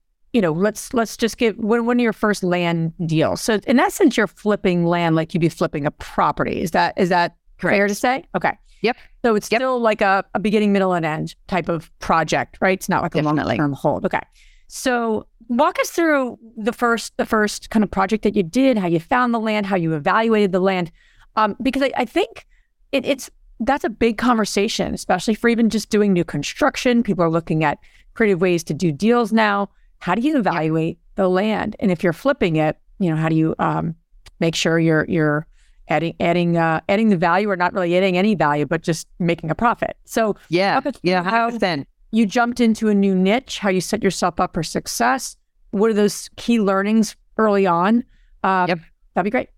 you 0.33 0.41
know, 0.41 0.51
let's 0.51 0.93
let's 0.93 1.17
just 1.17 1.37
get 1.37 1.59
when 1.59 1.85
one 1.85 1.99
of 1.99 2.03
your 2.03 2.13
first 2.13 2.43
land 2.43 2.93
deals. 3.05 3.41
So, 3.41 3.59
in 3.67 3.79
essence, 3.79 4.15
you're 4.15 4.27
flipping 4.27 4.85
land 4.85 5.15
like 5.15 5.33
you'd 5.33 5.41
be 5.41 5.49
flipping 5.49 5.85
a 5.85 5.91
property. 5.91 6.61
Is 6.61 6.71
that 6.71 6.93
is 6.97 7.09
that 7.09 7.35
fair 7.59 7.87
to 7.87 7.95
say? 7.95 8.23
Okay. 8.35 8.57
Yep. 8.81 8.97
So 9.23 9.35
it's 9.35 9.51
Yep. 9.51 9.59
still 9.59 9.79
like 9.79 10.01
a, 10.01 10.25
a 10.33 10.39
beginning, 10.39 10.73
middle, 10.73 10.93
and 10.93 11.05
end 11.05 11.35
type 11.47 11.69
of 11.69 11.91
project, 11.99 12.57
right? 12.61 12.79
It's 12.79 12.89
not 12.89 13.03
like 13.03 13.13
a 13.15 13.21
long 13.21 13.37
term 13.37 13.73
hold. 13.73 14.05
Okay. 14.05 14.21
So 14.67 15.27
walk 15.49 15.77
us 15.79 15.91
through 15.91 16.39
the 16.57 16.71
first 16.73 17.15
the 17.17 17.25
first 17.25 17.69
kind 17.69 17.83
of 17.83 17.91
project 17.91 18.23
that 18.23 18.35
you 18.35 18.43
did, 18.43 18.77
how 18.77 18.87
you 18.87 18.99
found 18.99 19.33
the 19.33 19.39
land, 19.39 19.65
how 19.65 19.75
you 19.75 19.93
evaluated 19.93 20.51
the 20.53 20.61
land, 20.61 20.91
um, 21.35 21.55
because 21.61 21.83
I, 21.83 21.91
I 21.95 22.05
think 22.05 22.47
it, 22.91 23.05
it's 23.05 23.29
that's 23.59 23.83
a 23.83 23.89
big 23.89 24.17
conversation, 24.17 24.93
especially 24.93 25.35
for 25.35 25.49
even 25.49 25.69
just 25.69 25.89
doing 25.89 26.13
new 26.13 26.23
construction. 26.23 27.03
People 27.03 27.23
are 27.23 27.29
looking 27.29 27.63
at 27.63 27.77
creative 28.15 28.41
ways 28.41 28.63
to 28.63 28.73
do 28.73 28.91
deals 28.91 29.31
now. 29.31 29.69
How 30.01 30.15
do 30.15 30.21
you 30.21 30.37
evaluate 30.37 30.99
the 31.15 31.27
land, 31.29 31.75
and 31.79 31.91
if 31.91 32.03
you're 32.03 32.13
flipping 32.13 32.55
it, 32.57 32.77
you 32.99 33.09
know, 33.09 33.15
how 33.15 33.29
do 33.29 33.35
you 33.35 33.55
um, 33.59 33.95
make 34.39 34.55
sure 34.55 34.79
you're 34.79 35.05
you're 35.07 35.47
adding 35.87 36.15
adding 36.19 36.57
uh, 36.57 36.81
adding 36.89 37.09
the 37.09 37.17
value 37.17 37.49
or 37.49 37.55
not 37.55 37.73
really 37.73 37.95
adding 37.97 38.17
any 38.17 38.35
value, 38.35 38.65
but 38.65 38.81
just 38.81 39.07
making 39.19 39.49
a 39.51 39.55
profit. 39.55 39.95
So 40.05 40.35
Yeah, 40.49 40.81
yeah, 41.03 41.23
how- 41.23 41.51
then 41.51 41.85
you 42.11 42.25
jumped 42.25 42.59
into 42.59 42.89
a 42.89 42.93
new 42.93 43.15
niche, 43.15 43.59
how 43.59 43.69
you 43.69 43.79
set 43.81 44.03
yourself 44.03 44.39
up 44.39 44.53
for 44.53 44.63
success. 44.63 45.37
What 45.71 45.89
are 45.89 45.93
those 45.93 46.29
key 46.35 46.59
learnings 46.59 47.15
early 47.37 47.65
on? 47.65 48.03
Uh, 48.43 48.65
Yep. 48.67 48.79
That'd 49.13 49.25
be 49.25 49.29
great. 49.31 49.49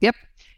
Yep, 0.00 0.14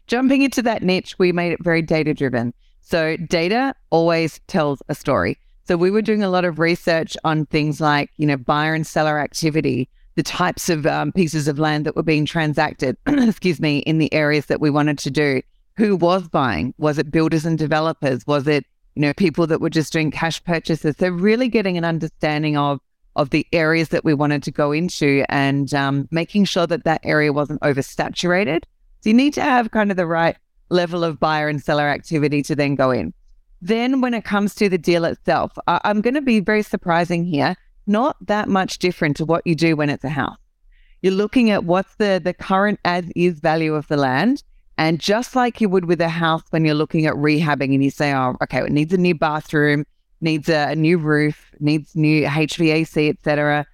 jumping 0.07 0.41
into 0.41 0.61
that 0.63 0.83
niche, 0.83 1.15
we 1.19 1.31
made 1.31 1.51
it 1.53 1.63
very 1.63 1.81
data 1.81 2.13
driven. 2.13 2.53
So 2.81 3.17
data 3.17 3.73
always 3.89 4.39
tells 4.47 4.81
a 4.89 4.95
story. 4.95 5.37
So 5.67 5.75
we 5.75 5.91
were 5.91 6.01
doing 6.01 6.23
a 6.23 6.29
lot 6.29 6.45
of 6.45 6.59
research 6.59 7.17
on 7.25 7.45
things 7.47 7.81
like, 7.81 8.09
you 8.15 8.25
know, 8.25 8.37
buyer 8.37 8.73
and 8.73 8.87
seller 8.87 9.19
activity, 9.19 9.89
the 10.15 10.23
types 10.23 10.69
of 10.69 10.85
um, 10.85 11.11
pieces 11.11 11.49
of 11.49 11.59
land 11.59 11.85
that 11.85 11.95
were 11.95 12.03
being 12.03 12.25
transacted, 12.25 12.95
excuse 13.07 13.59
me, 13.59 13.79
in 13.79 13.97
the 13.97 14.11
areas 14.13 14.45
that 14.45 14.61
we 14.61 14.69
wanted 14.69 14.97
to 14.99 15.11
do. 15.11 15.41
Who 15.75 15.97
was 15.97 16.29
buying? 16.29 16.73
Was 16.77 16.97
it 16.97 17.11
builders 17.11 17.45
and 17.45 17.57
developers? 17.57 18.25
Was 18.25 18.47
it, 18.47 18.65
you 18.95 19.01
know, 19.01 19.13
people 19.13 19.45
that 19.47 19.59
were 19.59 19.69
just 19.69 19.91
doing 19.91 20.09
cash 20.09 20.41
purchases? 20.43 20.95
So 20.97 21.09
really 21.09 21.49
getting 21.49 21.77
an 21.77 21.85
understanding 21.85 22.55
of 22.55 22.79
of 23.17 23.31
the 23.31 23.45
areas 23.51 23.89
that 23.89 24.05
we 24.05 24.13
wanted 24.13 24.43
to 24.43 24.51
go 24.51 24.71
into 24.71 25.25
and 25.27 25.73
um, 25.73 26.07
making 26.11 26.45
sure 26.45 26.67
that 26.67 26.83
that 26.83 27.01
area 27.03 27.33
wasn't 27.33 27.59
oversaturated. 27.61 28.63
So 29.01 29.09
you 29.09 29.13
need 29.15 29.33
to 29.33 29.41
have 29.41 29.71
kind 29.71 29.89
of 29.89 29.97
the 29.97 30.05
right 30.05 30.37
level 30.69 31.03
of 31.03 31.19
buyer 31.19 31.49
and 31.49 31.61
seller 31.61 31.87
activity 31.89 32.43
to 32.43 32.55
then 32.55 32.75
go 32.75 32.91
in. 32.91 33.13
Then, 33.61 34.01
when 34.01 34.13
it 34.13 34.23
comes 34.23 34.53
to 34.55 34.69
the 34.69 34.77
deal 34.77 35.03
itself, 35.05 35.51
I- 35.67 35.81
I'm 35.83 36.01
going 36.01 36.13
to 36.13 36.21
be 36.21 36.39
very 36.39 36.61
surprising 36.61 37.25
here. 37.25 37.55
Not 37.87 38.17
that 38.27 38.49
much 38.49 38.79
different 38.79 39.17
to 39.17 39.25
what 39.25 39.47
you 39.47 39.55
do 39.55 39.75
when 39.75 39.89
it's 39.89 40.03
a 40.03 40.09
house. 40.09 40.37
You're 41.01 41.13
looking 41.13 41.49
at 41.51 41.63
what's 41.63 41.95
the 41.95 42.19
the 42.23 42.33
current 42.33 42.79
as 42.83 43.05
is 43.15 43.39
value 43.39 43.75
of 43.75 43.87
the 43.87 43.97
land, 43.97 44.43
and 44.77 44.99
just 44.99 45.35
like 45.35 45.61
you 45.61 45.69
would 45.69 45.85
with 45.85 46.01
a 46.01 46.09
house 46.09 46.43
when 46.49 46.65
you're 46.65 46.75
looking 46.75 47.05
at 47.05 47.13
rehabbing, 47.13 47.73
and 47.73 47.83
you 47.83 47.91
say, 47.91 48.13
"Oh, 48.13 48.35
okay, 48.43 48.59
it 48.59 48.71
needs 48.71 48.93
a 48.93 48.97
new 48.97 49.15
bathroom, 49.15 49.85
needs 50.21 50.49
a, 50.49 50.71
a 50.71 50.75
new 50.75 50.97
roof, 50.97 51.51
needs 51.59 51.95
new 51.95 52.25
HVAC, 52.25 53.09
etc." 53.09 53.65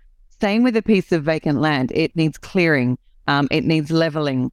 Same 0.41 0.63
with 0.63 0.75
a 0.75 0.81
piece 0.81 1.11
of 1.11 1.23
vacant 1.23 1.61
land. 1.61 1.91
It 1.95 2.15
needs 2.15 2.37
clearing. 2.37 2.97
Um, 3.27 3.47
it 3.49 3.63
needs 3.63 3.89
leveling. 3.89 4.51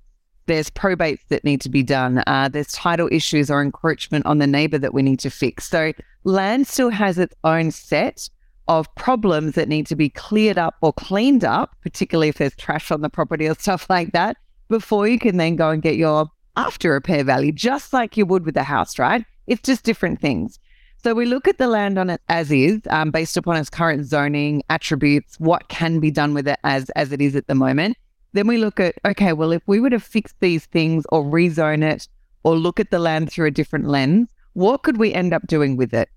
There's 0.50 0.68
probates 0.68 1.20
that 1.28 1.44
need 1.44 1.60
to 1.60 1.68
be 1.68 1.84
done. 1.84 2.24
Uh, 2.26 2.48
there's 2.48 2.72
title 2.72 3.08
issues 3.12 3.52
or 3.52 3.62
encroachment 3.62 4.26
on 4.26 4.38
the 4.38 4.48
neighbor 4.48 4.78
that 4.78 4.92
we 4.92 5.00
need 5.00 5.20
to 5.20 5.30
fix. 5.30 5.68
So 5.68 5.92
land 6.24 6.66
still 6.66 6.90
has 6.90 7.20
its 7.20 7.36
own 7.44 7.70
set 7.70 8.28
of 8.66 8.92
problems 8.96 9.54
that 9.54 9.68
need 9.68 9.86
to 9.86 9.94
be 9.94 10.08
cleared 10.08 10.58
up 10.58 10.74
or 10.82 10.92
cleaned 10.92 11.44
up, 11.44 11.76
particularly 11.82 12.30
if 12.30 12.38
there's 12.38 12.56
trash 12.56 12.90
on 12.90 13.00
the 13.00 13.08
property 13.08 13.48
or 13.48 13.54
stuff 13.60 13.88
like 13.88 14.10
that, 14.10 14.38
before 14.68 15.06
you 15.06 15.20
can 15.20 15.36
then 15.36 15.54
go 15.54 15.70
and 15.70 15.82
get 15.82 15.94
your 15.94 16.26
after 16.56 16.90
repair 16.94 17.22
value, 17.22 17.52
just 17.52 17.92
like 17.92 18.16
you 18.16 18.26
would 18.26 18.44
with 18.44 18.56
a 18.56 18.64
house, 18.64 18.98
right? 18.98 19.24
It's 19.46 19.62
just 19.62 19.84
different 19.84 20.20
things. 20.20 20.58
So 21.04 21.14
we 21.14 21.26
look 21.26 21.46
at 21.46 21.58
the 21.58 21.68
land 21.68 21.96
on 21.96 22.10
it 22.10 22.22
as 22.28 22.50
is, 22.50 22.80
um, 22.90 23.12
based 23.12 23.36
upon 23.36 23.54
its 23.54 23.70
current 23.70 24.04
zoning 24.04 24.64
attributes, 24.68 25.38
what 25.38 25.68
can 25.68 26.00
be 26.00 26.10
done 26.10 26.34
with 26.34 26.48
it 26.48 26.58
as 26.64 26.90
as 26.96 27.12
it 27.12 27.20
is 27.20 27.36
at 27.36 27.46
the 27.46 27.54
moment. 27.54 27.96
Then 28.32 28.46
we 28.46 28.58
look 28.58 28.80
at 28.80 28.94
okay, 29.04 29.32
well, 29.32 29.52
if 29.52 29.62
we 29.66 29.80
were 29.80 29.90
to 29.90 30.00
fix 30.00 30.34
these 30.40 30.66
things 30.66 31.04
or 31.10 31.24
rezone 31.24 31.82
it 31.82 32.08
or 32.42 32.56
look 32.56 32.80
at 32.80 32.90
the 32.90 32.98
land 32.98 33.30
through 33.30 33.46
a 33.46 33.50
different 33.50 33.86
lens, 33.86 34.28
what 34.52 34.82
could 34.82 34.98
we 34.98 35.12
end 35.12 35.32
up 35.32 35.46
doing 35.46 35.76
with 35.76 35.92
it? 35.92 36.08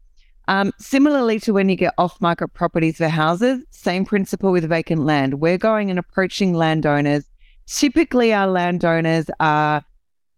Um, 0.47 0.73
similarly 0.77 1.39
to 1.41 1.53
when 1.53 1.69
you 1.69 1.75
get 1.75 1.93
off 1.97 2.19
market 2.19 2.49
properties 2.49 2.97
for 2.97 3.07
houses, 3.07 3.63
same 3.69 4.05
principle 4.05 4.51
with 4.51 4.67
vacant 4.67 5.05
land. 5.05 5.39
We're 5.39 5.57
going 5.57 5.89
and 5.89 5.97
approaching 5.97 6.53
landowners. 6.53 7.23
Typically, 7.65 8.33
our 8.33 8.47
landowners 8.47 9.25
are 9.39 9.83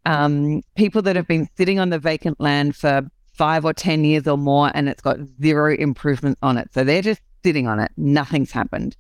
um, 0.06 0.62
people 0.76 1.02
that 1.02 1.16
have 1.16 1.28
been 1.28 1.50
sitting 1.58 1.80
on 1.80 1.90
the 1.90 1.98
vacant 1.98 2.40
land 2.40 2.76
for 2.76 3.10
five 3.34 3.66
or 3.66 3.74
10 3.74 4.04
years 4.04 4.28
or 4.28 4.38
more, 4.38 4.72
and 4.76 4.88
it's 4.88 5.02
got 5.02 5.18
zero 5.42 5.76
improvement 5.76 6.38
on 6.44 6.58
it. 6.58 6.70
So 6.74 6.84
they're 6.84 7.02
just 7.02 7.22
sitting 7.44 7.68
on 7.68 7.80
it. 7.80 7.92
Nothing's 7.98 8.52
happened. 8.52 8.96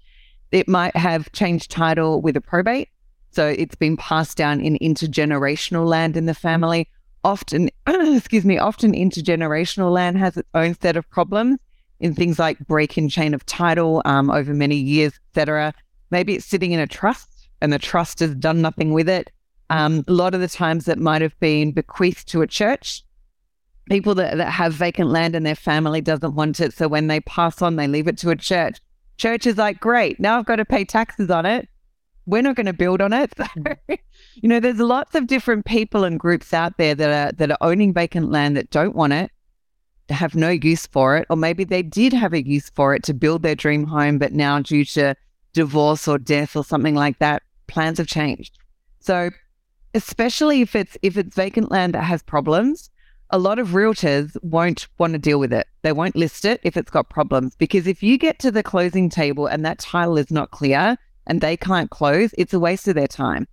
It 0.52 0.68
might 0.68 0.96
have 0.96 1.32
changed 1.32 1.72
title 1.72 2.22
with 2.22 2.38
a 2.38 2.42
probate. 2.42 2.90
So 3.32 3.48
it's 3.48 3.76
been 3.76 3.98
passed 3.98 4.38
down 4.38 4.62
in 4.62 4.78
intergenerational 4.78 5.86
land 5.86 6.16
in 6.16 6.26
the 6.26 6.34
family. 6.34 6.88
Often, 7.24 7.70
excuse 7.88 8.46
me, 8.46 8.58
often 8.58 8.94
intergenerational 8.94 9.92
land 9.92 10.18
has 10.18 10.38
its 10.38 10.48
own 10.54 10.76
set 10.80 10.96
of 10.96 11.10
problems 11.10 11.60
in 12.00 12.14
things 12.14 12.40
like 12.40 12.60
break 12.60 12.98
in 12.98 13.10
chain 13.10 13.34
of 13.34 13.46
title 13.46 14.02
um, 14.06 14.30
over 14.30 14.54
many 14.54 14.76
years, 14.76 15.20
etc. 15.30 15.74
Maybe 16.12 16.36
it's 16.36 16.46
sitting 16.46 16.72
in 16.72 16.80
a 16.80 16.88
trust 16.88 17.50
and 17.62 17.74
the 17.74 17.80
trust 17.80 18.20
has 18.20 18.36
done 18.36 18.62
nothing 18.62 18.94
with 18.94 19.10
it. 19.10 19.32
Um, 19.70 20.04
a 20.08 20.14
lot 20.14 20.36
of 20.36 20.42
the 20.42 20.48
times 20.48 20.88
it 20.88 21.00
might 21.00 21.22
have 21.22 21.38
been 21.40 21.72
bequeathed 21.72 22.28
to 22.30 22.42
a 22.42 22.48
church. 22.48 23.04
People 23.90 24.16
that, 24.16 24.38
that 24.38 24.52
have 24.52 24.74
vacant 24.74 25.10
land 25.10 25.36
and 25.36 25.46
their 25.46 25.56
family 25.56 26.02
doesn't 26.02 26.36
want 26.36 26.60
it. 26.60 26.74
So 26.74 26.88
when 26.88 27.08
they 27.08 27.20
pass 27.22 27.62
on, 27.62 27.76
they 27.76 27.88
leave 27.88 28.08
it 28.08 28.18
to 28.20 28.30
a 28.30 28.36
church. 28.36 28.80
Church 29.18 29.46
is 29.46 29.58
like, 29.58 29.80
great, 29.80 30.20
now 30.20 30.38
I've 30.38 30.46
got 30.46 30.58
to 30.58 30.66
pay 30.66 30.86
taxes 30.86 31.30
on 31.30 31.46
it. 31.46 31.70
We're 32.26 32.42
not 32.42 32.56
going 32.56 32.66
to 32.66 32.74
build 32.74 33.02
on 33.02 33.14
it. 33.14 33.34
Hmm. 33.38 33.64
So, 33.66 33.76
you 34.36 34.50
know, 34.50 34.60
there's 34.60 34.80
lots 34.80 35.16
of 35.16 35.28
different 35.28 35.66
people 35.66 36.04
and 36.04 36.20
groups 36.20 36.54
out 36.54 36.78
there 36.78 36.96
that 36.96 37.10
are 37.10 37.32
that 37.34 37.52
are 37.52 37.58
owning 37.62 37.94
vacant 37.94 38.32
land 38.32 38.58
that 38.58 38.70
don't 38.72 38.96
want 38.96 39.14
it, 39.14 39.32
have 40.10 40.36
no 40.36 40.50
use 40.50 40.88
for 40.88 41.18
it, 41.18 41.28
or 41.30 41.38
maybe 41.38 41.64
they 41.64 41.84
did 41.84 42.14
have 42.14 42.34
a 42.34 42.46
use 42.46 42.70
for 42.70 42.94
it 42.96 43.04
to 43.04 43.14
build 43.14 43.44
their 43.44 43.56
dream 43.56 43.86
home, 43.86 44.18
but 44.18 44.34
now 44.34 44.60
due 44.60 44.86
to 44.86 45.16
divorce 45.54 46.08
or 46.08 46.18
death 46.18 46.56
or 46.56 46.64
something 46.64 46.96
like 46.96 47.20
that, 47.20 47.44
plans 47.68 47.98
have 47.98 48.08
changed. 48.08 48.58
So, 49.00 49.30
especially 49.94 50.62
if 50.62 50.76
it's 50.76 50.98
if 51.02 51.18
it's 51.18 51.36
vacant 51.36 51.72
land 51.72 51.94
that 51.94 52.04
has 52.04 52.22
problems, 52.24 52.90
a 53.30 53.40
lot 53.40 53.60
of 53.60 53.70
realtors 53.70 54.36
won't 54.44 54.88
want 54.98 55.14
to 55.14 55.20
deal 55.20 55.40
with 55.40 55.52
it. 55.52 55.68
They 55.82 55.92
won't 55.92 56.16
list 56.16 56.46
it 56.46 56.62
if 56.64 56.78
it's 56.78 56.92
got 56.92 57.10
problems 57.10 57.56
because 57.56 57.88
if 57.88 58.04
you 58.04 58.18
get 58.18 58.40
to 58.40 58.52
the 58.52 58.64
closing 58.64 59.10
table 59.10 59.48
and 59.48 59.66
that 59.66 59.80
title 59.80 60.18
is 60.18 60.32
not 60.32 60.52
clear 60.52 60.98
and 61.28 61.42
they 61.42 61.58
can't 61.58 61.90
close, 61.90 62.34
it's 62.38 62.54
a 62.54 62.60
waste 62.60 62.88
of 62.88 62.96
their 62.96 63.08
time. 63.08 63.48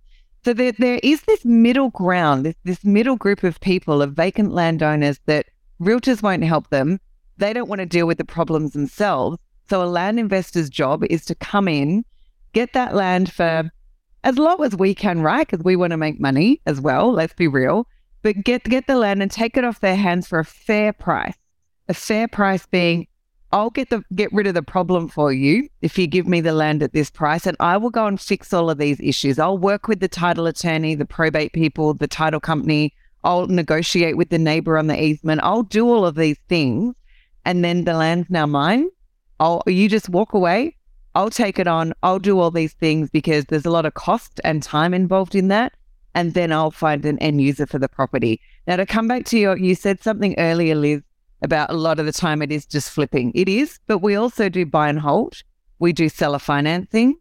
So 0.45 0.53
there, 0.53 0.73
there 0.73 0.99
is 1.03 1.21
this 1.23 1.43
middle 1.45 1.89
ground, 1.89 2.45
this, 2.45 2.55
this 2.63 2.83
middle 2.83 3.15
group 3.15 3.43
of 3.43 3.59
people, 3.61 4.01
of 4.01 4.13
vacant 4.13 4.51
landowners 4.51 5.19
that 5.25 5.47
realtors 5.81 6.21
won't 6.21 6.43
help 6.43 6.69
them. 6.69 6.99
They 7.37 7.53
don't 7.53 7.69
want 7.69 7.79
to 7.79 7.85
deal 7.85 8.05
with 8.05 8.17
the 8.17 8.25
problems 8.25 8.73
themselves. 8.73 9.37
So 9.69 9.81
a 9.81 9.85
land 9.85 10.19
investor's 10.19 10.69
job 10.69 11.03
is 11.09 11.25
to 11.25 11.35
come 11.35 11.67
in 11.67 12.03
get 12.53 12.73
that 12.73 12.95
land 12.95 13.31
for 13.31 13.69
as 14.23 14.37
low 14.37 14.55
as 14.57 14.75
we 14.75 14.95
can, 14.95 15.21
right? 15.21 15.45
Because 15.45 15.63
we 15.63 15.75
want 15.75 15.91
to 15.91 15.97
make 15.97 16.19
money 16.19 16.61
as 16.65 16.79
well. 16.79 17.11
Let's 17.11 17.33
be 17.33 17.47
real. 17.47 17.87
But 18.23 18.43
get 18.43 18.63
get 18.63 18.87
the 18.87 18.95
land 18.95 19.21
and 19.21 19.29
take 19.29 19.57
it 19.57 19.63
off 19.63 19.79
their 19.79 19.95
hands 19.95 20.27
for 20.27 20.39
a 20.39 20.45
fair 20.45 20.93
price. 20.93 21.35
A 21.89 21.93
fair 21.93 22.27
price 22.27 22.65
being, 22.65 23.07
I'll 23.51 23.69
get 23.69 23.89
the 23.89 24.03
get 24.15 24.31
rid 24.33 24.47
of 24.47 24.53
the 24.53 24.63
problem 24.63 25.09
for 25.09 25.31
you 25.31 25.67
if 25.81 25.97
you 25.97 26.07
give 26.07 26.27
me 26.27 26.41
the 26.41 26.53
land 26.53 26.81
at 26.81 26.93
this 26.93 27.09
price, 27.09 27.45
and 27.45 27.57
I 27.59 27.77
will 27.77 27.89
go 27.89 28.07
and 28.07 28.19
fix 28.19 28.53
all 28.53 28.69
of 28.69 28.77
these 28.77 28.99
issues. 28.99 29.37
I'll 29.37 29.57
work 29.57 29.87
with 29.87 29.99
the 29.99 30.07
title 30.07 30.47
attorney, 30.47 30.95
the 30.95 31.05
probate 31.05 31.53
people, 31.53 31.93
the 31.93 32.07
title 32.07 32.39
company. 32.39 32.93
I'll 33.25 33.47
negotiate 33.47 34.17
with 34.17 34.29
the 34.29 34.39
neighbor 34.39 34.77
on 34.77 34.87
the 34.87 35.01
easement. 35.01 35.41
I'll 35.43 35.63
do 35.63 35.87
all 35.87 36.05
of 36.05 36.15
these 36.15 36.39
things, 36.49 36.95
and 37.45 37.63
then 37.63 37.83
the 37.83 37.93
land's 37.93 38.29
now 38.29 38.45
mine. 38.45 38.89
I'll 39.39 39.61
you 39.67 39.89
just 39.89 40.09
walk 40.09 40.33
away 40.33 40.77
I'll 41.15 41.29
take 41.29 41.59
it 41.59 41.67
on. 41.67 41.93
I'll 42.01 42.19
do 42.19 42.39
all 42.39 42.49
these 42.49 42.73
things 42.73 43.09
because 43.09 43.45
there's 43.45 43.65
a 43.65 43.71
lot 43.71 43.85
of 43.85 43.93
cost 43.93 44.41
and 44.43 44.63
time 44.63 44.93
involved 44.93 45.35
in 45.35 45.47
that. 45.49 45.73
And 46.15 46.33
then 46.33 46.51
I'll 46.51 46.71
find 46.71 47.05
an 47.05 47.17
end 47.19 47.41
user 47.41 47.65
for 47.65 47.79
the 47.79 47.89
property. 47.89 48.39
Now, 48.67 48.75
to 48.75 48.85
come 48.85 49.07
back 49.07 49.25
to 49.25 49.37
your, 49.37 49.57
you 49.57 49.75
said 49.75 50.01
something 50.01 50.35
earlier, 50.37 50.75
Liz, 50.75 51.01
about 51.41 51.69
a 51.69 51.73
lot 51.73 51.99
of 51.99 52.05
the 52.05 52.13
time 52.13 52.41
it 52.41 52.51
is 52.51 52.65
just 52.65 52.89
flipping. 52.89 53.31
It 53.35 53.49
is, 53.49 53.79
but 53.87 53.99
we 53.99 54.15
also 54.15 54.47
do 54.47 54.65
buy 54.65 54.89
and 54.89 54.99
hold. 54.99 55.41
We 55.79 55.91
do 55.91 56.07
seller 56.09 56.39
financing. 56.39 57.15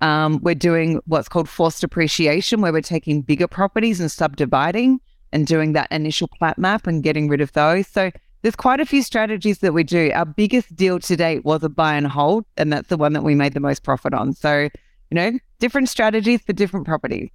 Um, 0.00 0.40
we're 0.42 0.54
doing 0.54 1.00
what's 1.06 1.28
called 1.28 1.48
forced 1.48 1.84
appreciation, 1.84 2.60
where 2.60 2.72
we're 2.72 2.82
taking 2.82 3.22
bigger 3.22 3.48
properties 3.48 4.00
and 4.00 4.10
subdividing 4.10 5.00
and 5.32 5.46
doing 5.46 5.72
that 5.74 5.90
initial 5.92 6.28
plat 6.28 6.58
map 6.58 6.86
and 6.86 7.02
getting 7.02 7.28
rid 7.28 7.40
of 7.40 7.52
those. 7.52 7.86
So 7.86 8.10
there's 8.42 8.56
quite 8.56 8.80
a 8.80 8.86
few 8.86 9.02
strategies 9.02 9.58
that 9.58 9.74
we 9.74 9.84
do. 9.84 10.10
Our 10.14 10.24
biggest 10.24 10.74
deal 10.74 10.98
to 11.00 11.16
date 11.16 11.44
was 11.44 11.62
a 11.62 11.68
buy 11.68 11.94
and 11.94 12.06
hold, 12.06 12.44
and 12.56 12.72
that's 12.72 12.88
the 12.88 12.96
one 12.96 13.12
that 13.12 13.24
we 13.24 13.34
made 13.34 13.54
the 13.54 13.60
most 13.60 13.82
profit 13.82 14.14
on. 14.14 14.32
So, 14.32 14.68
you 15.10 15.14
know, 15.14 15.38
different 15.58 15.88
strategies 15.88 16.40
for 16.42 16.52
different 16.52 16.86
properties. 16.86 17.30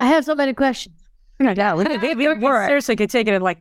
I 0.00 0.06
have 0.06 0.24
so 0.24 0.34
many 0.34 0.52
questions. 0.52 0.94
No 1.38 1.54
doubt. 1.54 1.76
We, 2.02 2.14
we, 2.14 2.34
we 2.34 2.40
seriously 2.40 2.96
could 2.96 3.10
take 3.10 3.28
it 3.28 3.34
in 3.34 3.42
like 3.42 3.58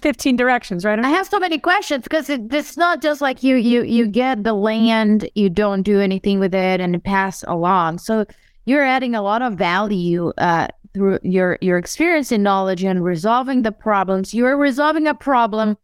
15 0.00 0.36
directions, 0.36 0.84
right? 0.84 0.98
I 0.98 1.10
have 1.10 1.26
so 1.26 1.38
many 1.38 1.58
questions 1.58 2.04
because 2.04 2.30
it, 2.30 2.52
it's 2.52 2.76
not 2.76 3.02
just 3.02 3.20
like 3.20 3.42
you 3.42 3.56
you 3.56 3.82
you 3.82 4.06
get 4.06 4.44
the 4.44 4.54
land, 4.54 5.28
you 5.34 5.50
don't 5.50 5.82
do 5.82 6.00
anything 6.00 6.40
with 6.40 6.54
it, 6.54 6.80
and 6.80 6.94
it 6.94 7.04
pass 7.04 7.42
along. 7.46 7.98
So 7.98 8.24
you're 8.64 8.84
adding 8.84 9.14
a 9.14 9.22
lot 9.22 9.42
of 9.42 9.54
value 9.54 10.32
uh, 10.38 10.68
through 10.94 11.18
your 11.22 11.58
your 11.60 11.76
experience 11.76 12.32
and 12.32 12.42
knowledge 12.42 12.84
and 12.84 13.04
resolving 13.04 13.62
the 13.62 13.72
problems. 13.72 14.32
You're 14.32 14.56
resolving 14.56 15.06
a 15.06 15.14
problem 15.14 15.76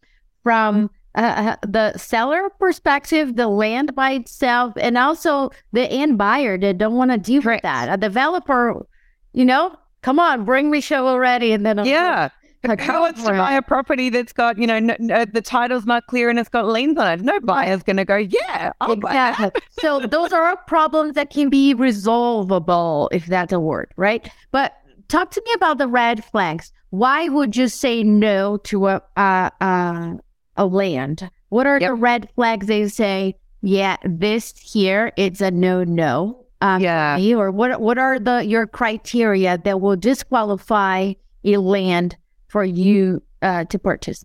from 0.43 0.91
uh, 1.15 1.21
uh, 1.61 1.67
the 1.67 1.97
seller 1.99 2.49
perspective, 2.59 3.37
the 3.37 3.49
land 3.49 3.95
by 3.95 4.13
itself, 4.13 4.73
and 4.79 4.97
also 4.97 5.51
the 5.73 5.87
end 5.91 6.17
buyer 6.17 6.57
that 6.57 6.79
don't 6.79 6.95
want 6.95 7.11
to 7.11 7.19
deal 7.19 7.43
with 7.43 7.61
that. 7.61 7.93
A 7.93 7.99
developer, 7.99 8.87
you 9.35 9.45
know, 9.45 9.77
come 10.03 10.19
on, 10.19 10.45
bring 10.45 10.71
me 10.71 10.81
show 10.81 11.07
already, 11.09 11.53
and 11.53 11.65
then 11.65 11.85
yeah. 11.85 12.29
Who 12.65 12.69
wants 12.69 13.25
to 13.25 13.31
buy 13.33 13.55
a 13.55 13.63
property 13.63 14.09
that's 14.09 14.33
got, 14.33 14.57
you 14.57 14.69
know, 14.69 14.79
no, 14.79 14.95
no, 15.01 15.25
the 15.25 15.43
title's 15.43 15.85
not 15.85 16.07
clear 16.07 16.31
and 16.31 16.39
it's 16.39 16.49
got 16.49 16.69
liens 16.69 16.97
on 16.97 17.19
it? 17.19 17.21
No 17.23 17.41
buyer's 17.41 17.83
going 17.83 17.97
to 17.97 18.05
go, 18.05 18.17
yeah, 18.17 18.71
I'll 18.81 18.93
exactly. 18.93 19.51
so 19.81 19.99
those 19.99 20.33
are 20.33 20.57
problems 20.69 21.15
that 21.15 21.31
can 21.31 21.49
be 21.49 21.75
resolvable, 21.75 23.09
if 23.11 23.27
that's 23.27 23.53
a 23.53 23.59
word, 23.59 23.93
right? 23.97 24.31
But 24.53 24.75
talk 25.09 25.33
to 25.33 25.43
me 25.45 25.53
about 25.55 25.79
the 25.79 25.89
red 25.89 26.25
flags. 26.25 26.73
Why 26.91 27.29
would 27.29 27.57
you 27.57 27.67
say 27.67 28.05
no 28.05 28.59
to 28.59 28.87
a, 28.87 29.03
uh, 29.17 29.51
uh, 29.61 30.15
a 30.57 30.67
land, 30.67 31.29
what 31.49 31.67
are 31.67 31.81
yep. 31.81 31.91
the 31.91 31.95
red 31.95 32.29
flags 32.37 32.69
they 32.69 32.87
say, 32.87 33.35
yeah, 33.61 33.97
this 34.05 34.55
here, 34.59 35.13
it's 35.17 35.41
a 35.41 35.51
no 35.51 35.83
no? 35.83 36.42
Um, 36.63 36.81
yeah. 36.81 37.19
Or 37.35 37.51
what 37.51 37.81
what 37.81 37.99
are 37.99 38.19
the 38.19 38.45
your 38.45 38.67
criteria 38.67 39.59
that 39.59 39.81
will 39.81 39.97
disqualify 39.97 41.15
a 41.45 41.57
land 41.57 42.17
for 42.47 42.65
you 42.65 43.21
uh, 43.43 43.65
to 43.65 43.79
purchase? 43.79 44.25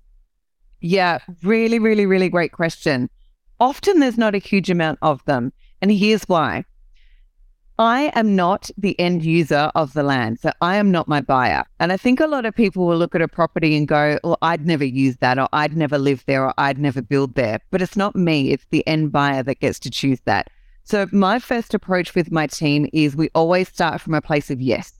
Yeah, 0.79 1.17
really, 1.41 1.79
really, 1.79 2.05
really 2.05 2.29
great 2.29 2.51
question. 2.51 3.09
Often 3.59 3.99
there's 3.99 4.19
not 4.19 4.35
a 4.35 4.37
huge 4.37 4.69
amount 4.69 4.99
of 5.01 5.25
them. 5.25 5.51
And 5.81 5.91
here's 5.91 6.23
why. 6.23 6.63
I 7.79 8.11
am 8.15 8.35
not 8.35 8.69
the 8.77 8.99
end 8.99 9.23
user 9.23 9.71
of 9.73 9.93
the 9.93 10.03
land. 10.03 10.39
So 10.39 10.51
I 10.61 10.77
am 10.77 10.91
not 10.91 11.07
my 11.07 11.21
buyer. 11.21 11.63
And 11.79 11.91
I 11.91 11.97
think 11.97 12.19
a 12.19 12.27
lot 12.27 12.45
of 12.45 12.55
people 12.55 12.85
will 12.85 12.97
look 12.97 13.15
at 13.15 13.21
a 13.21 13.27
property 13.27 13.75
and 13.75 13.87
go, 13.87 14.19
well, 14.23 14.37
I'd 14.41 14.65
never 14.65 14.83
use 14.83 15.17
that, 15.17 15.37
or 15.37 15.47
I'd 15.53 15.77
never 15.77 15.97
live 15.97 16.23
there, 16.25 16.45
or 16.45 16.53
I'd 16.57 16.79
never 16.79 17.01
build 17.01 17.35
there. 17.35 17.59
But 17.71 17.81
it's 17.81 17.95
not 17.95 18.15
me, 18.15 18.51
it's 18.51 18.65
the 18.69 18.85
end 18.87 19.11
buyer 19.11 19.43
that 19.43 19.59
gets 19.59 19.79
to 19.79 19.91
choose 19.91 20.19
that. 20.25 20.49
So 20.87 21.05
my 21.11 21.37
first 21.39 21.73
approach 21.73 22.15
with 22.15 22.31
my 22.31 22.47
team 22.47 22.87
is 22.93 23.13
we 23.13 23.29
always 23.35 23.67
start 23.67 23.99
from 23.99 24.13
a 24.13 24.21
place 24.21 24.49
of 24.49 24.61
yes. 24.61 24.93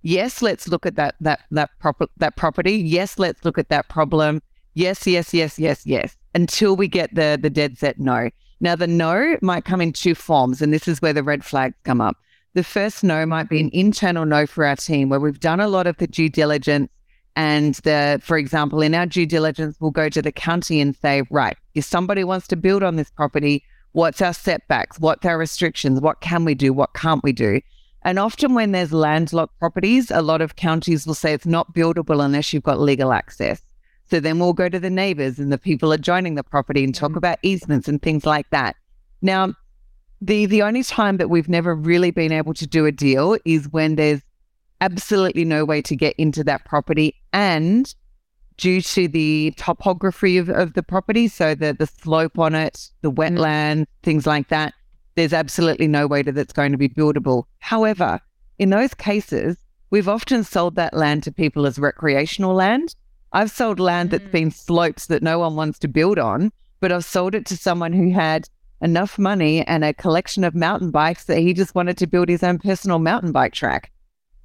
Yes, 0.00 0.40
let's 0.40 0.68
look 0.68 0.86
at 0.86 0.96
that 0.96 1.16
that 1.20 1.40
that 1.50 1.68
proper 1.80 2.06
that 2.16 2.36
property. 2.36 2.76
Yes, 2.76 3.18
let's 3.18 3.44
look 3.44 3.58
at 3.58 3.68
that 3.68 3.90
problem. 3.90 4.40
Yes, 4.72 5.06
yes, 5.06 5.34
yes, 5.34 5.58
yes, 5.58 5.84
yes. 5.84 6.16
Until 6.34 6.76
we 6.76 6.88
get 6.88 7.14
the 7.14 7.38
the 7.40 7.50
dead 7.50 7.76
set 7.76 8.00
no. 8.00 8.30
Now 8.60 8.74
the 8.74 8.86
no 8.86 9.36
might 9.42 9.66
come 9.66 9.82
in 9.82 9.92
two 9.92 10.14
forms, 10.14 10.62
and 10.62 10.72
this 10.72 10.88
is 10.88 11.02
where 11.02 11.12
the 11.12 11.22
red 11.22 11.44
flags 11.44 11.76
come 11.84 12.00
up. 12.00 12.16
The 12.54 12.64
first 12.64 13.04
no 13.04 13.26
might 13.26 13.50
be 13.50 13.60
an 13.60 13.68
internal 13.74 14.24
no 14.24 14.46
for 14.46 14.64
our 14.64 14.76
team 14.76 15.10
where 15.10 15.20
we've 15.20 15.40
done 15.40 15.60
a 15.60 15.68
lot 15.68 15.86
of 15.86 15.98
the 15.98 16.06
due 16.06 16.30
diligence. 16.30 16.88
And 17.36 17.74
the, 17.82 18.18
for 18.22 18.38
example, 18.38 18.80
in 18.80 18.94
our 18.94 19.06
due 19.06 19.26
diligence, 19.26 19.76
we'll 19.78 19.90
go 19.90 20.08
to 20.08 20.22
the 20.22 20.32
county 20.32 20.80
and 20.80 20.96
say, 20.96 21.24
right, 21.30 21.56
if 21.74 21.84
somebody 21.84 22.24
wants 22.24 22.46
to 22.48 22.56
build 22.56 22.84
on 22.84 22.94
this 22.96 23.10
property, 23.10 23.64
what's 23.94 24.20
our 24.20 24.34
setbacks? 24.34 25.00
What's 25.00 25.24
our 25.24 25.38
restrictions? 25.38 26.00
What 26.00 26.20
can 26.20 26.44
we 26.44 26.54
do? 26.54 26.72
What 26.72 26.92
can't 26.94 27.22
we 27.24 27.32
do? 27.32 27.60
And 28.02 28.18
often 28.18 28.52
when 28.52 28.72
there's 28.72 28.92
landlocked 28.92 29.58
properties, 29.58 30.10
a 30.10 30.20
lot 30.20 30.42
of 30.42 30.56
counties 30.56 31.06
will 31.06 31.14
say 31.14 31.32
it's 31.32 31.46
not 31.46 31.74
buildable 31.74 32.22
unless 32.22 32.52
you've 32.52 32.64
got 32.64 32.80
legal 32.80 33.12
access. 33.12 33.62
So 34.10 34.20
then 34.20 34.38
we'll 34.38 34.52
go 34.52 34.68
to 34.68 34.78
the 34.78 34.90
neighbors 34.90 35.38
and 35.38 35.50
the 35.50 35.58
people 35.58 35.92
adjoining 35.92 36.34
the 36.34 36.42
property 36.42 36.84
and 36.84 36.94
talk 36.94 37.12
mm. 37.12 37.16
about 37.16 37.38
easements 37.42 37.88
and 37.88 38.02
things 38.02 38.26
like 38.26 38.50
that. 38.50 38.76
Now, 39.22 39.54
the 40.20 40.46
the 40.46 40.62
only 40.62 40.82
time 40.82 41.16
that 41.16 41.30
we've 41.30 41.48
never 41.48 41.74
really 41.74 42.10
been 42.10 42.32
able 42.32 42.54
to 42.54 42.66
do 42.66 42.84
a 42.86 42.92
deal 42.92 43.38
is 43.44 43.68
when 43.70 43.94
there's 43.94 44.20
absolutely 44.80 45.44
no 45.44 45.64
way 45.64 45.80
to 45.82 45.96
get 45.96 46.14
into 46.18 46.44
that 46.44 46.64
property 46.64 47.14
and 47.32 47.94
due 48.56 48.80
to 48.80 49.08
the 49.08 49.52
topography 49.56 50.38
of, 50.38 50.48
of 50.48 50.74
the 50.74 50.82
property, 50.82 51.28
so 51.28 51.54
the 51.54 51.72
the 51.72 51.86
slope 51.86 52.38
on 52.38 52.54
it, 52.54 52.90
the 53.02 53.10
mm. 53.10 53.16
wetland, 53.16 53.86
things 54.02 54.26
like 54.26 54.48
that, 54.48 54.74
there's 55.14 55.32
absolutely 55.32 55.88
no 55.88 56.06
way 56.06 56.22
that 56.22 56.38
it's 56.38 56.52
going 56.52 56.72
to 56.72 56.78
be 56.78 56.88
buildable. 56.88 57.44
However, 57.58 58.20
in 58.58 58.70
those 58.70 58.94
cases, 58.94 59.56
we've 59.90 60.08
often 60.08 60.44
sold 60.44 60.76
that 60.76 60.94
land 60.94 61.22
to 61.24 61.32
people 61.32 61.66
as 61.66 61.78
recreational 61.78 62.54
land. 62.54 62.94
I've 63.32 63.50
sold 63.50 63.80
land 63.80 64.10
that's 64.10 64.30
been 64.30 64.50
slopes 64.50 65.06
that 65.06 65.22
no 65.22 65.40
one 65.40 65.56
wants 65.56 65.78
to 65.80 65.88
build 65.88 66.18
on, 66.18 66.52
but 66.80 66.92
I've 66.92 67.04
sold 67.04 67.34
it 67.34 67.46
to 67.46 67.56
someone 67.56 67.92
who 67.92 68.12
had 68.12 68.48
enough 68.80 69.18
money 69.18 69.66
and 69.66 69.84
a 69.84 69.94
collection 69.94 70.44
of 70.44 70.54
mountain 70.54 70.90
bikes 70.90 71.24
that 71.24 71.38
he 71.38 71.54
just 71.54 71.74
wanted 71.74 71.96
to 71.98 72.06
build 72.06 72.28
his 72.28 72.42
own 72.42 72.58
personal 72.58 72.98
mountain 72.98 73.32
bike 73.32 73.54
track. 73.54 73.90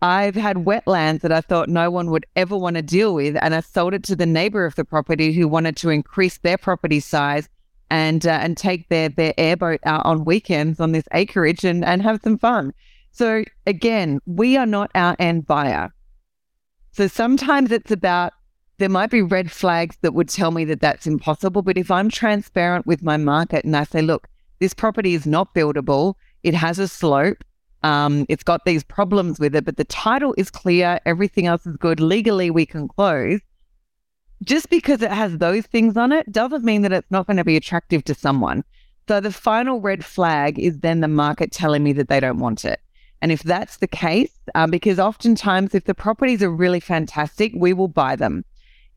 I've 0.02 0.36
had 0.36 0.58
wetlands 0.58 1.22
that 1.22 1.32
I 1.32 1.42
thought 1.42 1.68
no 1.68 1.92
one 1.92 2.10
would 2.12 2.26
ever 2.36 2.58
want 2.58 2.78
to 2.78 2.82
deal 2.82 3.14
with, 3.14 3.38
and 3.42 3.54
I 3.54 3.60
sold 3.60 3.94
it 3.94 4.04
to 4.04 4.16
the 4.16 4.26
neighbor 4.26 4.66
of 4.66 4.76
the 4.76 4.86
property 4.86 5.34
who 5.34 5.48
wanted 5.48 5.76
to 5.78 5.90
increase 5.90 6.38
their 6.38 6.58
property 6.58 7.00
size 7.00 7.50
and 7.90 8.26
uh, 8.26 8.40
and 8.42 8.56
take 8.56 8.88
their 8.90 9.10
their 9.10 9.34
airboat 9.38 9.80
out 9.84 10.06
on 10.06 10.24
weekends 10.24 10.80
on 10.80 10.92
this 10.92 11.06
acreage 11.14 11.66
and 11.66 11.84
and 11.84 12.02
have 12.02 12.22
some 12.24 12.38
fun. 12.38 12.74
So 13.12 13.44
again, 13.66 14.20
we 14.26 14.56
are 14.58 14.66
not 14.66 14.92
our 14.96 15.16
end 15.20 15.48
buyer. 15.48 15.92
So 16.92 17.08
sometimes 17.08 17.72
it's 17.72 17.92
about 17.92 18.34
there 18.78 18.90
might 18.90 19.10
be 19.10 19.22
red 19.22 19.52
flags 19.52 19.98
that 20.02 20.14
would 20.14 20.30
tell 20.30 20.52
me 20.52 20.64
that 20.66 20.80
that's 20.80 21.08
impossible. 21.08 21.62
But 21.62 21.78
if 21.78 21.92
I'm 21.92 22.10
transparent 22.10 22.88
with 22.88 23.04
my 23.04 23.18
market 23.18 23.66
and 23.66 23.76
I 23.76 23.84
say, 23.84 24.02
look, 24.02 24.28
this 24.60 24.74
property 24.74 25.14
is 25.14 25.26
not 25.26 25.54
buildable, 25.54 26.16
it 26.44 26.54
has 26.54 26.80
a 26.80 26.88
slope, 26.88 27.44
um, 27.84 28.26
it's 28.30 28.44
got 28.44 28.66
these 28.66 28.84
problems 28.84 29.40
with 29.40 29.56
it, 29.56 29.66
but 29.66 29.78
the 29.78 29.86
title 29.86 30.36
is 30.38 30.52
clear, 30.52 31.00
everything 31.06 31.48
else 31.48 31.66
is 31.66 31.78
good. 31.78 32.00
Legally, 32.00 32.50
we 32.50 32.66
can 32.66 32.88
close. 32.88 33.40
Just 34.44 34.70
because 34.70 35.02
it 35.02 35.12
has 35.12 35.38
those 35.38 35.66
things 35.66 35.98
on 35.98 36.12
it 36.12 36.32
doesn't 36.32 36.64
mean 36.64 36.82
that 36.84 36.94
it's 36.94 37.12
not 37.12 37.28
going 37.28 37.38
to 37.38 37.44
be 37.44 37.58
attractive 37.58 38.04
to 38.06 38.16
someone. 38.16 38.64
So 39.08 39.20
the 39.20 39.32
final 39.32 39.82
red 39.82 40.06
flag 40.06 40.60
is 40.60 40.80
then 40.80 41.02
the 41.02 41.08
market 41.08 41.52
telling 41.52 41.84
me 41.84 41.94
that 41.94 42.10
they 42.10 42.20
don't 42.20 42.40
want 42.40 42.64
it. 42.64 42.80
And 43.22 43.32
if 43.32 43.44
that's 43.44 43.78
the 43.78 43.88
case, 43.88 44.32
um, 44.56 44.72
because 44.72 45.00
oftentimes 45.00 45.76
if 45.76 45.86
the 45.86 45.94
properties 45.94 46.42
are 46.42 46.52
really 46.52 46.80
fantastic, 46.80 47.52
we 47.56 47.74
will 47.74 47.90
buy 47.90 48.16
them. 48.16 48.46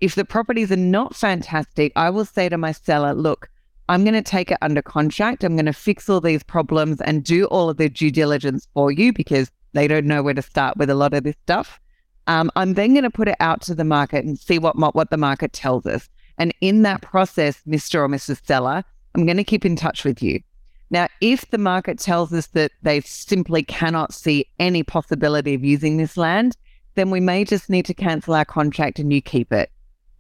If 0.01 0.15
the 0.15 0.25
properties 0.25 0.71
are 0.71 0.77
not 0.77 1.17
fantastic, 1.17 1.93
I 1.97 2.11
will 2.11 2.25
say 2.25 2.49
to 2.49 2.59
my 2.59 2.73
seller, 2.73 3.15
look, 3.15 3.49
I'm 3.93 4.05
going 4.05 4.15
to 4.15 4.23
take 4.23 4.51
it 4.51 4.57
under 4.63 4.81
contract. 4.81 5.45
I'm 5.45 5.55
going 5.55 5.67
to 5.67 5.73
fix 5.75 6.09
all 6.09 6.23
these 6.23 6.43
problems 6.43 7.03
and 7.03 7.23
do 7.23 7.45
all 7.49 7.69
of 7.69 7.77
the 7.77 7.91
due 7.91 8.11
diligence 8.11 8.67
for 8.73 8.91
you 8.91 9.13
because 9.13 9.51
they 9.75 9.87
don't 9.87 10.07
know 10.07 10.23
where 10.23 10.33
to 10.33 10.41
start 10.41 10.79
with 10.79 10.89
a 10.89 10.95
lot 10.95 11.13
of 11.13 11.25
this 11.25 11.37
stuff. 11.43 11.79
Um, 12.27 12.51
I'm 12.57 12.73
then 12.73 12.95
going 12.95 13.03
to 13.03 13.11
put 13.11 13.29
it 13.29 13.37
out 13.39 13.61
to 13.63 13.75
the 13.75 13.85
market 13.85 14.25
and 14.25 14.39
see 14.39 14.59
what 14.59 14.79
what 14.95 15.11
the 15.11 15.19
market 15.19 15.53
tells 15.53 15.85
us. 15.85 16.09
And 16.39 16.55
in 16.63 16.81
that 16.85 17.03
process, 17.03 17.61
Mr. 17.69 17.97
or 17.97 18.09
Mrs. 18.09 18.43
Seller, 18.47 18.83
I'm 19.15 19.27
going 19.27 19.37
to 19.37 19.45
keep 19.45 19.67
in 19.67 19.77
touch 19.77 20.05
with 20.05 20.23
you. 20.23 20.41
Now, 20.89 21.09
if 21.21 21.51
the 21.51 21.59
market 21.59 21.99
tells 21.99 22.33
us 22.33 22.47
that 22.49 22.73
they 22.81 23.03
simply 23.03 23.63
cannot 23.63 24.15
see 24.15 24.47
any 24.59 24.83
possibility 24.83 25.53
of 25.53 25.65
using 25.65 25.99
this 25.99 26.17
land, 26.17 26.57
then 26.95 27.11
we 27.11 27.21
may 27.21 27.45
just 27.45 27.69
need 27.69 27.85
to 27.87 27.95
cancel 27.95 28.33
our 28.33 28.47
contract 28.47 28.99
and 28.99 29.13
you 29.13 29.21
keep 29.21 29.53
it. 29.53 29.71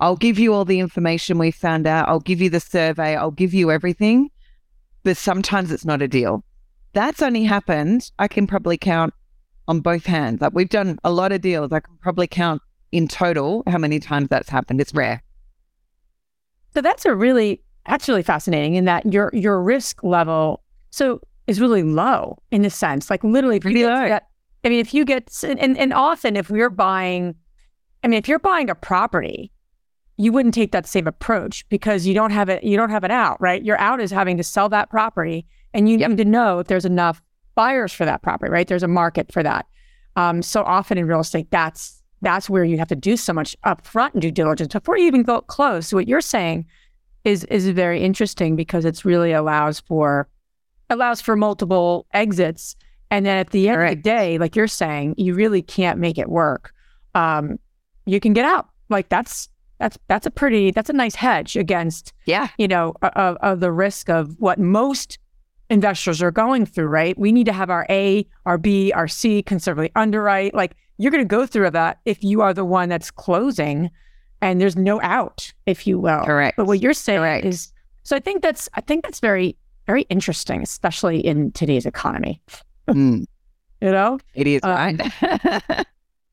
I'll 0.02 0.16
give 0.16 0.36
you 0.36 0.52
all 0.52 0.64
the 0.64 0.80
information 0.80 1.38
we 1.38 1.52
found 1.52 1.86
out. 1.86 2.08
I'll 2.08 2.18
give 2.18 2.40
you 2.40 2.50
the 2.50 2.58
survey. 2.58 3.14
I'll 3.14 3.30
give 3.30 3.54
you 3.54 3.70
everything. 3.70 4.30
But 5.04 5.16
sometimes 5.16 5.70
it's 5.70 5.84
not 5.84 6.02
a 6.02 6.08
deal. 6.08 6.44
That's 6.92 7.22
only 7.22 7.44
happened, 7.44 8.10
I 8.18 8.26
can 8.26 8.48
probably 8.48 8.76
count 8.76 9.14
on 9.68 9.78
both 9.78 10.04
hands. 10.04 10.40
Like 10.40 10.54
we've 10.54 10.68
done 10.68 10.98
a 11.04 11.12
lot 11.12 11.30
of 11.30 11.40
deals. 11.40 11.70
I 11.70 11.78
can 11.78 11.96
probably 12.00 12.26
count 12.26 12.60
in 12.90 13.06
total 13.06 13.62
how 13.68 13.78
many 13.78 14.00
times 14.00 14.26
that's 14.28 14.48
happened. 14.48 14.80
It's 14.80 14.92
rare. 14.92 15.22
So 16.74 16.80
that's 16.80 17.04
a 17.06 17.14
really 17.14 17.62
that's 17.86 18.08
really 18.08 18.24
fascinating 18.24 18.74
in 18.74 18.86
that 18.86 19.12
your 19.12 19.30
your 19.32 19.62
risk 19.62 20.02
level 20.02 20.64
so 20.90 21.20
is 21.46 21.60
really 21.60 21.84
low 21.84 22.38
in 22.50 22.62
the 22.62 22.70
sense 22.70 23.08
like 23.08 23.22
literally 23.22 23.60
pretty 23.60 23.84
low. 23.84 24.08
Get, 24.08 24.26
I 24.64 24.68
mean, 24.68 24.80
if 24.80 24.92
you 24.92 25.04
get 25.04 25.44
and 25.44 25.78
and 25.78 25.92
often 25.92 26.34
if 26.34 26.50
we're 26.50 26.70
buying, 26.70 27.36
I 28.02 28.08
mean, 28.08 28.18
if 28.18 28.26
you're 28.26 28.40
buying 28.40 28.68
a 28.68 28.74
property, 28.74 29.52
you 30.16 30.32
wouldn't 30.32 30.54
take 30.54 30.72
that 30.72 30.86
same 30.86 31.06
approach 31.06 31.68
because 31.68 32.06
you 32.06 32.14
don't 32.14 32.30
have 32.30 32.48
it. 32.48 32.62
You 32.64 32.76
don't 32.76 32.90
have 32.90 33.04
it 33.04 33.10
out, 33.10 33.40
right? 33.40 33.62
Your 33.62 33.78
out 33.78 34.00
is 34.00 34.10
having 34.10 34.36
to 34.36 34.44
sell 34.44 34.68
that 34.68 34.90
property, 34.90 35.46
and 35.72 35.88
you 35.88 35.98
yep. 35.98 36.10
need 36.10 36.18
to 36.18 36.24
know 36.24 36.60
if 36.60 36.66
there's 36.66 36.84
enough 36.84 37.22
buyers 37.54 37.92
for 37.92 38.04
that 38.04 38.22
property, 38.22 38.50
right? 38.50 38.66
There's 38.66 38.82
a 38.82 38.88
market 38.88 39.32
for 39.32 39.42
that. 39.42 39.66
Um, 40.16 40.42
so 40.42 40.62
often 40.62 40.98
in 40.98 41.06
real 41.06 41.20
estate, 41.20 41.50
that's 41.50 42.02
that's 42.20 42.48
where 42.48 42.64
you 42.64 42.78
have 42.78 42.88
to 42.88 42.96
do 42.96 43.16
so 43.16 43.32
much 43.32 43.56
upfront 43.66 44.20
due 44.20 44.30
diligence 44.30 44.72
before 44.72 44.96
you 44.96 45.06
even 45.06 45.22
go 45.22 45.40
close. 45.40 45.88
So 45.88 45.96
what 45.96 46.08
you're 46.08 46.20
saying 46.20 46.66
is 47.24 47.44
is 47.44 47.68
very 47.68 48.02
interesting 48.02 48.56
because 48.56 48.84
it's 48.84 49.04
really 49.04 49.32
allows 49.32 49.80
for 49.80 50.28
allows 50.90 51.20
for 51.20 51.36
multiple 51.36 52.06
exits. 52.12 52.76
And 53.10 53.26
then 53.26 53.36
at 53.36 53.50
the 53.50 53.68
end 53.68 53.82
of 53.82 53.88
the 53.90 53.96
day, 53.96 54.38
like 54.38 54.56
you're 54.56 54.68
saying, 54.68 55.14
you 55.18 55.34
really 55.34 55.62
can't 55.62 55.98
make 55.98 56.16
it 56.16 56.28
work. 56.28 56.72
Um, 57.14 57.58
you 58.06 58.20
can 58.20 58.32
get 58.32 58.44
out. 58.44 58.68
Like 58.88 59.08
that's 59.08 59.48
that's 59.82 59.98
that's 60.06 60.26
a 60.26 60.30
pretty 60.30 60.70
that's 60.70 60.88
a 60.88 60.92
nice 60.92 61.16
hedge 61.16 61.56
against 61.56 62.12
yeah 62.24 62.48
you 62.56 62.68
know 62.68 62.94
of, 63.02 63.36
of 63.36 63.60
the 63.60 63.72
risk 63.72 64.08
of 64.08 64.36
what 64.38 64.58
most 64.58 65.18
investors 65.70 66.22
are 66.22 66.30
going 66.30 66.64
through. 66.66 66.86
Right? 66.86 67.18
We 67.18 67.32
need 67.32 67.46
to 67.46 67.52
have 67.52 67.70
our 67.70 67.86
A, 67.90 68.26
our 68.46 68.58
B, 68.58 68.92
our 68.92 69.08
C 69.08 69.42
conservatively 69.42 69.90
underwrite. 69.96 70.54
Like 70.54 70.76
you're 70.98 71.10
going 71.10 71.24
to 71.24 71.28
go 71.28 71.46
through 71.46 71.70
that 71.70 71.98
if 72.04 72.22
you 72.22 72.42
are 72.42 72.54
the 72.54 72.64
one 72.64 72.88
that's 72.88 73.10
closing 73.10 73.90
and 74.40 74.60
there's 74.60 74.76
no 74.76 75.00
out, 75.02 75.52
if 75.66 75.86
you 75.86 75.98
will. 75.98 76.24
Correct. 76.24 76.56
But 76.56 76.66
what 76.66 76.80
you're 76.80 76.94
saying 76.94 77.20
Correct. 77.20 77.44
is 77.44 77.72
so 78.04 78.14
I 78.14 78.20
think 78.20 78.42
that's 78.42 78.68
I 78.74 78.80
think 78.82 79.02
that's 79.02 79.18
very 79.18 79.56
very 79.86 80.02
interesting, 80.02 80.62
especially 80.62 81.18
in 81.18 81.50
today's 81.52 81.86
economy. 81.86 82.40
Mm. 82.88 83.26
You 83.82 83.90
know? 83.90 84.20
It 84.36 84.46
is, 84.46 84.60
right? 84.62 84.96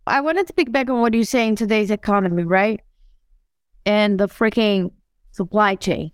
I 0.05 0.21
wanted 0.21 0.45
to 0.45 0.53
pick 0.53 0.71
back 0.71 0.87
on 0.87 1.01
what 1.01 1.15
you 1.15 1.23
say 1.23 1.47
in 1.47 1.55
today's 1.55 1.89
economy, 1.89 2.43
right? 2.43 2.79
And 3.89 4.19
the 4.19 4.27
freaking 4.27 4.91
supply 5.31 5.73
chain. 5.73 6.11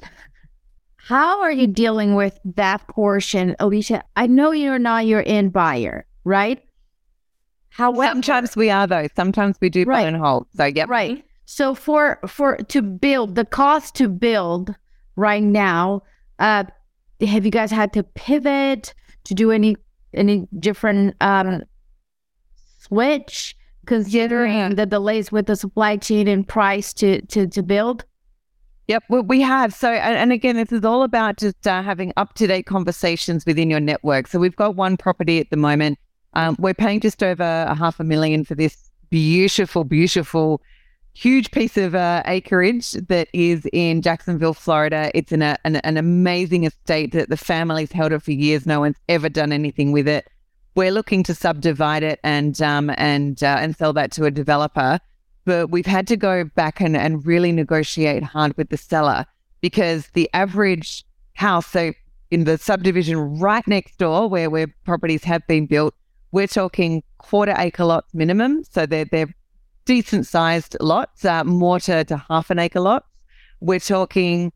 How 0.95 1.41
are 1.41 1.51
you 1.51 1.67
dealing 1.67 2.15
with 2.15 2.39
that 2.55 2.87
portion, 2.87 3.53
Alicia? 3.59 4.01
I 4.15 4.27
know 4.27 4.51
you're 4.51 4.79
not 4.79 5.05
your 5.05 5.21
end 5.25 5.51
buyer, 5.51 6.05
right? 6.23 6.63
However, 7.67 8.13
sometimes 8.13 8.55
we 8.55 8.69
are 8.69 8.87
though. 8.87 9.07
Sometimes 9.13 9.57
we 9.59 9.69
do 9.69 9.83
right. 9.83 10.15
hold. 10.15 10.47
So 10.55 10.63
yep. 10.63 10.87
Right. 10.87 11.25
So 11.43 11.75
for 11.75 12.17
for 12.25 12.55
to 12.55 12.81
build 12.81 13.35
the 13.35 13.43
cost 13.43 13.93
to 13.95 14.07
build 14.07 14.73
right 15.17 15.43
now, 15.43 16.03
uh, 16.39 16.63
have 17.27 17.43
you 17.43 17.51
guys 17.51 17.71
had 17.71 17.91
to 17.91 18.03
pivot 18.03 18.93
to 19.25 19.33
do 19.33 19.51
any 19.51 19.75
any 20.13 20.47
different 20.57 21.15
um, 21.19 21.63
switch 22.79 23.57
considering 23.85 24.75
the 24.75 24.85
delays 24.85 25.31
with 25.31 25.45
the 25.47 25.55
supply 25.55 25.97
chain 25.97 26.27
and 26.27 26.47
price 26.47 26.93
to 26.95 27.21
to 27.27 27.47
to 27.47 27.63
build? 27.63 28.05
Yep, 28.87 29.03
well, 29.09 29.23
we 29.23 29.41
have. 29.41 29.73
So, 29.73 29.89
and 29.89 30.31
again, 30.31 30.55
this 30.57 30.71
is 30.71 30.85
all 30.85 31.01
about 31.01 31.37
just 31.37 31.65
uh, 31.65 31.81
having 31.81 32.13
up 32.17 32.35
to 32.35 32.45
date 32.45 32.67
conversations 32.67 33.43
within 33.43 33.67
your 33.67 33.79
network. 33.79 34.27
So, 34.27 34.37
we've 34.37 34.55
got 34.55 34.75
one 34.75 34.95
property 34.95 35.39
at 35.39 35.49
the 35.49 35.57
moment 35.57 35.97
um, 36.35 36.55
we're 36.59 36.73
paying 36.73 36.99
just 36.99 37.23
over 37.23 37.43
a 37.43 37.73
half 37.73 37.99
a 37.99 38.03
million 38.03 38.43
for 38.43 38.55
this 38.55 38.89
beautiful, 39.09 39.83
beautiful, 39.83 40.61
huge 41.13 41.51
piece 41.51 41.77
of 41.77 41.95
uh, 41.95 42.23
acreage 42.25 42.91
that 42.91 43.29
is 43.33 43.65
in 43.71 44.01
Jacksonville, 44.01 44.53
Florida. 44.53 45.11
It's 45.13 45.31
in 45.31 45.41
a, 45.41 45.57
an, 45.63 45.77
an 45.77 45.97
amazing 45.97 46.65
estate 46.65 47.13
that 47.13 47.29
the 47.29 47.37
family's 47.37 47.91
held 47.91 48.11
it 48.11 48.21
for 48.21 48.31
years. 48.31 48.65
No 48.65 48.81
one's 48.81 48.97
ever 49.07 49.29
done 49.29 49.53
anything 49.53 49.93
with 49.93 50.07
it. 50.07 50.27
We're 50.75 50.91
looking 50.91 51.23
to 51.23 51.33
subdivide 51.33 52.03
it 52.03 52.19
and 52.23 52.61
um, 52.61 52.91
and 52.97 53.41
uh, 53.41 53.57
and 53.59 53.75
sell 53.75 53.93
that 53.93 54.11
to 54.13 54.25
a 54.25 54.31
developer, 54.31 54.99
but 55.45 55.69
we've 55.71 55.85
had 55.85 56.05
to 56.07 56.17
go 56.17 56.43
back 56.43 56.81
and, 56.81 56.97
and 56.97 57.25
really 57.25 57.51
negotiate 57.51 58.23
hard 58.23 58.55
with 58.57 58.69
the 58.69 58.77
seller 58.77 59.25
because 59.61 60.07
the 60.13 60.29
average 60.33 61.05
house, 61.33 61.67
so 61.67 61.93
in 62.29 62.43
the 62.43 62.57
subdivision 62.57 63.39
right 63.39 63.65
next 63.67 63.97
door 63.97 64.27
where 64.27 64.49
where 64.49 64.67
properties 64.83 65.23
have 65.23 65.47
been 65.47 65.65
built, 65.65 65.93
we're 66.31 66.47
talking 66.47 67.03
quarter 67.19 67.55
acre 67.57 67.85
lots 67.85 68.13
minimum. 68.13 68.63
So 68.69 68.85
they're, 68.85 69.05
they're 69.05 69.33
decent 69.85 70.27
sized 70.27 70.75
lots, 70.81 71.23
uh, 71.23 71.43
more 71.45 71.79
to, 71.81 72.03
to 72.03 72.17
half 72.29 72.49
an 72.49 72.59
acre 72.59 72.81
lots. 72.81 73.07
We're 73.61 73.79
talking 73.79 74.51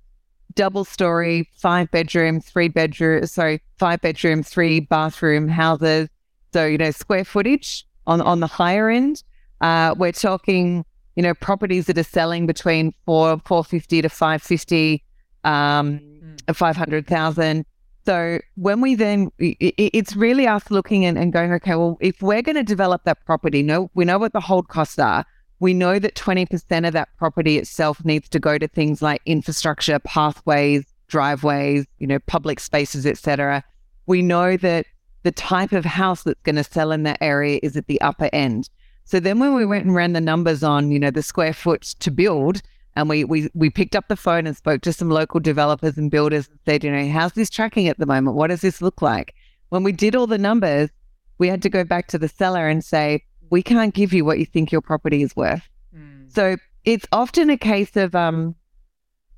double 0.56 0.86
story, 0.86 1.50
five 1.56 1.90
bedroom, 1.92 2.42
three 2.42 2.68
bedroom, 2.68 3.26
sorry, 3.26 3.62
five 3.78 4.02
bedroom, 4.02 4.44
three 4.44 4.80
bathroom 4.80 5.48
houses. 5.48 6.10
So, 6.54 6.66
you 6.66 6.78
know, 6.78 6.92
square 6.92 7.26
footage 7.26 7.86
on, 8.08 8.22
on 8.22 8.40
the 8.40 8.48
higher 8.48 8.90
end. 8.90 9.24
Uh, 9.62 9.94
we're 9.98 10.12
talking, 10.12 10.86
you 11.16 11.24
know, 11.24 11.34
properties 11.34 11.86
that 11.86 11.98
are 11.98 12.04
selling 12.04 12.48
between 12.48 12.94
four, 13.06 13.40
450 13.46 14.02
to 14.02 14.10
550, 14.10 15.04
um, 15.44 16.00
mm. 16.00 16.56
500,000. 16.56 17.66
So 18.06 18.40
when 18.56 18.82
we 18.82 18.96
then, 18.96 19.30
it's 19.38 20.16
really 20.16 20.48
us 20.48 20.72
looking 20.72 21.06
and, 21.06 21.18
and 21.18 21.32
going, 21.32 21.54
okay, 21.54 21.76
well, 21.76 21.98
if 22.02 22.22
we're 22.22 22.42
going 22.42 22.56
to 22.56 22.64
develop 22.64 23.04
that 23.04 23.24
property, 23.26 23.62
no, 23.62 23.92
we 23.94 24.06
know 24.06 24.18
what 24.18 24.34
the 24.34 24.40
hold 24.40 24.68
costs 24.70 24.98
are. 24.98 25.26
We 25.60 25.74
know 25.74 26.00
that 26.00 26.16
20% 26.16 26.88
of 26.88 26.94
that 26.94 27.10
property 27.18 27.58
itself 27.58 28.04
needs 28.06 28.30
to 28.30 28.40
go 28.40 28.58
to 28.58 28.68
things 28.68 29.02
like 29.02 29.22
infrastructure, 29.26 30.00
pathways, 30.00 30.86
driveways, 31.08 31.86
you 31.98 32.08
know, 32.08 32.20
public 32.20 32.60
spaces, 32.60 33.06
etc. 33.06 33.64
We 34.06 34.22
know 34.22 34.56
that 34.58 34.86
the 35.24 35.32
type 35.32 35.74
of 35.74 35.84
house 35.84 36.24
that's 36.24 36.40
going 36.44 36.56
to 36.56 36.64
sell 36.64 36.92
in 36.92 37.04
that 37.04 37.18
area 37.20 37.60
is 37.62 37.76
at 37.76 37.88
the 37.88 38.00
upper 38.02 38.30
end. 38.32 38.70
So 39.04 39.20
then 39.20 39.40
when 39.40 39.56
we 39.56 39.66
went 39.66 39.86
and 39.86 39.96
ran 39.96 40.14
the 40.14 40.22
numbers 40.22 40.64
on, 40.64 40.92
you 40.92 41.00
know, 41.00 41.12
the 41.12 41.24
square 41.24 41.54
foot 41.54 41.82
to 41.82 42.12
build, 42.12 42.62
and 42.96 43.10
we, 43.10 43.24
we, 43.24 43.50
we 43.54 43.70
picked 43.70 43.96
up 43.96 44.08
the 44.08 44.16
phone 44.16 44.48
and 44.48 44.56
spoke 44.56 44.82
to 44.82 44.94
some 44.94 45.10
local 45.10 45.40
developers 45.40 45.98
and 45.98 46.12
builders 46.12 46.48
and 46.48 46.60
said, 46.66 46.84
you 46.84 46.92
know, 46.92 47.10
how's 47.10 47.34
this 47.34 47.50
tracking 47.50 47.88
at 47.88 47.98
the 47.98 48.06
moment? 48.06 48.36
What 48.36 48.48
does 48.48 48.62
this 48.62 48.82
look 48.82 49.02
like? 49.02 49.34
When 49.70 49.84
we 49.84 49.92
did 49.92 50.16
all 50.16 50.28
the 50.28 50.38
numbers, 50.38 50.90
we 51.38 51.48
had 51.48 51.62
to 51.64 51.70
go 51.70 51.84
back 51.84 52.08
to 52.08 52.18
the 52.18 52.28
seller 52.28 52.68
and 52.68 52.84
say, 52.84 53.24
we 53.50 53.64
can't 53.64 53.94
give 53.94 54.14
you 54.14 54.26
what 54.26 54.40
you 54.40 54.46
think 54.46 54.72
your 54.72 54.82
property 54.82 55.22
is 55.24 55.36
worth. 55.36 55.68
Mm. 55.96 56.34
So 56.34 56.58
it's 56.86 57.08
often 57.12 57.50
a 57.50 57.58
case 57.58 57.96
of 57.96 58.16
um, 58.16 58.56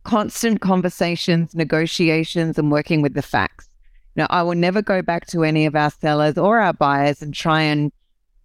constant 0.03 0.61
conversations, 0.61 1.55
negotiations, 1.55 2.57
and 2.57 2.71
working 2.71 3.01
with 3.01 3.13
the 3.13 3.21
facts. 3.21 3.67
Now, 4.15 4.27
I 4.29 4.43
will 4.43 4.55
never 4.55 4.81
go 4.81 5.01
back 5.01 5.27
to 5.27 5.43
any 5.43 5.65
of 5.65 5.75
our 5.75 5.89
sellers 5.89 6.37
or 6.37 6.59
our 6.59 6.73
buyers 6.73 7.21
and 7.21 7.33
try 7.33 7.61
and, 7.61 7.91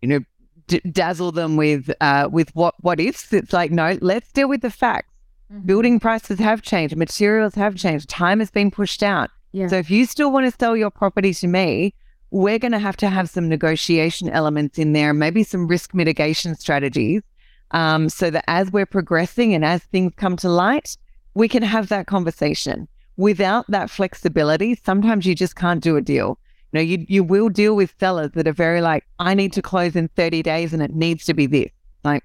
you 0.01 0.09
know, 0.09 0.21
d- 0.69 0.81
dazzle 0.91 1.33
them 1.33 1.57
with 1.57 1.91
uh, 2.01 2.29
with 2.31 2.55
what 2.55 2.75
what 2.81 3.01
ifs. 3.01 3.33
It's 3.33 3.53
like 3.53 3.71
no, 3.71 3.99
let's 4.01 4.31
deal 4.33 4.49
with 4.49 4.63
the 4.63 4.71
facts. 4.71 5.13
Mm-hmm. 5.53 5.67
Building 5.67 6.01
prices 6.01 6.39
have 6.39 6.63
changed, 6.63 6.97
materials 6.97 7.55
have 7.55 7.77
changed, 7.77 8.09
time 8.09 8.41
has 8.41 8.51
been 8.51 8.71
pushed 8.71 9.03
out. 9.03 9.31
Yeah. 9.53 9.69
So 9.69 9.77
if 9.77 9.91
you 9.91 10.05
still 10.07 10.33
want 10.33 10.51
to 10.51 10.57
sell 10.59 10.77
your 10.77 10.91
property 10.91 11.33
to 11.35 11.47
me, 11.47 11.95
we're 12.37 12.59
going 12.59 12.73
to 12.73 12.79
have 12.79 12.99
to 12.99 13.09
have 13.09 13.31
some 13.31 13.49
negotiation 13.49 14.29
elements 14.29 14.79
in 14.79 14.93
there, 14.93 15.15
maybe 15.15 15.43
some 15.43 15.67
risk 15.67 15.95
mitigation 15.95 16.55
strategies, 16.55 17.23
um, 17.71 18.11
so 18.11 18.29
that 18.29 18.45
as 18.47 18.71
we're 18.71 18.85
progressing 18.85 19.55
and 19.55 19.65
as 19.65 19.83
things 19.85 20.13
come 20.17 20.37
to 20.37 20.49
light, 20.51 20.99
we 21.33 21.49
can 21.49 21.63
have 21.63 21.89
that 21.89 22.07
conversation. 22.07 22.89
Without 23.17 23.65
that 23.71 23.89
flexibility, 23.89 24.79
sometimes 24.85 25.25
you 25.25 25.35
just 25.35 25.57
can't 25.57 25.83
do 25.83 25.97
a 25.97 26.03
deal 26.03 26.39
You 26.73 26.79
know, 26.79 26.81
you 26.83 27.07
you 27.09 27.25
will 27.25 27.49
deal 27.49 27.75
with 27.75 27.95
sellers 27.99 28.33
that 28.33 28.47
are 28.47 28.53
very 28.53 28.83
like, 28.83 29.05
I 29.19 29.33
need 29.33 29.55
to 29.55 29.63
close 29.63 29.97
in 29.97 30.09
30 30.09 30.43
days 30.43 30.75
and 30.75 30.83
it 30.83 30.95
needs 30.95 31.25
to 31.25 31.33
be 31.33 31.47
this. 31.47 31.71
Like, 32.05 32.23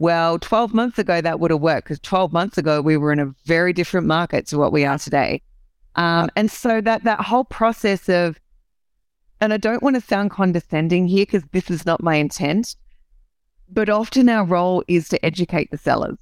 well, 0.00 0.40
12 0.40 0.74
months 0.74 0.98
ago 0.98 1.20
that 1.20 1.38
would 1.38 1.52
have 1.52 1.60
worked 1.60 1.84
because 1.84 2.00
12 2.00 2.32
months 2.32 2.58
ago 2.58 2.80
we 2.80 2.96
were 2.96 3.12
in 3.12 3.20
a 3.20 3.32
very 3.44 3.72
different 3.72 4.08
market 4.08 4.46
to 4.48 4.58
what 4.58 4.72
we 4.72 4.84
are 4.84 4.98
today. 4.98 5.42
Um, 5.94 6.28
and 6.34 6.50
so 6.50 6.80
that 6.80 7.04
that 7.04 7.20
whole 7.20 7.44
process 7.44 8.08
of, 8.08 8.40
and 9.40 9.52
I 9.52 9.56
don't 9.56 9.82
want 9.82 9.96
to 9.96 10.02
sound 10.02 10.30
condescending 10.30 11.06
here 11.06 11.24
because 11.24 11.44
this 11.52 11.70
is 11.70 11.86
not 11.86 12.02
my 12.02 12.16
intent, 12.16 12.74
but 13.70 13.88
often 13.88 14.28
our 14.28 14.44
role 14.44 14.82
is 14.88 15.08
to 15.10 15.24
educate 15.24 15.70
the 15.70 15.78
sellers 15.78 16.18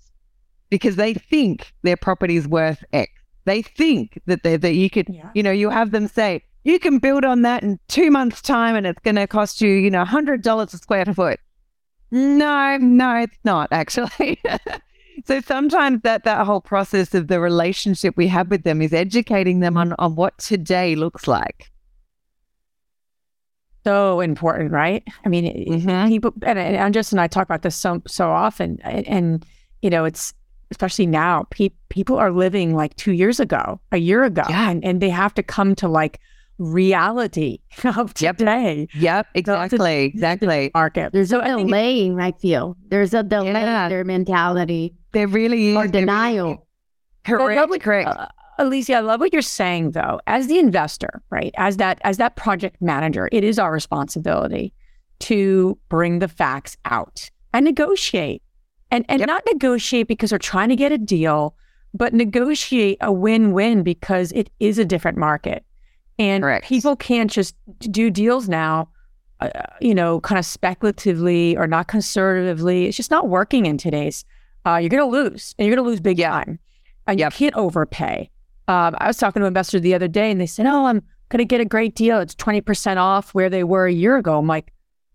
because 0.70 0.96
they 0.96 1.14
think 1.14 1.72
their 1.82 1.96
property 1.96 2.36
is 2.36 2.48
worth 2.48 2.84
X. 2.92 3.12
They 3.44 3.62
think 3.62 4.20
that 4.26 4.42
they 4.42 4.56
that 4.56 4.74
you 4.74 4.90
could, 4.90 5.08
yeah. 5.08 5.30
you 5.34 5.42
know, 5.42 5.52
you 5.52 5.70
have 5.70 5.92
them 5.92 6.08
say, 6.08 6.42
you 6.64 6.80
can 6.80 6.98
build 6.98 7.24
on 7.24 7.42
that 7.42 7.62
in 7.62 7.78
two 7.86 8.10
months' 8.10 8.42
time 8.42 8.74
and 8.74 8.86
it's 8.86 8.98
going 9.00 9.14
to 9.14 9.26
cost 9.28 9.60
you, 9.60 9.70
you 9.70 9.90
know, 9.90 10.04
$100 10.04 10.74
a 10.74 10.78
square 10.78 11.04
foot. 11.06 11.38
No, 12.10 12.76
no, 12.78 13.16
it's 13.16 13.38
not 13.44 13.68
actually. 13.70 14.40
so 15.26 15.40
sometimes 15.40 16.02
that 16.02 16.24
that 16.24 16.44
whole 16.44 16.60
process 16.60 17.14
of 17.14 17.28
the 17.28 17.38
relationship 17.38 18.16
we 18.16 18.26
have 18.26 18.50
with 18.50 18.64
them 18.64 18.82
is 18.82 18.92
educating 18.92 19.60
them 19.60 19.76
on, 19.76 19.94
on 20.00 20.16
what 20.16 20.36
today 20.38 20.96
looks 20.96 21.28
like. 21.28 21.70
So 23.86 24.18
important, 24.20 24.72
right? 24.72 25.04
I 25.24 25.28
mean, 25.28 25.44
mm-hmm. 25.44 26.08
people 26.08 26.34
and, 26.42 26.58
and 26.58 26.74
Andresa 26.76 27.12
and 27.12 27.20
I 27.20 27.28
talk 27.28 27.44
about 27.44 27.62
this 27.62 27.76
so 27.76 28.02
so 28.04 28.28
often, 28.28 28.80
and, 28.82 29.06
and 29.06 29.46
you 29.80 29.90
know, 29.90 30.04
it's 30.04 30.34
especially 30.72 31.06
now, 31.06 31.46
pe- 31.50 31.70
people 31.88 32.16
are 32.16 32.32
living 32.32 32.74
like 32.74 32.96
two 32.96 33.12
years 33.12 33.38
ago, 33.38 33.80
a 33.92 33.98
year 33.98 34.24
ago, 34.24 34.42
yeah. 34.48 34.70
and, 34.70 34.84
and 34.84 35.00
they 35.00 35.08
have 35.08 35.32
to 35.34 35.42
come 35.44 35.76
to 35.76 35.86
like 35.86 36.18
reality 36.58 37.60
of 37.84 38.12
today. 38.14 38.88
Yep, 38.94 39.28
exactly, 39.34 40.06
exactly. 40.06 40.72
Market. 40.74 41.12
There's 41.12 41.32
a 41.32 41.42
delay, 41.42 42.10
I 42.10 42.32
feel. 42.32 42.76
There's 42.88 43.14
a 43.14 43.22
delay 43.22 43.52
yeah. 43.52 43.88
their 43.88 44.02
mentality. 44.02 44.96
There 45.12 45.28
really 45.28 45.68
is. 45.68 45.76
Or 45.76 45.86
denial. 45.86 46.66
Correct, 47.24 47.70
well, 47.70 47.78
correct. 47.78 48.08
Uh, 48.08 48.26
Alicia, 48.58 48.94
I 48.94 49.00
love 49.00 49.20
what 49.20 49.32
you're 49.32 49.42
saying 49.42 49.92
though. 49.92 50.20
As 50.26 50.46
the 50.46 50.58
investor, 50.58 51.22
right? 51.30 51.54
As 51.56 51.76
that 51.76 52.00
as 52.04 52.16
that 52.16 52.36
project 52.36 52.80
manager, 52.80 53.28
it 53.32 53.44
is 53.44 53.58
our 53.58 53.72
responsibility 53.72 54.72
to 55.20 55.78
bring 55.88 56.18
the 56.18 56.28
facts 56.28 56.76
out 56.84 57.30
and 57.52 57.64
negotiate. 57.64 58.42
And 58.90 59.04
and 59.08 59.20
yep. 59.20 59.26
not 59.26 59.42
negotiate 59.46 60.08
because 60.08 60.32
we're 60.32 60.38
trying 60.38 60.68
to 60.68 60.76
get 60.76 60.92
a 60.92 60.98
deal, 60.98 61.56
but 61.92 62.14
negotiate 62.14 62.98
a 63.00 63.12
win-win 63.12 63.82
because 63.82 64.32
it 64.32 64.50
is 64.60 64.78
a 64.78 64.84
different 64.84 65.18
market. 65.18 65.64
And 66.18 66.42
Correct. 66.42 66.66
people 66.66 66.96
can't 66.96 67.30
just 67.30 67.54
do 67.80 68.10
deals 68.10 68.48
now, 68.48 68.88
uh, 69.40 69.50
you 69.80 69.94
know, 69.94 70.20
kind 70.20 70.38
of 70.38 70.46
speculatively 70.46 71.56
or 71.56 71.66
not 71.66 71.88
conservatively. 71.88 72.86
It's 72.86 72.96
just 72.96 73.10
not 73.10 73.28
working 73.28 73.66
in 73.66 73.76
today's. 73.76 74.24
Uh, 74.64 74.76
you're 74.76 74.88
going 74.88 75.02
to 75.02 75.16
lose, 75.18 75.54
and 75.58 75.66
you're 75.66 75.76
going 75.76 75.84
to 75.84 75.90
lose 75.90 76.00
big 76.00 76.18
time. 76.18 76.58
And 77.06 77.18
yep. 77.20 77.32
you 77.32 77.36
can't 77.36 77.54
overpay. 77.54 78.30
Um, 78.68 78.96
I 78.98 79.06
was 79.06 79.16
talking 79.16 79.40
to 79.40 79.46
an 79.46 79.50
investor 79.50 79.78
the 79.78 79.94
other 79.94 80.08
day, 80.08 80.30
and 80.30 80.40
they 80.40 80.46
said, 80.46 80.66
"Oh, 80.66 80.86
I'm 80.86 81.02
going 81.28 81.38
to 81.38 81.44
get 81.44 81.60
a 81.60 81.64
great 81.64 81.94
deal. 81.94 82.20
It's 82.20 82.34
twenty 82.34 82.60
percent 82.60 82.98
off 82.98 83.34
where 83.34 83.50
they 83.50 83.64
were 83.64 83.86
a 83.86 83.92
year 83.92 84.16
ago." 84.16 84.38
I'm 84.38 84.46
like, 84.46 84.72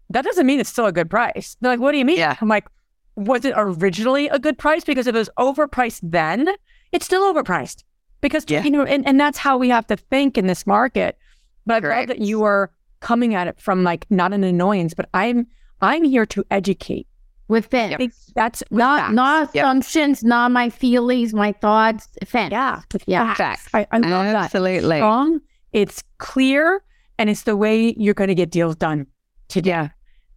"That 0.10 0.24
doesn't 0.24 0.46
mean 0.46 0.60
it's 0.60 0.70
still 0.70 0.86
a 0.86 0.92
good 0.92 1.10
price." 1.10 1.58
They're 1.60 1.72
like, 1.72 1.80
"What 1.80 1.92
do 1.92 1.98
you 1.98 2.06
mean?" 2.06 2.18
Yeah. 2.18 2.38
I'm 2.40 2.48
like, 2.48 2.68
"Was 3.16 3.46
it 3.46 3.54
originally 3.56 4.28
a 4.30 4.40
good 4.40 4.58
price? 4.58 4.84
Because 4.84 5.08
if 5.08 5.16
it 5.16 5.18
was 5.18 5.30
overpriced 5.38 6.00
then, 6.04 6.48
it's 6.92 7.06
still 7.06 7.34
overpriced." 7.34 7.84
because 8.22 8.46
yeah. 8.48 8.64
you 8.64 8.72
know, 8.72 8.84
and, 8.86 9.06
and 9.06 9.20
that's 9.20 9.38
how 9.38 9.58
we 9.58 9.70
have 9.70 9.88
to 9.88 9.98
think 9.98 10.38
in 10.38 10.48
this 10.48 10.66
market. 10.66 11.18
But 11.66 11.84
I 11.84 12.00
love 12.00 12.08
that 12.08 12.20
you 12.20 12.44
are 12.44 12.72
coming 13.02 13.36
at 13.36 13.48
it 13.48 13.60
from 13.60 13.84
like 13.84 14.06
not 14.10 14.32
an 14.32 14.44
annoyance, 14.44 14.94
but 14.94 15.10
I'm 15.14 15.48
I'm 15.82 16.04
here 16.04 16.26
to 16.28 16.46
educate 16.50 17.08
with 17.52 17.66
facts. 17.66 18.32
That's 18.34 18.64
not 18.72 19.00
facts. 19.00 19.14
not 19.14 19.50
yep. 19.54 19.66
assumptions, 19.66 20.24
not 20.24 20.52
my 20.52 20.70
feelings, 20.70 21.34
my 21.34 21.52
thoughts. 21.52 22.08
Facts. 22.26 22.52
Yeah, 22.54 22.82
yeah, 23.06 23.34
facts. 23.34 23.68
I, 23.74 23.86
I 23.92 23.98
love 23.98 24.26
Absolutely. 24.26 24.32
that. 24.32 24.44
Absolutely 24.46 24.98
strong. 24.98 25.42
It's 25.74 26.04
clear, 26.18 26.82
and 27.20 27.30
it's 27.30 27.44
the 27.44 27.58
way 27.58 27.94
you're 27.98 28.14
going 28.14 28.30
to 28.30 28.36
get 28.36 28.52
deals 28.52 28.78
done 28.78 29.06
today. 29.50 29.70
Yeah. 29.70 29.90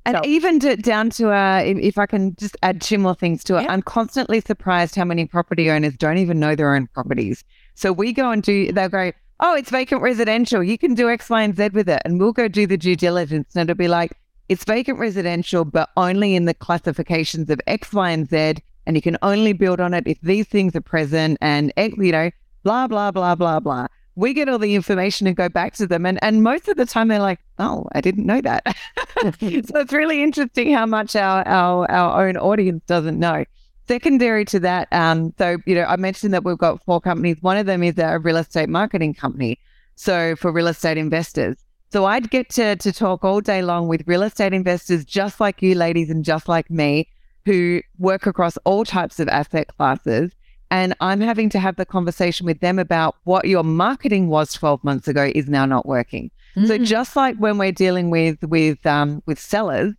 And 0.06 0.16
so. 0.16 0.22
even 0.26 0.58
to, 0.60 0.76
down 0.76 1.08
to, 1.10 1.30
uh, 1.32 1.62
if, 1.64 1.78
if, 1.78 1.98
I 1.98 2.06
can 2.06 2.34
just 2.36 2.56
add 2.62 2.82
two 2.82 2.98
more 2.98 3.14
things 3.14 3.42
to 3.44 3.56
it, 3.56 3.62
yeah. 3.62 3.72
I'm 3.72 3.80
constantly 3.80 4.40
surprised 4.40 4.96
how 4.96 5.04
many 5.04 5.24
property 5.24 5.70
owners 5.70 5.96
don't 5.96 6.18
even 6.18 6.38
know 6.38 6.54
their 6.54 6.74
own 6.74 6.88
properties. 6.88 7.42
So 7.74 7.90
we 7.90 8.12
go 8.12 8.30
and 8.30 8.42
do, 8.42 8.70
they'll 8.70 8.90
go, 8.90 9.12
oh, 9.40 9.54
it's 9.54 9.70
vacant 9.70 10.02
residential. 10.02 10.62
You 10.62 10.76
can 10.76 10.94
do 10.94 11.08
X, 11.08 11.30
Y, 11.30 11.40
and 11.40 11.56
Z 11.56 11.70
with 11.72 11.88
it. 11.88 12.02
And 12.04 12.20
we'll 12.20 12.32
go 12.32 12.48
do 12.48 12.66
the 12.66 12.76
due 12.76 12.96
diligence 12.96 13.54
and 13.54 13.70
it'll 13.70 13.78
be 13.78 13.88
like, 13.88 14.12
it's 14.48 14.64
vacant 14.64 14.98
residential, 14.98 15.64
but 15.64 15.90
only 15.96 16.34
in 16.34 16.44
the 16.44 16.54
classifications 16.54 17.50
of 17.50 17.60
X, 17.66 17.92
Y, 17.92 18.10
and 18.10 18.28
Z. 18.28 18.54
And 18.86 18.96
you 18.96 19.02
can 19.02 19.16
only 19.22 19.52
build 19.52 19.80
on 19.80 19.94
it 19.94 20.06
if 20.06 20.20
these 20.20 20.46
things 20.46 20.76
are 20.76 20.80
present 20.80 21.38
and, 21.40 21.72
you 21.76 22.12
know, 22.12 22.30
blah, 22.62 22.86
blah, 22.86 23.10
blah, 23.10 23.34
blah, 23.34 23.60
blah. 23.60 23.86
We 24.16 24.32
get 24.32 24.48
all 24.48 24.58
the 24.58 24.74
information 24.74 25.26
and 25.26 25.36
go 25.36 25.48
back 25.48 25.74
to 25.74 25.86
them. 25.86 26.06
And, 26.06 26.18
and 26.22 26.42
most 26.42 26.68
of 26.68 26.76
the 26.76 26.86
time 26.86 27.08
they're 27.08 27.18
like, 27.18 27.40
oh, 27.58 27.86
I 27.92 28.00
didn't 28.00 28.26
know 28.26 28.40
that. 28.42 28.76
so 29.22 29.34
it's 29.40 29.92
really 29.92 30.22
interesting 30.22 30.72
how 30.72 30.86
much 30.86 31.16
our, 31.16 31.46
our, 31.48 31.90
our 31.90 32.28
own 32.28 32.36
audience 32.36 32.82
doesn't 32.86 33.18
know. 33.18 33.44
Secondary 33.88 34.44
to 34.46 34.60
that, 34.60 34.88
um, 34.92 35.34
so 35.36 35.58
you 35.66 35.74
know, 35.74 35.84
I 35.84 35.96
mentioned 35.96 36.32
that 36.32 36.42
we've 36.42 36.56
got 36.56 36.82
four 36.84 37.02
companies. 37.02 37.36
One 37.42 37.58
of 37.58 37.66
them 37.66 37.82
is 37.82 37.98
a 37.98 38.18
real 38.18 38.38
estate 38.38 38.68
marketing 38.68 39.14
company. 39.14 39.58
So 39.94 40.36
for 40.36 40.52
real 40.52 40.68
estate 40.68 40.96
investors. 40.96 41.56
So 41.94 42.06
I'd 42.06 42.28
get 42.28 42.48
to 42.50 42.74
to 42.74 42.92
talk 42.92 43.24
all 43.24 43.40
day 43.40 43.62
long 43.62 43.86
with 43.86 44.02
real 44.08 44.24
estate 44.24 44.52
investors 44.52 45.04
just 45.04 45.38
like 45.38 45.62
you 45.62 45.76
ladies 45.76 46.10
and 46.10 46.24
just 46.24 46.48
like 46.48 46.68
me, 46.68 47.08
who 47.44 47.82
work 48.00 48.26
across 48.26 48.56
all 48.64 48.84
types 48.84 49.20
of 49.20 49.28
asset 49.28 49.68
classes. 49.76 50.32
And 50.72 50.96
I'm 50.98 51.20
having 51.20 51.50
to 51.50 51.60
have 51.60 51.76
the 51.76 51.86
conversation 51.86 52.46
with 52.46 52.58
them 52.58 52.80
about 52.80 53.14
what 53.22 53.44
your 53.44 53.62
marketing 53.62 54.26
was 54.26 54.52
12 54.54 54.82
months 54.82 55.06
ago 55.06 55.30
is 55.36 55.46
now 55.48 55.66
not 55.66 55.86
working. 55.86 56.32
Mm-hmm. 56.56 56.66
So 56.66 56.78
mm. 56.78 56.84
just 56.84 57.14
like 57.14 57.36
when 57.36 57.58
we're 57.58 57.70
dealing 57.70 58.10
with 58.10 58.42
with 58.42 58.84
um, 58.84 59.22
with 59.26 59.38
sellers, 59.38 59.94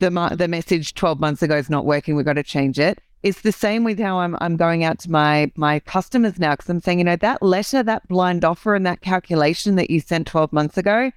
the 0.00 0.10
the 0.36 0.48
message 0.48 0.94
12 0.94 1.20
months 1.20 1.42
ago 1.42 1.56
is 1.56 1.70
not 1.70 1.84
working. 1.84 2.16
We've 2.16 2.26
got 2.26 2.32
to 2.32 2.42
change 2.42 2.80
it. 2.80 3.00
It's 3.22 3.40
the 3.40 3.52
same 3.52 3.84
with 3.84 3.98
how 3.98 4.18
I'm 4.20 4.36
I'm 4.40 4.56
going 4.56 4.84
out 4.84 4.98
to 5.00 5.10
my 5.10 5.50
my 5.56 5.80
customers 5.80 6.38
now 6.38 6.52
because 6.52 6.68
I'm 6.68 6.80
saying, 6.80 6.98
you 6.98 7.04
know, 7.04 7.16
that 7.16 7.42
letter, 7.42 7.82
that 7.82 8.06
blind 8.08 8.44
offer, 8.44 8.74
and 8.74 8.86
that 8.86 9.00
calculation 9.00 9.74
that 9.76 9.90
you 9.90 10.00
sent 10.00 10.28
12 10.28 10.52
months 10.52 10.78
ago, 10.78 11.10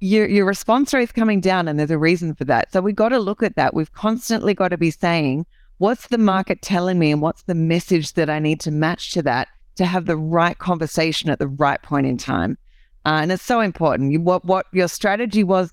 your 0.00 0.28
your 0.28 0.44
response 0.44 0.92
rate 0.92 1.04
is 1.04 1.12
coming 1.12 1.40
down, 1.40 1.66
and 1.66 1.78
there's 1.78 1.90
a 1.90 1.98
reason 1.98 2.34
for 2.34 2.44
that. 2.44 2.72
So 2.72 2.80
we've 2.80 2.94
got 2.94 3.08
to 3.10 3.18
look 3.18 3.42
at 3.42 3.56
that. 3.56 3.74
We've 3.74 3.92
constantly 3.92 4.52
got 4.52 4.68
to 4.68 4.78
be 4.78 4.90
saying, 4.90 5.46
what's 5.78 6.08
the 6.08 6.18
market 6.18 6.60
telling 6.60 6.98
me, 6.98 7.10
and 7.10 7.22
what's 7.22 7.42
the 7.44 7.54
message 7.54 8.12
that 8.14 8.28
I 8.28 8.38
need 8.38 8.60
to 8.60 8.70
match 8.70 9.12
to 9.12 9.22
that 9.22 9.48
to 9.76 9.86
have 9.86 10.06
the 10.06 10.16
right 10.16 10.58
conversation 10.58 11.30
at 11.30 11.38
the 11.38 11.48
right 11.48 11.82
point 11.82 12.06
in 12.06 12.16
time. 12.16 12.58
Uh, 13.06 13.20
and 13.22 13.32
it's 13.32 13.42
so 13.42 13.60
important. 13.60 14.12
You, 14.12 14.20
what 14.20 14.44
what 14.44 14.66
your 14.72 14.88
strategy 14.88 15.44
was 15.44 15.72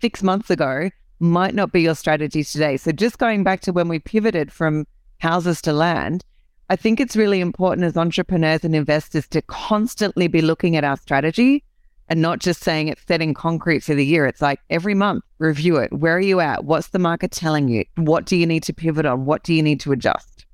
six 0.00 0.22
months 0.22 0.50
ago 0.50 0.90
might 1.20 1.54
not 1.54 1.72
be 1.72 1.82
your 1.82 1.94
strategy 1.94 2.44
today. 2.44 2.76
So 2.76 2.92
just 2.92 3.18
going 3.18 3.44
back 3.44 3.60
to 3.62 3.72
when 3.72 3.88
we 3.88 3.98
pivoted 3.98 4.52
from 4.52 4.86
houses 5.18 5.62
to 5.62 5.72
land, 5.72 6.24
I 6.70 6.76
think 6.76 7.00
it's 7.00 7.16
really 7.16 7.40
important 7.40 7.84
as 7.84 7.96
entrepreneurs 7.96 8.64
and 8.64 8.74
investors 8.74 9.28
to 9.28 9.42
constantly 9.42 10.28
be 10.28 10.40
looking 10.40 10.76
at 10.76 10.84
our 10.84 10.96
strategy 10.96 11.62
and 12.08 12.20
not 12.20 12.38
just 12.38 12.62
saying 12.62 12.88
it's 12.88 13.02
set 13.06 13.22
in 13.22 13.34
concrete 13.34 13.82
for 13.82 13.94
the 13.94 14.04
year. 14.04 14.26
It's 14.26 14.42
like 14.42 14.60
every 14.70 14.94
month, 14.94 15.24
review 15.38 15.76
it. 15.76 15.92
Where 15.92 16.16
are 16.16 16.20
you 16.20 16.40
at? 16.40 16.64
What's 16.64 16.88
the 16.88 16.98
market 16.98 17.30
telling 17.30 17.68
you? 17.68 17.84
What 17.96 18.26
do 18.26 18.36
you 18.36 18.46
need 18.46 18.62
to 18.64 18.72
pivot 18.72 19.06
on? 19.06 19.24
What 19.24 19.42
do 19.42 19.54
you 19.54 19.62
need 19.62 19.80
to 19.80 19.92
adjust? 19.92 20.46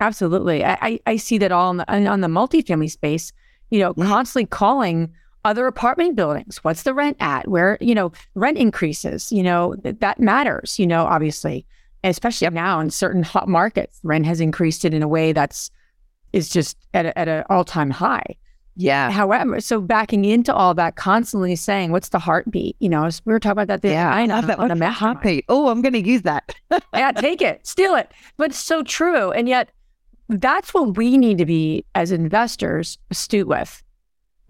Absolutely. 0.00 0.64
I, 0.64 0.98
I 1.06 1.16
see 1.16 1.38
that 1.38 1.52
all 1.52 1.68
on 1.68 1.76
the, 1.78 1.90
on 1.90 2.20
the 2.20 2.28
multifamily 2.28 2.90
space, 2.90 3.32
you 3.70 3.80
know, 3.80 3.94
mm. 3.94 4.06
constantly 4.06 4.46
calling 4.46 5.12
other 5.44 5.66
apartment 5.66 6.16
buildings. 6.16 6.62
What's 6.64 6.82
the 6.82 6.94
rent 6.94 7.16
at? 7.20 7.48
Where, 7.48 7.78
you 7.80 7.94
know, 7.94 8.12
rent 8.34 8.58
increases, 8.58 9.30
you 9.30 9.42
know, 9.42 9.74
th- 9.82 9.96
that 10.00 10.18
matters, 10.18 10.78
you 10.78 10.86
know, 10.86 11.04
obviously, 11.04 11.66
especially 12.02 12.48
now 12.50 12.80
in 12.80 12.90
certain 12.90 13.22
hot 13.22 13.48
markets, 13.48 14.00
rent 14.02 14.26
has 14.26 14.40
increased 14.40 14.84
it 14.84 14.94
in 14.94 15.02
a 15.02 15.08
way 15.08 15.32
that's 15.32 15.70
is 16.32 16.48
just 16.48 16.76
at, 16.92 17.06
a, 17.06 17.18
at 17.18 17.28
an 17.28 17.44
all 17.48 17.64
time 17.64 17.90
high. 17.90 18.36
Yeah. 18.76 19.10
However, 19.10 19.60
so 19.60 19.80
backing 19.80 20.24
into 20.24 20.52
all 20.52 20.74
that, 20.74 20.96
constantly 20.96 21.54
saying, 21.54 21.92
"What's 21.92 22.08
the 22.08 22.18
heartbeat?" 22.18 22.74
You 22.80 22.88
know, 22.88 23.08
we 23.24 23.32
were 23.32 23.38
talking 23.38 23.52
about 23.52 23.68
that. 23.68 23.82
The 23.82 23.90
yeah, 23.90 24.12
I 24.12 24.26
love 24.26 24.48
that. 24.48 24.58
What's 24.58 24.76
the 24.76 24.90
heartbeat? 24.90 25.44
Oh, 25.48 25.68
I'm 25.68 25.80
going 25.80 25.92
to 25.92 26.04
use 26.04 26.22
that. 26.22 26.52
yeah, 26.92 27.12
take 27.12 27.40
it, 27.40 27.64
steal 27.64 27.94
it. 27.94 28.10
But 28.36 28.50
it's 28.50 28.58
so 28.58 28.82
true, 28.82 29.30
and 29.30 29.48
yet 29.48 29.70
that's 30.28 30.74
what 30.74 30.96
we 30.96 31.16
need 31.16 31.38
to 31.38 31.46
be 31.46 31.84
as 31.94 32.10
investors 32.10 32.98
astute 33.12 33.46
with. 33.46 33.83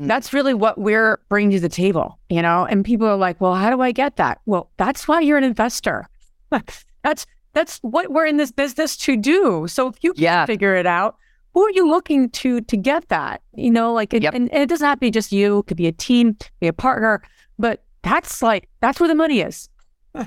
Mm. 0.01 0.09
That's 0.09 0.32
really 0.32 0.55
what 0.55 0.78
we're 0.78 1.20
bringing 1.28 1.53
to 1.53 1.61
the 1.61 1.68
table, 1.68 2.18
you 2.28 2.42
know? 2.42 2.64
And 2.64 2.84
people 2.84 3.07
are 3.07 3.16
like, 3.16 3.40
well, 3.40 3.55
how 3.55 3.70
do 3.70 3.80
I 3.80 3.92
get 3.92 4.16
that? 4.16 4.40
Well, 4.47 4.70
that's 4.76 5.07
why 5.07 5.20
you're 5.20 5.38
an 5.38 5.45
investor. 5.45 6.09
that's 7.03 7.26
that's 7.53 7.78
what 7.78 8.11
we're 8.11 8.26
in 8.26 8.36
this 8.36 8.51
business 8.51 8.97
to 8.99 9.16
do. 9.16 9.66
So 9.68 9.88
if 9.88 10.03
you 10.03 10.12
yeah. 10.16 10.45
figure 10.45 10.74
it 10.74 10.86
out, 10.86 11.16
who 11.53 11.62
are 11.64 11.70
you 11.70 11.88
looking 11.88 12.28
to 12.30 12.61
to 12.62 12.76
get 12.76 13.09
that? 13.09 13.42
You 13.55 13.70
know, 13.70 13.92
like, 13.92 14.12
it, 14.12 14.22
yep. 14.22 14.34
and, 14.34 14.53
and, 14.53 14.62
it 14.62 14.68
doesn't 14.68 14.86
have 14.86 14.97
to 14.97 15.01
be 15.01 15.11
just 15.11 15.30
you. 15.30 15.59
It 15.59 15.66
could 15.66 15.76
be 15.76 15.86
a 15.86 15.92
team, 15.92 16.36
be 16.61 16.66
a 16.66 16.72
partner, 16.72 17.22
but 17.59 17.84
that's 18.03 18.42
like 18.42 18.68
that's 18.80 18.99
where 18.99 19.09
the 19.09 19.14
money 19.14 19.40
is. 19.40 19.68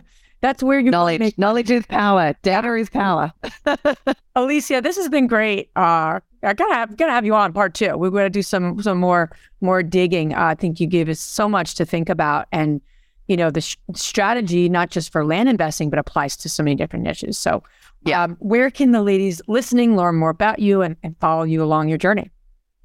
That's 0.41 0.61
where 0.61 0.79
you 0.79 0.91
knowledge 0.91 1.19
make- 1.19 1.37
knowledge 1.37 1.71
is 1.71 1.85
power. 1.87 2.35
Data 2.43 2.73
is 2.75 2.89
power. 2.89 3.33
Alicia, 4.35 4.81
this 4.81 4.95
has 4.95 5.09
been 5.09 5.27
great. 5.27 5.69
Uh, 5.75 6.19
I 6.43 6.53
gotta 6.53 6.73
have 6.73 6.95
gotta 6.95 7.11
have 7.11 7.25
you 7.25 7.33
on 7.33 7.53
part 7.53 7.73
two. 7.73 7.97
We're 7.97 8.11
gonna 8.11 8.29
do 8.29 8.43
some 8.43 8.81
some 8.81 8.99
more 8.99 9.31
more 9.61 9.81
digging. 9.81 10.33
Uh, 10.33 10.45
I 10.45 10.55
think 10.55 10.79
you 10.79 10.87
gave 10.87 11.09
us 11.09 11.19
so 11.19 11.49
much 11.49 11.75
to 11.75 11.85
think 11.85 12.09
about, 12.09 12.47
and 12.51 12.81
you 13.27 13.35
know 13.35 13.49
the 13.49 13.61
sh- 13.61 13.77
strategy 13.95 14.69
not 14.69 14.91
just 14.91 15.11
for 15.11 15.25
land 15.25 15.49
investing, 15.49 15.89
but 15.89 15.97
applies 15.97 16.37
to 16.37 16.49
so 16.49 16.61
many 16.61 16.75
different 16.75 17.03
niches. 17.03 17.37
So, 17.37 17.63
yeah, 18.05 18.23
um, 18.23 18.37
where 18.39 18.69
can 18.69 18.91
the 18.91 19.01
ladies 19.01 19.41
listening 19.47 19.95
learn 19.97 20.15
more 20.15 20.29
about 20.29 20.59
you 20.59 20.83
and, 20.83 20.95
and 21.01 21.17
follow 21.19 21.43
you 21.43 21.63
along 21.63 21.89
your 21.89 21.97
journey? 21.97 22.29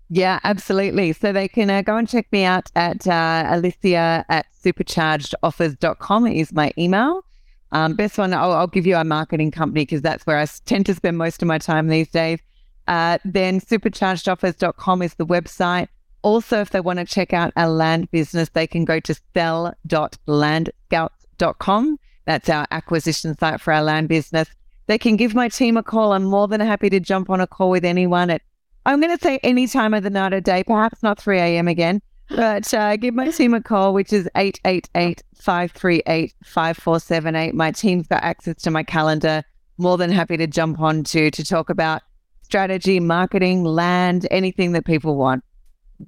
Yeah, 0.09 0.41
absolutely. 0.45 1.13
So 1.13 1.33
they 1.33 1.49
can 1.49 1.71
uh, 1.71 1.83
go 1.83 1.97
and 1.97 2.09
check 2.09 2.27
me 2.33 2.45
out 2.45 2.71
at 2.77 3.07
uh, 3.07 3.47
Alicia 3.49 4.25
at 4.29 4.47
superchargedoffers.com 4.63 6.27
is 6.27 6.53
my 6.53 6.73
email. 6.77 7.25
Um, 7.73 7.95
best 7.95 8.19
one, 8.19 8.35
I'll, 8.35 8.53
I'll, 8.53 8.67
give 8.67 8.87
you 8.87 8.97
our 8.97 9.05
marketing 9.05 9.51
company 9.51 9.83
because 9.83 10.03
that's 10.03 10.27
where 10.27 10.39
I 10.39 10.47
tend 10.67 10.85
to 10.87 10.95
spend 10.95 11.17
most 11.17 11.41
of 11.41 11.47
my 11.49 11.57
time 11.59 11.89
these 11.89 12.11
days. 12.11 12.39
Uh, 12.87 13.17
then 13.25 13.61
superchargedoffers.com 13.61 15.03
is 15.03 15.15
the 15.15 15.25
website. 15.25 15.89
Also, 16.21 16.61
if 16.61 16.69
they 16.71 16.81
want 16.81 16.99
to 16.99 17.07
check 17.07 17.33
out 17.33 17.53
our 17.57 17.69
land 17.69 18.11
business, 18.11 18.51
they 18.51 18.67
can 18.67 18.85
go 18.85 19.01
to 19.01 19.15
sell.landscouts.com. 19.35 21.99
That's 22.27 22.49
our 22.49 22.67
acquisition 22.71 23.37
site 23.39 23.61
for 23.61 23.73
our 23.73 23.83
land 23.83 24.09
business. 24.09 24.49
They 24.87 24.99
can 24.99 25.17
give 25.17 25.35
my 25.35 25.49
team 25.49 25.79
a 25.79 25.83
call. 25.83 26.13
I'm 26.13 26.25
more 26.25 26.47
than 26.49 26.61
happy 26.61 26.91
to 26.91 27.01
jump 27.01 27.31
on 27.31 27.41
a 27.41 27.47
call 27.47 27.71
with 27.71 27.87
anyone 27.87 28.29
at, 28.31 28.43
I'm 28.85 29.01
going 29.01 29.17
to 29.17 29.23
say 29.23 29.39
any 29.43 29.67
time 29.67 29.95
of 29.95 30.03
the 30.03 30.11
night 30.11 30.35
or 30.35 30.41
day, 30.41 30.63
perhaps 30.63 31.03
not 31.03 31.19
3 31.21 31.39
a.m. 31.39 31.69
again, 31.69 32.03
but 32.35 32.73
uh, 32.75 32.97
give 32.97 33.15
my 33.15 33.31
team 33.31 33.55
a 33.55 33.63
call, 33.63 33.95
which 33.95 34.13
is 34.13 34.29
888 34.35 35.23
538 35.35 36.35
5478. 36.45 37.55
My 37.55 37.71
team's 37.71 38.07
got 38.07 38.23
access 38.23 38.57
to 38.63 38.71
my 38.71 38.83
calendar. 38.83 39.43
More 39.79 39.97
than 39.97 40.11
happy 40.11 40.37
to 40.37 40.47
jump 40.47 40.81
on 40.81 41.05
to, 41.05 41.31
to 41.31 41.45
talk 41.45 41.71
about 41.71 42.03
strategy, 42.43 43.01
marketing, 43.01 43.65
land, 43.65 44.27
anything 44.31 44.73
that 44.73 44.85
people 44.85 45.17
want. 45.17 45.43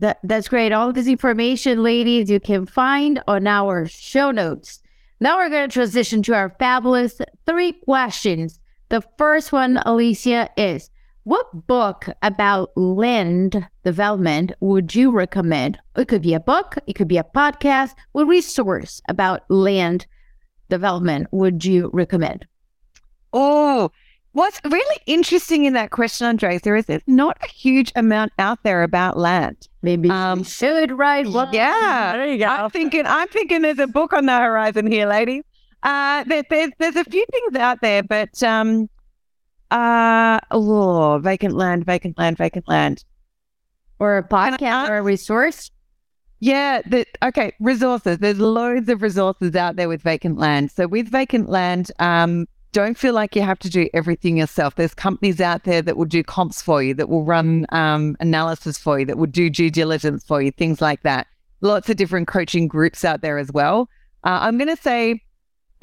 That, 0.00 0.18
that's 0.22 0.48
great. 0.48 0.72
All 0.72 0.92
this 0.92 1.06
information, 1.06 1.82
ladies, 1.82 2.30
you 2.30 2.40
can 2.40 2.66
find 2.66 3.22
on 3.26 3.46
our 3.46 3.86
show 3.86 4.30
notes. 4.30 4.80
Now 5.20 5.36
we're 5.36 5.48
going 5.48 5.68
to 5.68 5.72
transition 5.72 6.22
to 6.24 6.34
our 6.34 6.54
fabulous 6.58 7.20
three 7.46 7.72
questions. 7.72 8.60
The 8.88 9.02
first 9.16 9.52
one, 9.52 9.78
Alicia, 9.86 10.50
is 10.56 10.90
what 11.24 11.66
book 11.66 12.08
about 12.22 12.70
land 12.76 13.66
development 13.82 14.52
would 14.60 14.94
you 14.94 15.10
recommend? 15.10 15.78
It 15.96 16.08
could 16.08 16.22
be 16.22 16.34
a 16.34 16.40
book, 16.40 16.76
it 16.86 16.94
could 16.94 17.08
be 17.08 17.18
a 17.18 17.24
podcast. 17.24 17.94
What 18.12 18.28
resource 18.28 19.02
about 19.08 19.42
land 19.50 20.06
development 20.68 21.28
would 21.32 21.64
you 21.64 21.90
recommend? 21.92 22.46
Oh, 23.32 23.90
What's 24.34 24.60
really 24.64 25.00
interesting 25.06 25.64
in 25.64 25.74
that 25.74 25.92
question, 25.92 26.36
Andresa, 26.36 26.62
there 26.62 26.74
is 26.74 26.88
not 27.06 27.38
a 27.40 27.46
huge 27.46 27.92
amount 27.94 28.32
out 28.40 28.64
there 28.64 28.82
about 28.82 29.16
land. 29.16 29.68
Maybe 29.80 30.10
um, 30.10 30.42
should 30.42 30.90
write 30.90 31.28
one. 31.28 31.54
Yeah, 31.54 32.14
there 32.16 32.26
you 32.26 32.38
go. 32.38 32.46
I'm 32.46 32.68
thinking, 32.68 33.06
I'm 33.06 33.28
thinking 33.28 33.62
there's 33.62 33.78
a 33.78 33.86
book 33.86 34.12
on 34.12 34.26
the 34.26 34.36
horizon 34.36 34.90
here, 34.90 35.06
ladies. 35.06 35.44
Uh, 35.84 36.24
there, 36.24 36.42
there's 36.50 36.70
there's 36.80 36.96
a 36.96 37.04
few 37.04 37.24
things 37.30 37.54
out 37.54 37.80
there, 37.80 38.02
but 38.02 38.42
um, 38.42 38.90
uh, 39.70 40.40
oh, 40.50 41.18
vacant 41.22 41.54
land, 41.54 41.84
vacant 41.84 42.18
land, 42.18 42.36
vacant 42.38 42.68
land, 42.68 43.04
or 43.98 44.18
a 44.18 44.28
podcast 44.28 44.88
or 44.88 44.98
a 44.98 45.02
resource. 45.02 45.70
Yeah, 46.40 46.82
the, 46.86 47.06
okay, 47.22 47.52
resources. 47.58 48.18
There's 48.18 48.38
loads 48.38 48.88
of 48.88 49.00
resources 49.00 49.56
out 49.56 49.76
there 49.76 49.88
with 49.88 50.02
vacant 50.02 50.38
land. 50.38 50.70
So 50.70 50.86
with 50.86 51.08
vacant 51.08 51.48
land, 51.48 51.90
um, 52.00 52.46
don't 52.72 52.98
feel 52.98 53.14
like 53.14 53.34
you 53.34 53.42
have 53.42 53.58
to 53.60 53.70
do 53.70 53.88
everything 53.94 54.36
yourself. 54.36 54.74
There's 54.74 54.94
companies 54.94 55.40
out 55.40 55.64
there 55.64 55.80
that 55.80 55.96
will 55.96 56.04
do 56.04 56.22
comps 56.22 56.60
for 56.60 56.82
you, 56.82 56.92
that 56.94 57.08
will 57.08 57.24
run 57.24 57.66
um, 57.70 58.16
analysis 58.20 58.76
for 58.76 58.98
you, 58.98 59.06
that 59.06 59.16
will 59.16 59.26
do 59.26 59.48
due 59.48 59.70
diligence 59.70 60.24
for 60.24 60.42
you, 60.42 60.50
things 60.50 60.82
like 60.82 61.02
that. 61.02 61.28
Lots 61.60 61.88
of 61.88 61.96
different 61.96 62.28
coaching 62.28 62.68
groups 62.68 63.04
out 63.04 63.22
there 63.22 63.38
as 63.38 63.50
well. 63.52 63.88
Uh, 64.24 64.40
I'm 64.42 64.58
going 64.58 64.74
to 64.74 64.82
say 64.82 65.22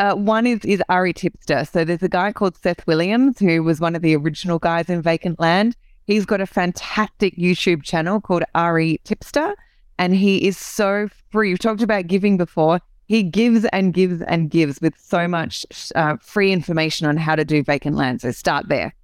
uh, 0.01 0.15
one 0.15 0.47
is 0.47 0.65
is 0.65 0.81
REtipster. 0.89 1.71
So 1.71 1.85
there's 1.85 2.01
a 2.01 2.09
guy 2.09 2.33
called 2.33 2.57
Seth 2.57 2.85
Williams 2.87 3.37
who 3.37 3.61
was 3.61 3.79
one 3.79 3.95
of 3.95 4.01
the 4.01 4.15
original 4.15 4.57
guys 4.57 4.89
in 4.89 5.01
Vacant 5.01 5.39
Land. 5.39 5.77
He's 6.07 6.25
got 6.25 6.41
a 6.41 6.47
fantastic 6.47 7.37
YouTube 7.37 7.83
channel 7.83 8.19
called 8.19 8.43
REtipster, 8.55 9.53
and 9.99 10.15
he 10.15 10.47
is 10.47 10.57
so 10.57 11.07
free. 11.29 11.51
You've 11.51 11.59
talked 11.59 11.83
about 11.83 12.07
giving 12.07 12.35
before 12.35 12.79
he 13.05 13.21
gives 13.21 13.63
and 13.65 13.93
gives 13.93 14.23
and 14.23 14.49
gives 14.49 14.81
with 14.81 14.95
so 14.97 15.27
much 15.27 15.65
uh, 15.93 16.17
free 16.19 16.51
information 16.51 17.05
on 17.05 17.15
how 17.17 17.35
to 17.35 17.45
do 17.45 17.61
vacant 17.63 17.95
land. 17.95 18.21
So 18.21 18.31
start 18.31 18.69
there. 18.69 18.95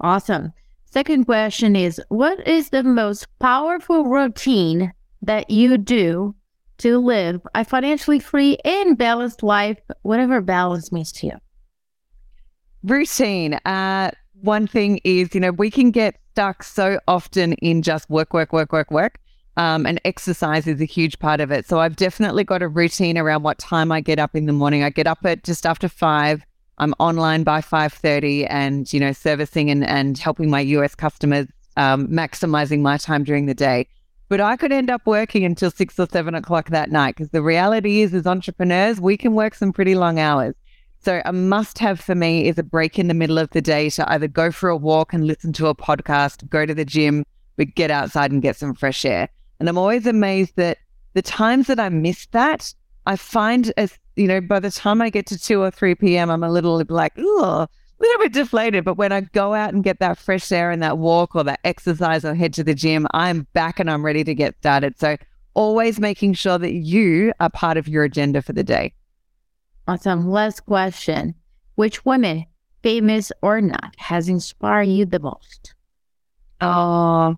Awesome. 0.00 0.52
Second 0.84 1.24
question 1.24 1.74
is 1.74 2.02
What 2.08 2.46
is 2.46 2.68
the 2.68 2.82
most 2.82 3.26
powerful 3.38 4.04
routine 4.04 4.92
that 5.22 5.48
you 5.48 5.78
do 5.78 6.34
to 6.78 6.98
live 6.98 7.40
a 7.54 7.64
financially 7.64 8.18
free 8.18 8.58
and 8.64 8.96
balanced 8.98 9.42
life, 9.42 9.78
whatever 10.02 10.40
balance 10.40 10.92
means 10.92 11.12
to 11.12 11.26
you? 11.26 11.32
Routine. 12.82 13.54
Uh, 13.64 14.10
one 14.40 14.66
thing 14.66 15.00
is, 15.04 15.34
you 15.34 15.40
know, 15.40 15.52
we 15.52 15.70
can 15.70 15.90
get 15.90 16.16
stuck 16.32 16.62
so 16.62 16.98
often 17.08 17.54
in 17.54 17.82
just 17.82 18.10
work, 18.10 18.34
work, 18.34 18.52
work, 18.52 18.72
work, 18.72 18.90
work. 18.90 19.18
Um, 19.56 19.86
and 19.86 20.00
exercise 20.04 20.66
is 20.66 20.80
a 20.80 20.84
huge 20.84 21.20
part 21.20 21.40
of 21.40 21.52
it. 21.52 21.66
So 21.66 21.78
I've 21.78 21.94
definitely 21.94 22.42
got 22.42 22.60
a 22.60 22.68
routine 22.68 23.16
around 23.16 23.44
what 23.44 23.58
time 23.58 23.92
I 23.92 24.00
get 24.00 24.18
up 24.18 24.34
in 24.34 24.46
the 24.46 24.52
morning. 24.52 24.82
I 24.82 24.90
get 24.90 25.06
up 25.06 25.24
at 25.24 25.44
just 25.44 25.64
after 25.64 25.88
five. 25.88 26.44
I'm 26.78 26.92
online 26.98 27.44
by 27.44 27.60
five 27.60 27.92
thirty, 27.92 28.44
and 28.46 28.92
you 28.92 28.98
know, 28.98 29.12
servicing 29.12 29.70
and 29.70 29.86
and 29.86 30.18
helping 30.18 30.50
my 30.50 30.58
US 30.60 30.96
customers, 30.96 31.46
um, 31.76 32.08
maximizing 32.08 32.80
my 32.80 32.96
time 32.96 33.22
during 33.22 33.46
the 33.46 33.54
day. 33.54 33.86
But 34.28 34.40
I 34.40 34.56
could 34.56 34.72
end 34.72 34.90
up 34.90 35.02
working 35.06 35.44
until 35.44 35.70
six 35.70 35.98
or 35.98 36.06
seven 36.10 36.34
o'clock 36.34 36.70
that 36.70 36.90
night 36.90 37.16
because 37.16 37.30
the 37.30 37.42
reality 37.42 38.00
is, 38.00 38.14
as 38.14 38.26
entrepreneurs, 38.26 39.00
we 39.00 39.16
can 39.16 39.34
work 39.34 39.54
some 39.54 39.72
pretty 39.72 39.94
long 39.94 40.18
hours. 40.18 40.54
So 41.04 41.20
a 41.26 41.32
must 41.32 41.78
have 41.80 42.00
for 42.00 42.14
me 42.14 42.48
is 42.48 42.58
a 42.58 42.62
break 42.62 42.98
in 42.98 43.08
the 43.08 43.14
middle 43.14 43.36
of 43.36 43.50
the 43.50 43.60
day 43.60 43.90
to 43.90 44.10
either 44.10 44.26
go 44.26 44.50
for 44.50 44.70
a 44.70 44.76
walk 44.76 45.12
and 45.12 45.26
listen 45.26 45.52
to 45.54 45.66
a 45.66 45.74
podcast, 45.74 46.48
go 46.48 46.64
to 46.64 46.74
the 46.74 46.86
gym, 46.86 47.24
but 47.58 47.74
get 47.74 47.90
outside 47.90 48.32
and 48.32 48.40
get 48.40 48.56
some 48.56 48.74
fresh 48.74 49.04
air. 49.04 49.28
And 49.60 49.68
I'm 49.68 49.76
always 49.76 50.06
amazed 50.06 50.56
that 50.56 50.78
the 51.12 51.20
times 51.20 51.66
that 51.66 51.78
I 51.78 51.90
miss 51.90 52.26
that, 52.32 52.72
I 53.04 53.16
find 53.16 53.72
as, 53.76 53.98
you 54.16 54.26
know, 54.26 54.40
by 54.40 54.60
the 54.60 54.70
time 54.70 55.02
I 55.02 55.10
get 55.10 55.26
to 55.26 55.38
2 55.38 55.60
or 55.60 55.70
3 55.70 55.94
p.m., 55.96 56.30
I'm 56.30 56.42
a 56.42 56.50
little 56.50 56.82
like, 56.88 57.12
oh, 57.18 57.66
little 58.04 58.24
bit 58.24 58.32
deflated. 58.32 58.84
But 58.84 58.96
when 58.96 59.12
I 59.12 59.22
go 59.22 59.54
out 59.54 59.72
and 59.72 59.84
get 59.84 59.98
that 60.00 60.18
fresh 60.18 60.50
air 60.52 60.70
and 60.70 60.82
that 60.82 60.98
walk 60.98 61.34
or 61.34 61.44
that 61.44 61.60
exercise 61.64 62.24
or 62.24 62.34
head 62.34 62.52
to 62.54 62.64
the 62.64 62.74
gym, 62.74 63.06
I'm 63.12 63.46
back 63.52 63.80
and 63.80 63.90
I'm 63.90 64.04
ready 64.04 64.24
to 64.24 64.34
get 64.34 64.56
started. 64.58 64.98
So 64.98 65.16
always 65.54 66.00
making 66.00 66.34
sure 66.34 66.58
that 66.58 66.72
you 66.72 67.32
are 67.40 67.50
part 67.50 67.76
of 67.76 67.88
your 67.88 68.04
agenda 68.04 68.42
for 68.42 68.52
the 68.52 68.64
day. 68.64 68.92
Awesome. 69.86 70.28
Last 70.28 70.66
question. 70.66 71.34
Which 71.76 72.04
woman, 72.04 72.46
famous 72.82 73.32
or 73.42 73.60
not, 73.60 73.94
has 73.98 74.28
inspired 74.28 74.84
you 74.84 75.04
the 75.04 75.20
most? 75.20 75.74
Oh, 76.60 77.36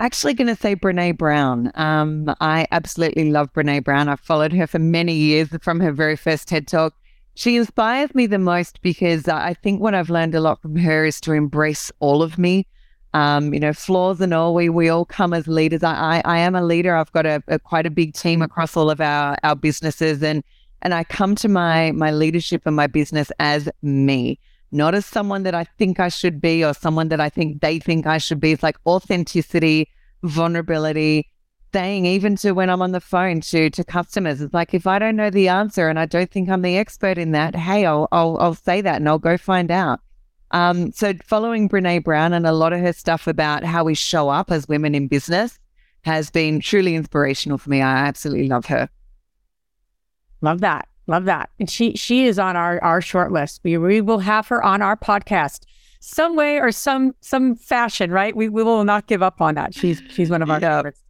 actually 0.00 0.34
going 0.34 0.48
to 0.48 0.60
say 0.60 0.74
Brene 0.74 1.16
Brown. 1.16 1.70
Um, 1.74 2.34
I 2.40 2.66
absolutely 2.72 3.30
love 3.30 3.52
Brene 3.52 3.84
Brown. 3.84 4.08
I've 4.08 4.20
followed 4.20 4.52
her 4.52 4.66
for 4.66 4.78
many 4.78 5.14
years 5.14 5.48
from 5.60 5.80
her 5.80 5.92
very 5.92 6.16
first 6.16 6.48
TED 6.48 6.66
Talk. 6.66 6.94
She 7.34 7.56
inspires 7.56 8.14
me 8.14 8.26
the 8.26 8.38
most 8.38 8.82
because 8.82 9.26
I 9.28 9.54
think 9.54 9.80
what 9.80 9.94
I've 9.94 10.10
learned 10.10 10.34
a 10.34 10.40
lot 10.40 10.60
from 10.60 10.76
her 10.76 11.04
is 11.04 11.20
to 11.22 11.32
embrace 11.32 11.90
all 11.98 12.22
of 12.22 12.38
me. 12.38 12.66
Um, 13.14 13.52
you 13.52 13.60
know, 13.60 13.72
flaws 13.72 14.20
and 14.20 14.32
all, 14.32 14.54
we 14.54 14.68
we 14.68 14.88
all 14.88 15.04
come 15.04 15.34
as 15.34 15.46
leaders. 15.46 15.82
I 15.82 16.22
I, 16.24 16.36
I 16.36 16.38
am 16.38 16.54
a 16.54 16.62
leader. 16.62 16.96
I've 16.96 17.12
got 17.12 17.26
a, 17.26 17.42
a 17.48 17.58
quite 17.58 17.86
a 17.86 17.90
big 17.90 18.14
team 18.14 18.40
across 18.40 18.76
all 18.76 18.90
of 18.90 19.00
our 19.00 19.36
our 19.42 19.54
businesses, 19.54 20.22
and 20.22 20.42
and 20.80 20.94
I 20.94 21.04
come 21.04 21.34
to 21.36 21.48
my 21.48 21.92
my 21.92 22.10
leadership 22.10 22.62
and 22.64 22.74
my 22.74 22.86
business 22.86 23.30
as 23.38 23.68
me 23.82 24.38
not 24.72 24.94
as 24.94 25.04
someone 25.04 25.42
that 25.42 25.54
I 25.54 25.64
think 25.64 26.00
I 26.00 26.08
should 26.08 26.40
be 26.40 26.64
or 26.64 26.72
someone 26.72 27.08
that 27.08 27.20
I 27.20 27.28
think 27.28 27.60
they 27.60 27.78
think 27.78 28.06
I 28.06 28.18
should 28.18 28.40
be. 28.40 28.52
It's 28.52 28.62
like 28.62 28.78
authenticity, 28.86 29.90
vulnerability, 30.22 31.28
saying 31.72 32.06
even 32.06 32.36
to 32.36 32.52
when 32.52 32.70
I'm 32.70 32.82
on 32.82 32.92
the 32.92 33.00
phone 33.00 33.40
to 33.42 33.70
to 33.70 33.84
customers, 33.84 34.40
it's 34.40 34.54
like 34.54 34.74
if 34.74 34.86
I 34.86 34.98
don't 34.98 35.16
know 35.16 35.30
the 35.30 35.48
answer 35.48 35.88
and 35.88 35.98
I 35.98 36.06
don't 36.06 36.30
think 36.30 36.48
I'm 36.48 36.62
the 36.62 36.76
expert 36.76 37.18
in 37.18 37.32
that, 37.32 37.56
hey, 37.56 37.86
I'll 37.86 38.08
I'll, 38.12 38.36
I'll 38.38 38.54
say 38.54 38.80
that 38.80 38.96
and 38.96 39.08
I'll 39.08 39.18
go 39.18 39.36
find 39.36 39.70
out. 39.70 40.00
Um, 40.52 40.92
so 40.92 41.14
following 41.24 41.68
Brene 41.68 42.04
Brown 42.04 42.34
and 42.34 42.46
a 42.46 42.52
lot 42.52 42.72
of 42.72 42.80
her 42.80 42.92
stuff 42.92 43.26
about 43.26 43.64
how 43.64 43.84
we 43.84 43.94
show 43.94 44.28
up 44.28 44.50
as 44.50 44.68
women 44.68 44.94
in 44.94 45.08
business 45.08 45.58
has 46.02 46.30
been 46.30 46.60
truly 46.60 46.94
inspirational 46.94 47.58
for 47.58 47.70
me. 47.70 47.80
I 47.80 48.06
absolutely 48.06 48.48
love 48.48 48.66
her. 48.66 48.88
Love 50.42 50.60
that. 50.60 50.88
Love 51.06 51.24
that. 51.24 51.50
And 51.58 51.70
she 51.70 51.96
she 51.96 52.26
is 52.26 52.38
on 52.38 52.56
our 52.56 52.82
our 52.82 53.00
short 53.00 53.32
list. 53.32 53.60
We 53.64 53.78
we 53.78 54.00
will 54.00 54.18
have 54.18 54.46
her 54.48 54.62
on 54.62 54.82
our 54.82 54.96
podcast 54.96 55.64
some 56.00 56.36
way 56.36 56.58
or 56.58 56.72
some 56.72 57.14
some 57.20 57.54
fashion, 57.54 58.10
right? 58.10 58.36
We 58.36 58.48
we 58.48 58.62
will 58.62 58.84
not 58.84 59.06
give 59.06 59.22
up 59.22 59.40
on 59.40 59.54
that. 59.54 59.74
She's 59.74 60.02
she's 60.10 60.28
one 60.30 60.42
of 60.42 60.50
our 60.50 60.60
yep. 60.60 60.78
favorites. 60.78 61.02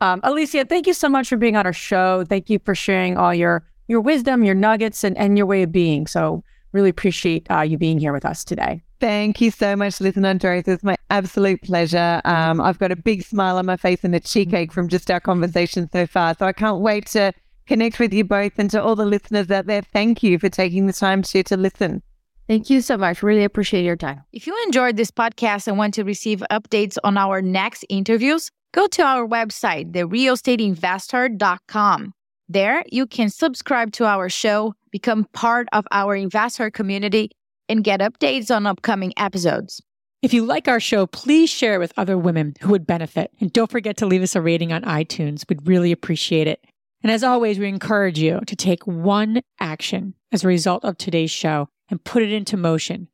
Um, 0.00 0.20
Alicia, 0.22 0.64
thank 0.66 0.86
you 0.86 0.94
so 0.94 1.08
much 1.08 1.28
for 1.28 1.36
being 1.36 1.56
on 1.56 1.66
our 1.66 1.72
show. 1.72 2.24
Thank 2.24 2.50
you 2.50 2.58
for 2.64 2.74
sharing 2.74 3.16
all 3.16 3.34
your 3.34 3.64
your 3.88 4.00
wisdom, 4.00 4.44
your 4.44 4.54
nuggets, 4.54 5.04
and 5.04 5.16
and 5.16 5.36
your 5.36 5.46
way 5.46 5.62
of 5.62 5.72
being. 5.72 6.06
So 6.06 6.42
really 6.72 6.90
appreciate 6.90 7.46
uh, 7.50 7.62
you 7.62 7.78
being 7.78 7.98
here 7.98 8.12
with 8.12 8.24
us 8.24 8.44
today. 8.44 8.82
Thank 9.00 9.40
you 9.40 9.50
so 9.50 9.76
much, 9.76 10.00
Liz 10.00 10.16
and 10.16 10.24
Andresa. 10.24 10.68
It's 10.68 10.82
my 10.82 10.96
absolute 11.10 11.62
pleasure. 11.62 12.20
Um, 12.24 12.60
I've 12.60 12.78
got 12.78 12.92
a 12.92 12.96
big 12.96 13.22
smile 13.22 13.58
on 13.58 13.66
my 13.66 13.76
face 13.76 14.04
and 14.04 14.14
a 14.14 14.20
cheek 14.20 14.52
ache 14.54 14.72
from 14.72 14.88
just 14.88 15.10
our 15.10 15.20
conversation 15.20 15.88
so 15.92 16.06
far. 16.06 16.34
So 16.38 16.46
I 16.46 16.52
can't 16.52 16.80
wait 16.80 17.06
to 17.08 17.32
connect 17.66 17.98
with 17.98 18.12
you 18.12 18.24
both 18.24 18.58
and 18.58 18.70
to 18.70 18.82
all 18.82 18.96
the 18.96 19.04
listeners 19.04 19.50
out 19.50 19.66
there. 19.66 19.82
Thank 19.82 20.22
you 20.22 20.38
for 20.38 20.48
taking 20.48 20.86
the 20.86 20.92
time 20.92 21.22
to 21.22 21.42
to 21.42 21.56
listen. 21.56 22.02
Thank 22.48 22.70
you 22.70 22.80
so 22.80 22.96
much. 22.96 23.24
Really 23.24 23.44
appreciate 23.44 23.84
your 23.84 23.96
time. 23.96 24.22
If 24.32 24.46
you 24.46 24.56
enjoyed 24.66 24.96
this 24.96 25.10
podcast 25.10 25.66
and 25.66 25.76
want 25.76 25.94
to 25.94 26.04
receive 26.04 26.44
updates 26.50 26.96
on 27.02 27.18
our 27.18 27.42
next 27.42 27.84
interviews, 27.88 28.52
go 28.72 28.86
to 28.86 29.02
our 29.02 29.26
website, 29.26 29.90
therealestateinvesther.com. 29.92 32.12
There, 32.48 32.84
you 32.92 33.08
can 33.08 33.30
subscribe 33.30 33.90
to 33.92 34.04
our 34.04 34.28
show, 34.28 34.74
become 34.92 35.24
part 35.32 35.66
of 35.72 35.84
our 35.90 36.14
investor 36.14 36.70
community, 36.70 37.32
and 37.68 37.82
get 37.82 37.98
updates 37.98 38.54
on 38.54 38.68
upcoming 38.68 39.12
episodes. 39.16 39.82
If 40.22 40.32
you 40.32 40.44
like 40.44 40.68
our 40.68 40.78
show, 40.78 41.08
please 41.08 41.50
share 41.50 41.74
it 41.74 41.78
with 41.78 41.92
other 41.96 42.16
women 42.16 42.54
who 42.60 42.70
would 42.70 42.86
benefit. 42.86 43.32
And 43.40 43.52
don't 43.52 43.68
forget 43.70 43.96
to 43.98 44.06
leave 44.06 44.22
us 44.22 44.36
a 44.36 44.40
rating 44.40 44.72
on 44.72 44.82
iTunes. 44.82 45.42
We'd 45.48 45.66
really 45.66 45.90
appreciate 45.90 46.46
it. 46.46 46.64
And 47.02 47.10
as 47.10 47.24
always, 47.24 47.58
we 47.58 47.68
encourage 47.68 48.20
you 48.20 48.40
to 48.46 48.56
take 48.56 48.86
one 48.86 49.42
action 49.58 50.14
as 50.32 50.44
a 50.44 50.48
result 50.48 50.84
of 50.84 50.96
today's 50.96 51.32
show 51.32 51.68
and 51.90 52.02
put 52.04 52.22
it 52.22 52.32
into 52.32 52.56
motion 52.56 53.08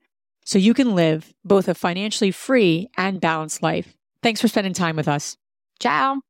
so 0.44 0.58
you 0.58 0.74
can 0.74 0.94
live 0.94 1.32
both 1.44 1.68
a 1.68 1.74
financially 1.74 2.30
free 2.30 2.88
and 2.96 3.20
balanced 3.20 3.62
life. 3.62 3.96
Thanks 4.22 4.40
for 4.40 4.48
spending 4.48 4.72
time 4.72 4.96
with 4.96 5.08
us. 5.08 5.36
Ciao. 5.80 6.20